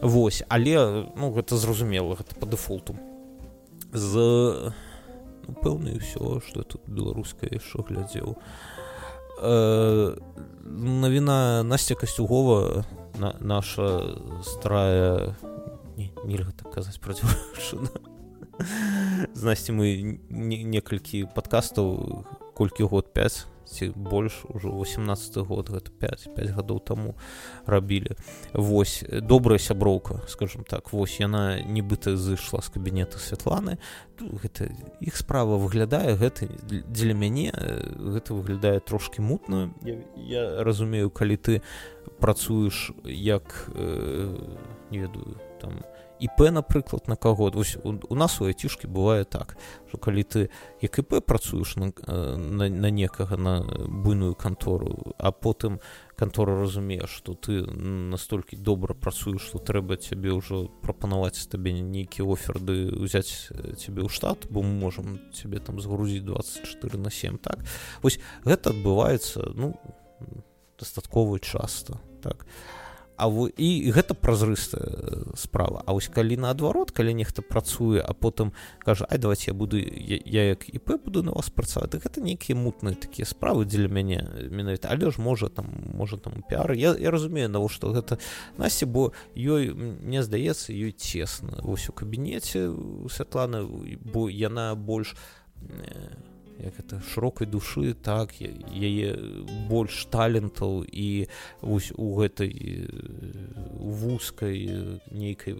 Вось 0.00 0.42
але 0.48 1.10
ну 1.16 1.34
гэта 1.34 1.56
зразумела 1.58 2.14
гэта 2.14 2.38
по 2.38 2.46
дэфолту. 2.46 2.94
З 3.92 4.72
ну, 5.46 5.54
пэўна 5.58 5.98
ўсё 5.98 6.40
что 6.46 6.62
тут 6.62 6.86
беларускае 6.86 7.58
що 7.58 7.82
глядзеў. 7.82 8.38
Э, 9.42 10.14
навіна 10.64 11.62
насця 11.62 11.94
касцюгова 11.94 12.84
на, 13.18 13.34
наша 13.40 14.14
старая 14.42 15.34
не, 15.96 16.10
нельга 16.24 16.52
так 16.52 16.72
казаць 16.74 16.98
пра 16.98 17.14
знасці 19.34 19.74
мы 19.74 20.18
некалькі 20.30 21.26
падкастаў 21.34 22.24
колькі 22.54 22.86
год 22.90 23.12
5 23.14 23.46
ці 23.64 23.88
больш 23.96 24.44
ужо 24.48 24.70
18 24.70 25.36
год 25.46 25.70
гэта 25.70 25.90
5 25.90 26.34
5 26.36 26.50
гадоў 26.54 26.80
таму 26.80 27.14
рабілі. 27.66 28.16
Вось 28.52 29.04
добрая 29.08 29.58
сяброўка 29.58 30.20
скажем 30.28 30.64
так 30.64 30.92
вось 30.92 31.20
яна 31.20 31.60
нібыта 31.64 32.16
зышла 32.16 32.60
з 32.60 32.68
кабінета 32.68 33.18
Святланы 33.18 33.78
гэта 34.20 34.70
іх 35.00 35.16
справа 35.16 35.56
выглядае 35.56 36.14
гэта 36.14 36.46
дзеля 36.68 37.14
мяне 37.14 37.50
гэта 37.98 38.34
выглядае 38.34 38.80
трошки 38.80 39.20
мутную 39.20 39.74
я, 39.82 39.98
я 40.16 40.64
разумею 40.64 41.10
калі 41.10 41.36
ты 41.36 41.62
працуеш 42.20 42.92
як 43.04 43.68
э, 43.74 44.36
не 44.90 44.98
ведаю 44.98 45.40
там 45.64 45.82
п 46.36 46.50
напрыклад 46.50 47.08
на 47.08 47.16
каго 47.16 47.50
Вось, 47.50 47.76
у, 47.84 47.94
у 48.08 48.14
нас 48.14 48.40
у 48.40 48.46
айцішкі 48.46 48.86
бывае 48.86 49.24
так 49.24 49.56
что 49.88 49.98
калі 49.98 50.22
ты 50.22 50.50
як 50.80 51.08
п 51.08 51.20
працуеш 51.20 51.76
на, 51.76 51.92
на, 52.06 52.68
на 52.68 52.90
некага 52.90 53.36
на 53.36 53.60
буйную 53.88 54.34
кантору 54.34 55.14
а 55.18 55.32
потым 55.32 55.80
кантора 56.16 56.60
разумее 56.60 57.06
что 57.06 57.34
ты 57.34 57.66
настолькі 57.66 58.56
добра 58.56 58.94
працуеш 58.94 59.42
что 59.42 59.58
трэба 59.58 59.96
цябе 59.96 60.32
ўжо 60.32 60.70
прапанаваць 60.82 61.46
табе 61.50 61.72
нейкі 61.72 62.24
оферды 62.24 62.94
ўзяць 62.94 63.50
цябе 63.76 64.06
ў 64.06 64.08
штат 64.08 64.46
бо 64.48 64.62
мы 64.62 64.72
можемм 64.80 65.20
цябе 65.34 65.58
там 65.58 65.80
згрузіць 65.80 66.24
24 66.24 66.98
на 66.98 67.10
7 67.10 67.38
так? 67.38 67.58
Вось 68.02 68.18
гэта 68.44 68.70
адбываецца 68.70 69.52
ну 69.54 69.76
дастаткова 70.78 71.38
часто 71.40 72.00
так? 72.22 72.46
а 72.46 72.73
А 73.16 73.28
вы, 73.28 73.50
і 73.56 73.90
гэта 73.94 74.14
празрыстая 74.14 74.82
э, 74.82 75.36
справа. 75.36 75.82
А 75.86 75.92
вось 75.92 76.08
калі 76.08 76.36
наадварот 76.36 76.90
калі 76.90 77.14
нехта 77.14 77.42
працуе 77.42 78.02
а 78.02 78.12
потым 78.12 78.52
кажа 78.82 79.06
ай 79.10 79.18
давайте 79.18 79.50
я 79.50 79.54
буду 79.54 79.78
я, 79.78 80.18
я 80.24 80.42
як 80.54 80.68
іп 80.68 80.90
буду 81.04 81.22
на 81.22 81.32
вас 81.32 81.50
працаваць 81.50 81.94
гэта 81.94 82.20
нейкія 82.20 82.58
мутныя 82.58 82.98
такія 82.98 83.26
справы 83.26 83.64
дзеля 83.64 83.88
мяне 83.88 84.26
менавіта 84.50 84.88
але 84.90 85.10
ж 85.10 85.20
можа 85.20 85.48
там 85.48 85.70
можа 85.94 86.16
там 86.16 86.42
піар 86.48 86.72
я, 86.72 86.94
я 86.98 87.10
разумею 87.10 87.48
навошта 87.48 87.94
гэта 87.94 88.18
насці 88.58 88.86
бо 88.86 89.12
ёй 89.36 89.70
мне 89.74 90.22
здаецца 90.22 90.74
ёй 90.74 90.90
цесна. 90.90 91.62
Вось 91.62 91.88
у 91.88 91.92
кабінеце 91.92 92.74
Святланы 93.10 93.62
бо 94.02 94.28
яна 94.28 94.74
больш 94.74 95.14
не 95.62 96.33
як 96.58 96.78
это 96.78 97.00
шырокай 97.12 97.46
душы 97.46 97.94
так 97.94 98.34
яе 98.40 99.16
больш 99.68 100.06
талентаў 100.10 100.84
і 100.86 101.26
вось 101.60 101.92
у 101.96 102.14
гэтай 102.20 102.88
вузкай 103.78 104.68
нейкай 105.10 105.58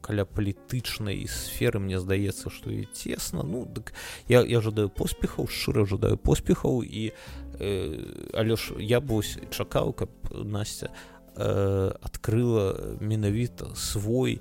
каля 0.00 0.24
палітычнай 0.24 1.26
сферы 1.28 1.80
мне 1.80 2.00
здаецца 2.00 2.50
што 2.50 2.72
і 2.72 2.88
цесна. 2.92 3.44
Ну 3.44 3.64
дык 3.64 3.92
я, 4.28 4.42
я 4.42 4.60
жадаю 4.60 4.88
поспехаў 4.88 5.48
шчыра 5.48 5.84
жадаю 5.86 6.16
поспехаў 6.16 6.82
і 6.82 7.12
э, 7.60 8.32
але 8.34 8.56
ж 8.56 8.74
я 8.80 9.00
бось 9.00 9.38
чакаў 9.50 9.92
каб 9.92 10.10
насця 10.32 10.90
э, 11.36 11.92
адкрыла 12.00 12.96
менавіта 13.00 13.74
свой 13.76 14.40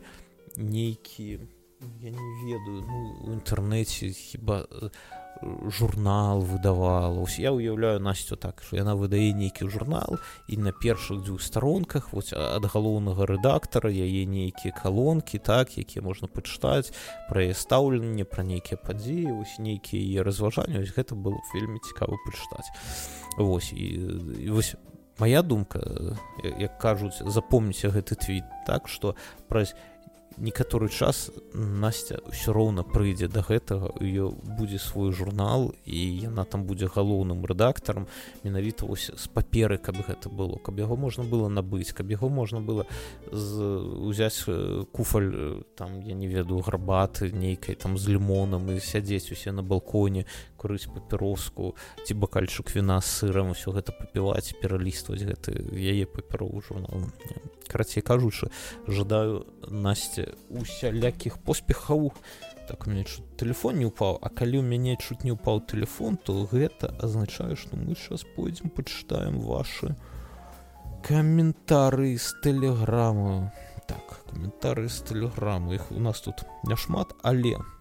нейкі 0.56 1.40
я 2.02 2.12
не 2.12 2.30
ведаю 2.44 2.84
ну, 2.84 3.00
у 3.28 3.32
інтэрнэце 3.36 4.12
хіба 4.12 4.66
э, 4.66 4.90
журнал 5.42 6.42
выдавала. 6.42 7.22
Ось 7.22 7.40
я 7.40 7.52
уяўляю 7.52 8.00
насцю 8.00 8.36
так 8.36 8.62
что 8.64 8.76
яна 8.76 8.96
выдае 8.96 9.32
нейкі 9.34 9.70
журнал 9.70 10.20
і 10.48 10.58
на 10.58 10.72
першых 10.72 11.24
дзвюх 11.24 11.42
старонках 11.42 12.14
вось 12.14 12.34
ад 12.34 12.66
галоўнага 12.66 13.26
рэдактара 13.26 13.90
яе 13.90 14.26
нейкія 14.26 14.74
калонкі 14.74 15.40
так 15.40 15.78
якія 15.78 16.04
можна 16.04 16.28
пачытаць 16.28 16.92
пра 17.30 17.48
яе 17.48 17.54
стаўленне 17.54 18.26
пра 18.26 18.44
нейкія 18.44 18.78
падзеі 18.78 19.32
вось 19.32 19.60
нейкія 19.60 20.04
яе 20.04 20.24
разважанні. 20.24 20.84
Ось 20.84 20.96
гэта 20.96 21.16
было 21.16 21.40
вельмі 21.54 21.80
цікава 21.80 22.20
пачытаць. 22.28 22.70
Восьось 23.38 23.74
і, 23.74 23.86
і 24.44 24.50
вось 24.50 24.76
моя 25.20 25.42
думка 25.42 25.80
як 26.60 26.80
кажуць 26.80 27.20
запомніце 27.20 27.92
гэты 27.92 28.16
твіт 28.16 28.44
так 28.68 28.88
что 28.88 29.16
праз 29.48 29.76
некаторы 30.40 30.90
час 30.90 31.32
Настя 31.54 32.20
ўсё 32.28 32.54
роўна 32.54 32.84
прыйдзе 32.84 33.28
да 33.28 33.44
гэтага 33.44 33.92
ее 34.00 34.32
будзе 34.32 34.80
свой 34.80 35.12
журнал 35.12 35.76
і 35.86 36.00
яна 36.24 36.46
там 36.46 36.64
будзе 36.64 36.88
галоўным 36.88 37.46
рэдактарам 37.46 38.08
менавіта 38.44 38.86
вось 38.86 39.12
з 39.12 39.28
паперы 39.28 39.78
каб 39.78 40.00
гэта 40.08 40.30
было. 40.30 40.58
Каб 40.58 40.80
яго 40.80 40.96
можна 40.96 41.24
было 41.24 41.50
набыць 41.50 41.92
каб 41.92 42.10
яго 42.10 42.30
можна 42.30 42.62
было 42.62 42.86
з 43.32 43.62
узяць 44.08 44.46
куфаль 44.92 45.64
там 45.76 46.02
я 46.02 46.16
не 46.16 46.28
ведаю 46.28 46.64
гарбаты 46.64 47.32
нейкай 47.32 47.76
там 47.76 47.98
з 47.98 48.16
лімонам 48.16 48.70
і 48.72 48.80
сядзець 48.80 49.32
усе 49.32 49.52
на 49.52 49.64
балконе 49.64 50.26
курыць 50.58 50.88
папіроску 50.88 51.76
ці 52.06 52.14
бакальчык 52.14 52.72
віна 52.76 53.02
з 53.02 53.12
сырам 53.20 53.52
усё 53.52 53.76
гэта 53.76 53.92
папіваць 53.92 54.56
пералістваць 54.62 55.24
гэты 55.24 55.56
яе 55.76 56.06
папярову 56.06 56.62
журнал. 56.62 57.12
Карацей 57.68 58.02
кажучы 58.02 58.50
жадаю 58.88 59.46
насця 59.70 60.29
усялякіх 60.50 61.38
поспехаў. 61.38 62.12
Так 62.70 62.86
у 62.86 62.92
мяне 62.92 63.06
телефон 63.38 63.80
не 63.82 63.88
упаў 63.90 64.20
а 64.22 64.30
калі 64.30 64.62
ў 64.62 64.66
мяне 64.68 64.94
чуць 65.02 65.26
не 65.26 65.34
упаў 65.34 65.64
телефон 65.66 66.20
то 66.22 66.46
гэта 66.52 66.94
азначае 67.02 67.58
што 67.58 67.80
мы 67.80 67.98
сейчас 67.98 68.22
пойдзем 68.36 68.70
пачытаем 68.70 69.40
ваши 69.42 69.96
каментары 71.02 72.14
з 72.22 72.30
тэлеграму 72.46 73.50
так 73.90 74.22
каментары 74.30 74.86
з 74.86 75.02
тэлеграму 75.02 75.74
іх 75.74 75.90
у 75.90 75.98
нас 75.98 76.22
тут 76.22 76.46
няшмат 76.70 77.18
але 77.26 77.58
у 77.58 77.79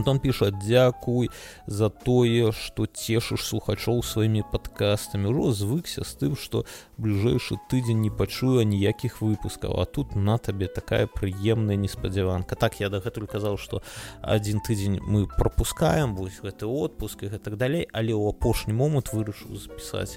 там 0.00 0.18
піша 0.18 0.50
дзякуй 0.50 1.28
за 1.66 1.88
тое 1.88 2.52
что 2.52 2.86
цешыш 2.86 3.44
слухачоў 3.44 4.00
сваімі 4.00 4.42
падкастамі 4.52 5.28
ўжо 5.28 5.52
звыкся 5.52 6.04
з 6.08 6.12
тым 6.16 6.32
что 6.36 6.64
бліжэйшы 6.96 7.60
тыдзень 7.68 8.00
не 8.00 8.08
пачуе 8.08 8.64
ніякіх 8.64 9.20
выпускаў 9.20 9.76
а 9.76 9.84
тут 9.84 10.16
на 10.16 10.38
табе 10.38 10.72
такая 10.72 11.04
прыемная 11.06 11.76
неспадзяванка 11.76 12.56
так 12.56 12.80
я 12.80 12.88
дагэтуль 12.88 13.28
казаў 13.28 13.60
что 13.60 13.82
адзін 14.22 14.64
тыдзень 14.64 15.04
мы 15.04 15.28
пропускаем 15.28 16.16
вось 16.16 16.40
гэты 16.40 16.64
отпуск 16.64 17.28
і 17.28 17.32
гэтак 17.36 17.60
далей 17.60 17.84
але 17.92 18.16
ў 18.16 18.32
апошні 18.32 18.72
момант 18.72 19.12
вырашыў 19.12 19.60
запісаць 19.60 20.16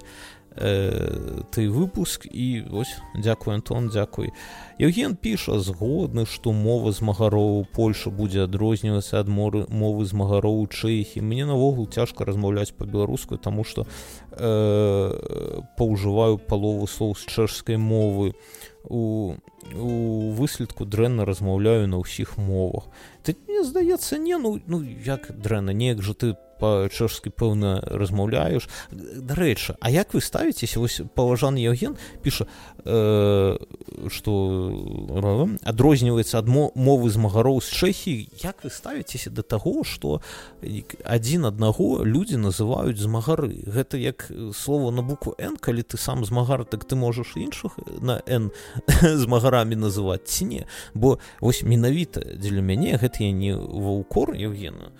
ты 0.55 1.69
выпуск 1.69 2.25
і 2.31 2.63
вось 2.71 2.95
дзякуй 3.15 3.55
антон 3.55 3.89
дзякуй 3.89 4.31
евген 4.79 5.15
піша 5.19 5.59
згодны 5.59 6.23
што 6.25 6.53
мова 6.55 6.91
змагароў 6.95 7.67
польша 7.75 8.09
будзе 8.09 8.47
адрознівацца 8.47 9.19
ад 9.19 9.27
моры 9.27 9.65
мовы 9.67 10.05
змагароў 10.07 10.63
чэхі 10.71 11.19
мне 11.19 11.45
навогул 11.45 11.91
цяжка 11.91 12.23
размаўляць 12.23 12.71
па-беларуску 12.71 13.35
таму 13.37 13.67
што 13.67 13.83
э, 14.31 15.61
паўжываю 15.75 16.39
палову 16.39 16.87
слоў 16.87 17.19
з 17.19 17.27
чэшскай 17.27 17.75
мовы 17.75 18.31
у 18.87 19.35
у 19.73 20.31
выследку 20.31 20.85
дрэнна 20.85 21.25
размаўляю 21.25 21.87
на 21.89 21.97
ўсіх 21.97 22.37
мовах. 22.37 22.85
Ты 23.23 23.35
мне 23.47 23.63
здаецца 23.63 24.17
не 24.21 24.37
ну 24.37 24.61
ну 24.67 24.83
як 24.83 25.33
дрэнна 25.33 25.73
неяк 25.73 26.01
жа 26.05 26.13
ты 26.13 26.37
па-чэшскі 26.59 27.29
пэўна 27.29 27.81
размаўляеш. 27.85 28.69
Дарэчы 28.91 29.75
А 29.79 29.89
як 29.89 30.13
вы 30.13 30.21
ставіцеся? 30.21 30.79
Вось 30.79 31.01
паважаны 31.15 31.57
Евген 31.59 31.97
піша 32.21 32.47
э, 32.85 33.57
што 34.09 34.31
адрозніваецца 35.63 36.39
ад 36.39 36.47
мовы 36.47 37.09
змагароў 37.09 37.61
з 37.61 37.69
чэхі 37.69 38.29
як 38.43 38.63
вы 38.63 38.69
ставіцеся 38.69 39.29
да 39.29 39.41
таго 39.41 39.83
што 39.83 40.21
адзін 41.03 41.45
аднаго 41.45 42.03
людзі 42.03 42.37
называюць 42.37 42.99
змагары? 42.99 43.51
Гэта 43.65 43.97
як 43.97 44.31
слово 44.53 44.91
на 44.91 45.01
букву 45.01 45.35
н 45.37 45.57
калі 45.57 45.83
ты 45.83 45.97
сам 45.97 46.25
змагар 46.25 46.65
так 46.65 46.85
ты 46.85 46.95
можаш 46.95 47.35
іншых 47.35 47.77
на 48.01 48.21
н 48.25 48.51
змагарамі 49.01 49.75
называць 49.75 50.25
ці 50.25 50.45
не? 50.45 50.63
Бо 50.93 51.19
вось 51.39 51.63
менавіта 51.63 52.21
дзеля 52.21 52.61
мяне 52.61 52.97
гэта 52.97 53.23
я 53.23 53.31
не 53.31 53.55
ваўкор 53.55 54.35
Евгена 54.35 54.91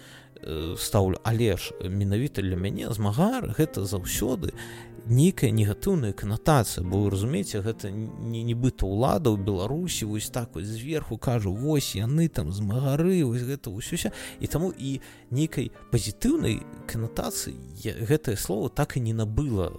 стаўлю 0.77 1.17
але 1.23 1.57
ж 1.57 1.73
менавіта 1.89 2.41
для 2.41 2.55
мяне 2.55 2.89
змагар 2.93 3.53
гэта 3.57 3.85
заўсёды 3.85 4.53
нейкая 5.05 5.51
негатыўная 5.51 6.13
канатацыя. 6.13 6.83
Бо 6.83 7.09
разумееце 7.09 7.61
гэта 7.61 7.91
не 7.91 8.43
нібыта 8.43 8.85
ўлада 8.85 9.29
ў 9.29 9.37
беларусі 9.41 10.09
вось 10.09 10.29
так 10.29 10.55
вось 10.55 10.67
зверху 10.67 11.17
кажу 11.17 11.53
вось 11.53 11.95
яны 11.95 12.27
там 12.27 12.51
змагары 12.51 13.23
вось 13.25 13.45
гэта 13.45 13.69
ўсёся 13.69 14.11
і 14.39 14.47
таму 14.47 14.73
і 14.73 15.01
нейкай 15.29 15.71
пазітыўнай 15.91 16.61
канатацыі 16.89 17.55
гэтае 17.83 18.37
слово 18.37 18.69
так 18.69 18.97
і 18.97 19.05
не 19.05 19.13
набыла 19.13 19.71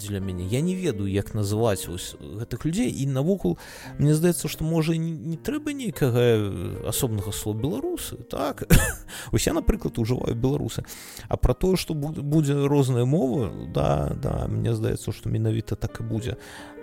дзеля 0.00 0.20
мяне. 0.20 0.46
Я 0.46 0.60
не 0.60 0.74
ведаю 0.74 1.06
як 1.10 1.34
называць 1.34 1.88
ось 1.88 2.16
гэтых 2.20 2.64
людзей. 2.64 2.90
І 2.90 3.06
навокал 3.06 3.58
мне 3.98 4.14
здаецца 4.14 4.48
што 4.48 4.64
можа 4.64 4.96
не 4.96 5.36
трэба 5.36 5.72
нейкага 5.72 6.88
асобнага 6.88 7.32
слова 7.32 7.58
беларусы 7.58 8.16
так? 8.16 8.64
Усе 9.32 9.52
напрыклад 9.52 9.98
ужываю 9.98 10.34
беларусы. 10.34 10.84
А 11.28 11.36
про 11.36 11.54
тое 11.54 11.76
што 11.76 11.94
будзе 11.94 12.54
розная 12.66 13.04
мова 13.04 13.52
да 13.74 14.16
да 14.16 14.46
мне 14.48 14.69
мне 14.70 14.78
здаецца 14.78 15.12
што 15.12 15.30
менавіта 15.30 15.74
так 15.74 16.00
і 16.00 16.06
будзе 16.06 16.36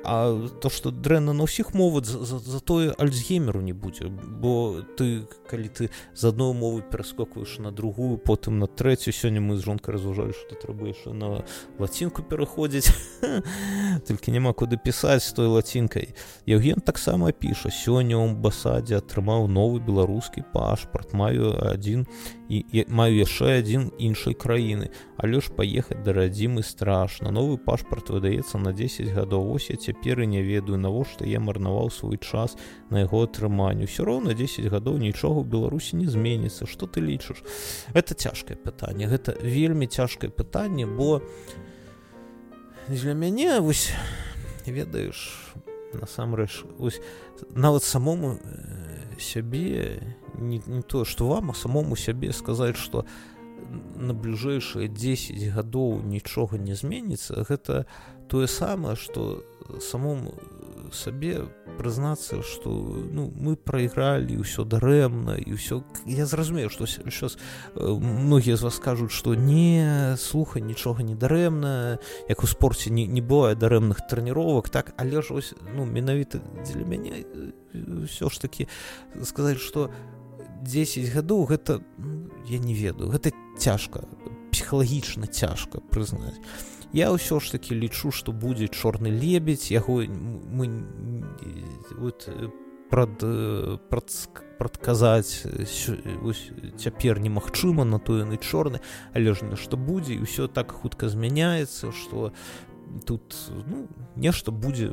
А 0.04 0.48
то 0.62 0.70
што 0.70 0.92
дрэнна 0.92 1.34
на 1.34 1.44
ўсіх 1.44 1.74
мовы 1.74 2.02
затое 2.04 2.88
за 2.88 2.96
альцгеймеру 2.98 3.62
не 3.62 3.74
будзе 3.74 4.08
бо 4.08 4.82
ты 4.98 5.28
калі 5.50 5.68
ты 5.68 5.90
з 6.14 6.24
адной 6.26 6.54
мовы 6.54 6.82
пераскокваеш 6.82 7.60
на 7.60 7.72
другую 7.72 8.18
потым 8.18 8.60
на 8.60 8.68
трэцю 8.68 9.12
сёння 9.12 9.42
мы 9.42 9.58
з 9.58 9.66
жонкай 9.68 9.94
разважалі 9.94 10.34
што 10.34 10.56
трэба 10.56 10.88
яшчэ 10.88 11.14
на 11.14 11.44
лацінку 11.80 12.24
пераходзіць 12.24 12.92
толькі 14.08 14.32
няма 14.32 14.54
куды 14.54 14.80
пісаць 14.80 15.24
з 15.24 15.32
той 15.34 15.48
лацінкай 15.48 16.16
Евген 16.48 16.80
таксама 16.80 17.32
піша 17.32 17.70
сёння 17.70 18.16
ў 18.16 18.32
амбасадзе 18.32 19.04
атрымаў 19.04 19.48
новы 19.52 19.84
беларускі 19.84 20.48
пашпарт 20.54 21.14
маю 21.14 21.52
адзін 21.68 22.08
і 22.48 22.64
маю 22.88 23.16
яшчэ 23.20 23.60
адзін 23.60 23.92
іншай 24.00 24.34
краіны 24.34 24.90
але 25.18 25.42
ж 25.42 25.52
паехаць 25.52 26.00
да 26.04 26.16
радзімы 26.16 26.64
страшна 26.64 27.32
новы 27.32 27.58
пашпарт 27.58 28.10
выдаецца 28.10 28.58
на 28.58 28.72
10 28.72 29.12
гадоў 29.12 29.60
ось 29.60 29.70
я 29.70 29.76
цяпер 29.76 29.97
цяпер 29.98 30.22
і 30.22 30.28
не 30.28 30.44
ведаю 30.44 30.78
навошта 30.78 31.26
я 31.26 31.40
марнаваў 31.40 31.90
свой 31.90 32.18
час 32.18 32.58
на 32.90 33.00
яго 33.00 33.24
атрыманню 33.24 33.88
все 33.88 34.04
роўна 34.06 34.34
10 34.34 34.70
гадоў 34.70 34.98
нічога 34.98 35.42
ў 35.42 35.50
беларусі 35.50 35.98
не 35.98 36.06
зменіцца. 36.08 36.66
Что 36.66 36.86
ты 36.86 37.02
лічыш? 37.02 37.42
Это 37.94 38.14
цяжкае 38.14 38.58
пытанне. 38.58 39.08
Гэта 39.08 39.34
вельмі 39.42 39.88
цяжкае 39.88 40.30
пытанне 40.30 40.86
бо 40.86 41.22
для 42.88 43.14
мяне 43.14 43.60
вось 43.60 43.92
ведаеш 44.66 45.54
насамрэч 45.94 46.64
нават 47.56 47.84
самому 47.84 48.38
сябе 49.18 50.00
не, 50.38 50.62
не 50.68 50.82
то 50.82 51.06
что 51.06 51.28
вам 51.28 51.52
а 51.52 51.54
самому 51.54 51.96
сябе 51.96 52.32
сказаць 52.34 52.78
что 52.78 53.06
на 53.96 54.14
бліжэйшыя 54.14 54.88
10 54.88 55.42
гадоў 55.52 56.06
нічога 56.06 56.58
не 56.58 56.76
зменіцца 56.76 57.44
гэта 57.50 57.88
тое 58.30 58.48
самае 58.48 58.96
что 58.96 59.44
самому 59.80 60.34
сабе 60.94 61.46
прызнацца 61.78 62.42
что 62.42 62.70
ну 63.12 63.32
мы 63.36 63.56
прайгралі 63.56 64.40
ўсё 64.42 64.64
дарэмна 64.64 65.38
і 65.38 65.54
ўсё 65.54 65.84
я 66.06 66.26
зразумею 66.26 66.70
что 66.70 66.86
сейчас 66.86 67.38
многія 67.76 68.58
з 68.58 68.64
вас 68.64 68.80
кажуць 68.80 69.12
что 69.12 69.36
не 69.36 70.16
слухай 70.18 70.62
нічога 70.62 71.04
не 71.04 71.16
дарэмна 71.16 72.00
як 72.30 72.44
у 72.44 72.48
спорце 72.48 72.90
не, 72.90 73.06
не 73.06 73.22
бывае 73.22 73.56
дарэмных 73.56 74.08
трэніровак 74.10 74.70
так 74.70 74.94
але 74.98 75.22
ж 75.22 75.34
ось 75.34 75.54
ну 75.76 75.86
менавіта 75.86 76.42
дзеля 76.64 76.86
мяне 76.86 77.26
ўсё 77.74 78.30
ж 78.30 78.42
таки 78.42 78.68
сказаць 79.24 79.60
что 79.60 79.92
10 80.64 81.14
гадоў 81.14 81.46
гэта 81.46 81.84
я 82.48 82.60
не 82.60 82.74
ведаю 82.74 83.12
гэта 83.12 83.32
цяжка 83.58 84.08
псіхалагічна 84.52 85.28
цяжка 85.28 85.80
прызнаць 85.92 86.40
я 86.94 87.12
ўсё 87.12 87.40
ж 87.40 87.52
таки 87.52 87.76
лічу 87.76 88.12
что 88.12 88.32
будзе 88.32 88.68
чорны 88.68 89.08
лебедь 89.08 89.72
яго 89.72 90.04
мы 90.08 90.84
вот, 91.98 92.30
прад 92.90 93.24
прадказаць 94.58 95.46
цяпер 96.78 97.20
немагчыма 97.20 97.84
на 97.84 98.00
то 98.00 98.18
яны 98.18 98.38
чорны 98.38 98.82
але 99.14 99.34
ж 99.34 99.46
на 99.46 99.56
што 99.56 99.78
будзе 99.78 100.16
і 100.16 100.24
ўсё 100.24 100.48
так 100.48 100.72
хутка 100.72 101.10
змяняецца 101.10 101.92
что 101.92 102.32
тут 103.06 103.36
ну, 103.68 103.88
нешта 104.16 104.52
будзе 104.52 104.92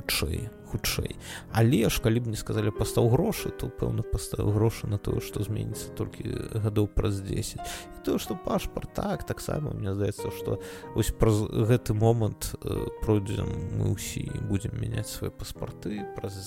хутчэй 0.00 0.48
хутчэй. 0.70 1.16
Але 1.52 1.90
ж 1.90 2.00
калі 2.02 2.22
б 2.22 2.30
не 2.30 2.38
сказалі 2.38 2.70
пастаў 2.70 3.10
грошы 3.10 3.50
то 3.50 3.66
пэўна 3.68 4.06
паставіў 4.06 4.54
грошы 4.54 4.86
на 4.86 4.98
тое 4.98 5.18
што 5.20 5.42
зменіцца 5.42 5.90
толькі 5.98 6.30
гадоў 6.54 6.86
праз 6.86 7.20
10 7.20 7.58
і 7.58 7.98
тое 8.06 8.18
што 8.22 8.38
пашпарт 8.38 8.94
так 8.94 9.26
таксама 9.26 9.74
мне 9.74 9.94
здаецца 9.94 10.30
што 10.30 10.62
вось 10.94 11.10
праз 11.10 11.42
гэты 11.50 11.94
момант 11.94 12.54
пройдзем 13.02 13.50
мы 13.82 13.90
ўсі 13.90 14.30
будзем 14.46 14.78
мяняць 14.78 15.10
свае 15.10 15.34
паспарты 15.34 16.06
праз 16.14 16.38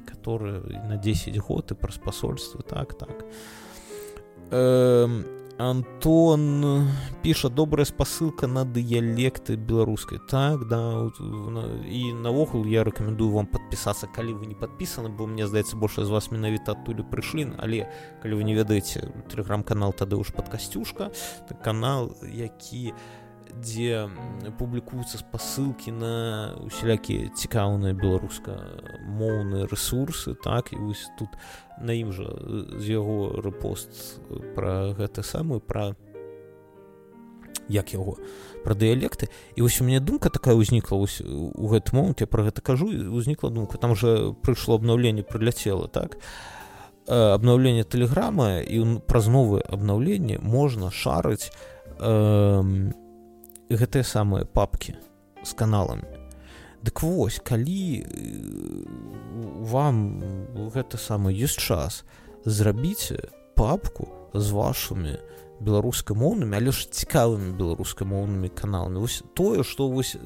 некаторыя 0.00 0.88
на 0.88 0.96
10 0.96 1.36
год 1.36 1.70
і 1.70 1.74
праз 1.76 2.00
пасольства 2.00 2.64
так 2.64 2.96
так. 2.96 3.24
Э, 4.50 5.08
Антон 5.58 6.88
піша 7.22 7.48
добрая 7.48 7.86
спасылка 7.88 8.46
на 8.46 8.64
дыялекты 8.64 9.56
беларускай 9.56 10.20
так 10.28 10.68
да 10.68 11.08
і 11.88 12.12
наогул 12.12 12.66
я 12.68 12.84
рэкамендую 12.84 13.32
вам 13.32 13.48
подпісацца 13.48 14.04
калі 14.06 14.36
вы 14.36 14.52
не 14.52 14.54
подпісаны 14.54 15.08
бо 15.08 15.24
мне 15.26 15.48
здаецца 15.48 15.80
больш 15.80 15.96
з 15.96 16.12
вас 16.12 16.28
менавіта 16.30 16.76
адтуль 16.76 17.00
прыйшлі 17.08 17.56
але 17.56 17.88
калі 18.20 18.36
вы 18.36 18.44
не 18.44 18.52
ведаеце 18.52 19.08
телеграм-канал 19.32 19.96
тады 19.96 20.20
ўж 20.20 20.36
под 20.36 20.52
касцюшка 20.52 21.08
так 21.48 21.64
канал 21.64 22.12
які 22.28 22.92
дзе 23.54 24.08
публікуюцца 24.58 25.18
спасылкі 25.18 25.92
на 25.92 26.14
усялякія 26.64 27.30
цікаўныя 27.34 27.94
беларуска-моўныя 27.94 29.68
ресурсы 29.70 30.34
так 30.34 30.72
і 30.72 30.80
вось 30.80 31.06
тут 31.18 31.30
у 31.32 31.66
на 31.78 31.92
ім 31.92 32.12
жа 32.12 32.28
з 32.80 32.84
яго 32.88 33.40
рэпост 33.44 34.20
пра 34.56 34.96
гэта 34.96 35.22
самую 35.22 35.60
пра 35.60 35.92
як 37.68 37.92
яго 37.92 38.16
пра 38.64 38.74
дыялекты. 38.74 39.28
І 39.54 39.62
вось 39.62 39.80
у 39.80 39.84
мяне 39.84 40.00
думка 40.00 40.30
такая 40.30 40.56
ўзнікла 40.56 40.96
у 40.96 41.64
гэты 41.68 41.92
момант 41.92 42.20
я 42.24 42.26
пра 42.26 42.46
гэта 42.48 42.62
кажу 42.62 42.88
узнікла 42.88 43.50
думка. 43.50 43.78
Там 43.78 43.94
жа 43.94 44.32
прыйшло 44.42 44.80
абнаўленне 44.80 45.22
прыляцела 45.22 45.88
так? 45.88 46.18
Абнаўленне 47.06 47.84
тэлеграма 47.84 48.62
і 48.62 49.02
праз 49.06 49.28
новае 49.28 49.62
абнаўленне 49.62 50.38
можна 50.40 50.90
шарыць 50.90 51.52
э, 52.00 52.62
гэтыя 53.70 54.04
самыя 54.04 54.44
папкі 54.44 54.94
з 55.42 55.52
каналамі. 55.54 56.06
Дык 56.86 57.02
вось 57.02 57.40
калі 57.42 58.02
э, 58.02 58.06
вам 59.66 60.22
гэта 60.70 60.98
самы 61.00 61.34
ёсць 61.34 61.58
час 61.58 62.04
зрабіце 62.44 63.18
папку 63.56 64.08
з 64.34 64.52
вашымі 64.52 65.16
беларускамоўнымі 65.60 66.56
але 66.56 66.72
ж 66.72 66.84
цікавымі 66.92 67.56
беларускамоўнымі 67.56 68.52
каналамі. 68.52 69.00
Вось 69.00 69.22
тое 69.32 69.64
што 69.64 69.88
вось 69.88 70.16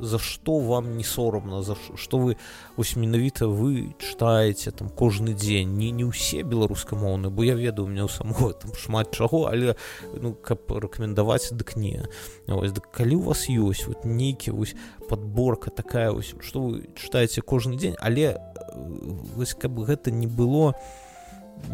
за 0.00 0.18
што 0.18 0.58
вам 0.58 0.96
не 0.98 1.04
сорамна 1.06 1.62
за 1.62 1.76
што 1.94 2.18
вы 2.18 2.36
вось 2.74 2.96
менавіта 2.98 3.46
вы 3.46 3.94
чытаеце 4.02 4.74
там 4.74 4.90
кожны 4.90 5.38
дзень. 5.38 5.78
Не 5.78 5.94
не 5.94 6.02
ўсе 6.10 6.42
беларускамоўны 6.42 7.30
бо 7.30 7.46
я 7.46 7.54
ведаю 7.54 7.86
у 7.86 7.90
меня 7.90 8.10
ў 8.10 8.10
самого 8.10 8.52
там 8.58 8.74
шмат 8.74 9.14
чаго 9.14 9.46
але 9.46 9.78
ну 10.18 10.34
каб 10.34 10.66
рэкамендаваць 10.66 11.54
дык 11.54 11.78
не. 11.78 12.02
Ось 12.50 12.74
дык 12.74 12.90
калі 12.90 13.22
у 13.22 13.30
вас 13.30 13.46
ёсць 13.46 13.86
вот 13.86 14.02
нейкі 14.04 14.50
вось 14.50 14.74
подборка 15.08 15.70
такая 15.70 16.10
вось 16.10 16.34
што 16.42 16.66
вы 16.66 16.90
чытаеце 16.98 17.46
кожны 17.46 17.78
дзень 17.78 17.94
але 18.02 18.34
вось 18.74 19.54
каб 19.54 19.78
гэта 19.78 20.10
не 20.10 20.26
было 20.26 20.74
не 20.74 21.05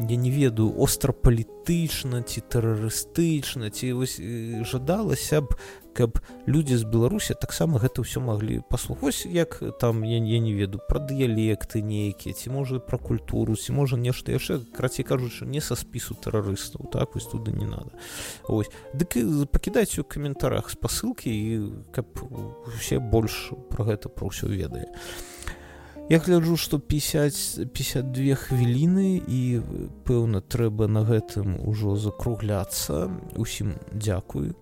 я 0.08 0.16
не 0.16 0.30
ведаю 0.30 0.72
острапалітычна 0.80 2.22
ці 2.22 2.40
тэрарыстычна 2.48 3.70
ці 3.70 3.92
вось 3.92 4.16
жадалася 4.64 5.40
б 5.42 5.56
каб 5.92 6.18
людзі 6.48 6.76
з 6.80 6.88
беларусі 6.88 7.36
таксама 7.36 7.76
гэта 7.76 8.00
ўсё 8.00 8.24
маглі 8.24 8.64
паслухаць. 8.64 9.28
Як 9.28 9.60
там 9.76 10.04
я, 10.04 10.16
я 10.16 10.40
не 10.40 10.56
веду 10.56 10.80
пра 10.88 11.04
дыялекты 11.04 11.84
нейкія 11.84 12.32
ці 12.32 12.50
можа 12.50 12.80
пра 12.80 12.96
культуру 12.96 13.56
ці 13.56 13.76
можа 13.76 14.00
нешта 14.00 14.32
яшчэ 14.32 14.64
крацей 14.72 15.04
кажучы 15.04 15.44
не 15.44 15.60
са 15.60 15.76
спісу 15.76 16.16
тэрарыстаў 16.16 16.88
так 16.88 17.14
вось 17.14 17.28
туды 17.28 17.52
не 17.52 17.68
надо. 17.68 17.92
Ось 18.48 18.72
дык 18.96 19.20
пакідаць 19.52 19.98
у 20.00 20.04
каментарах 20.04 20.72
спасылкі 20.72 21.28
і 21.28 21.44
каб 21.92 22.08
усе 22.72 22.98
больш 22.98 23.52
пра 23.68 23.92
гэта 23.92 24.08
пра 24.08 24.32
ўсё 24.32 24.48
ведае 24.48 24.88
а 24.88 25.41
Я 26.12 26.18
гляджу, 26.18 26.58
што 26.60 26.76
50 26.76 27.72
52 27.72 28.34
хвіліны 28.36 29.24
і 29.24 29.64
пэўна 30.04 30.42
трэба 30.44 30.84
на 30.84 31.08
гэтым 31.08 31.56
ужо 31.64 31.96
закругляцца. 31.96 33.08
Усім 33.40 33.80
дзякую. 33.96 34.52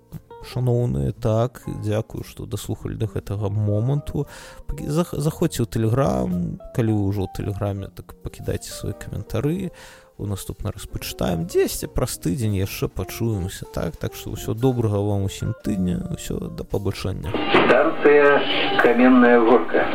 Шаноўныя 0.47 1.11
так, 1.11 1.59
дзякую, 1.83 2.23
што 2.23 2.47
даслухалі 2.47 2.95
да 3.03 3.11
гэтага 3.11 3.51
моманту. 3.51 4.31
Заходзьце 4.71 5.67
ў 5.67 5.73
тэлеграм, 5.75 6.63
калі 6.71 6.95
вы 6.95 7.03
ўжо 7.11 7.27
ў 7.27 7.35
тэлеграме, 7.35 7.91
так 7.99 8.15
пакідайце 8.23 8.71
свае 8.71 8.95
каментары 8.95 9.75
у 10.21 10.27
наступны 10.27 10.71
раз 10.71 10.87
пачытаем. 10.87 11.47
Дзесьці 11.47 11.89
праз 11.89 12.18
тыдзень 12.21 12.57
яшчэ 12.61 12.89
пачуемся 12.89 13.64
так? 13.64 13.97
Так 13.97 14.14
что 14.14 14.37
ўсё 14.37 14.53
добрага 14.53 15.01
вам 15.01 15.25
усім 15.25 15.55
тыдня 15.64 16.05
ўсё 16.12 16.53
да 16.53 16.64
пабачэння. 16.64 17.33
Станция 17.64 18.43
каменная 18.83 19.41
горка 19.41 19.87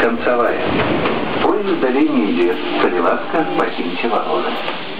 концавая 0.00 0.64
поезд 1.44 1.80
далей 1.80 2.08
не 2.08 2.32
ідзе 2.32 2.56
калі 2.80 2.98
ласка 3.04 3.44
пакіньце 3.60 4.08
вагоны 4.08 4.93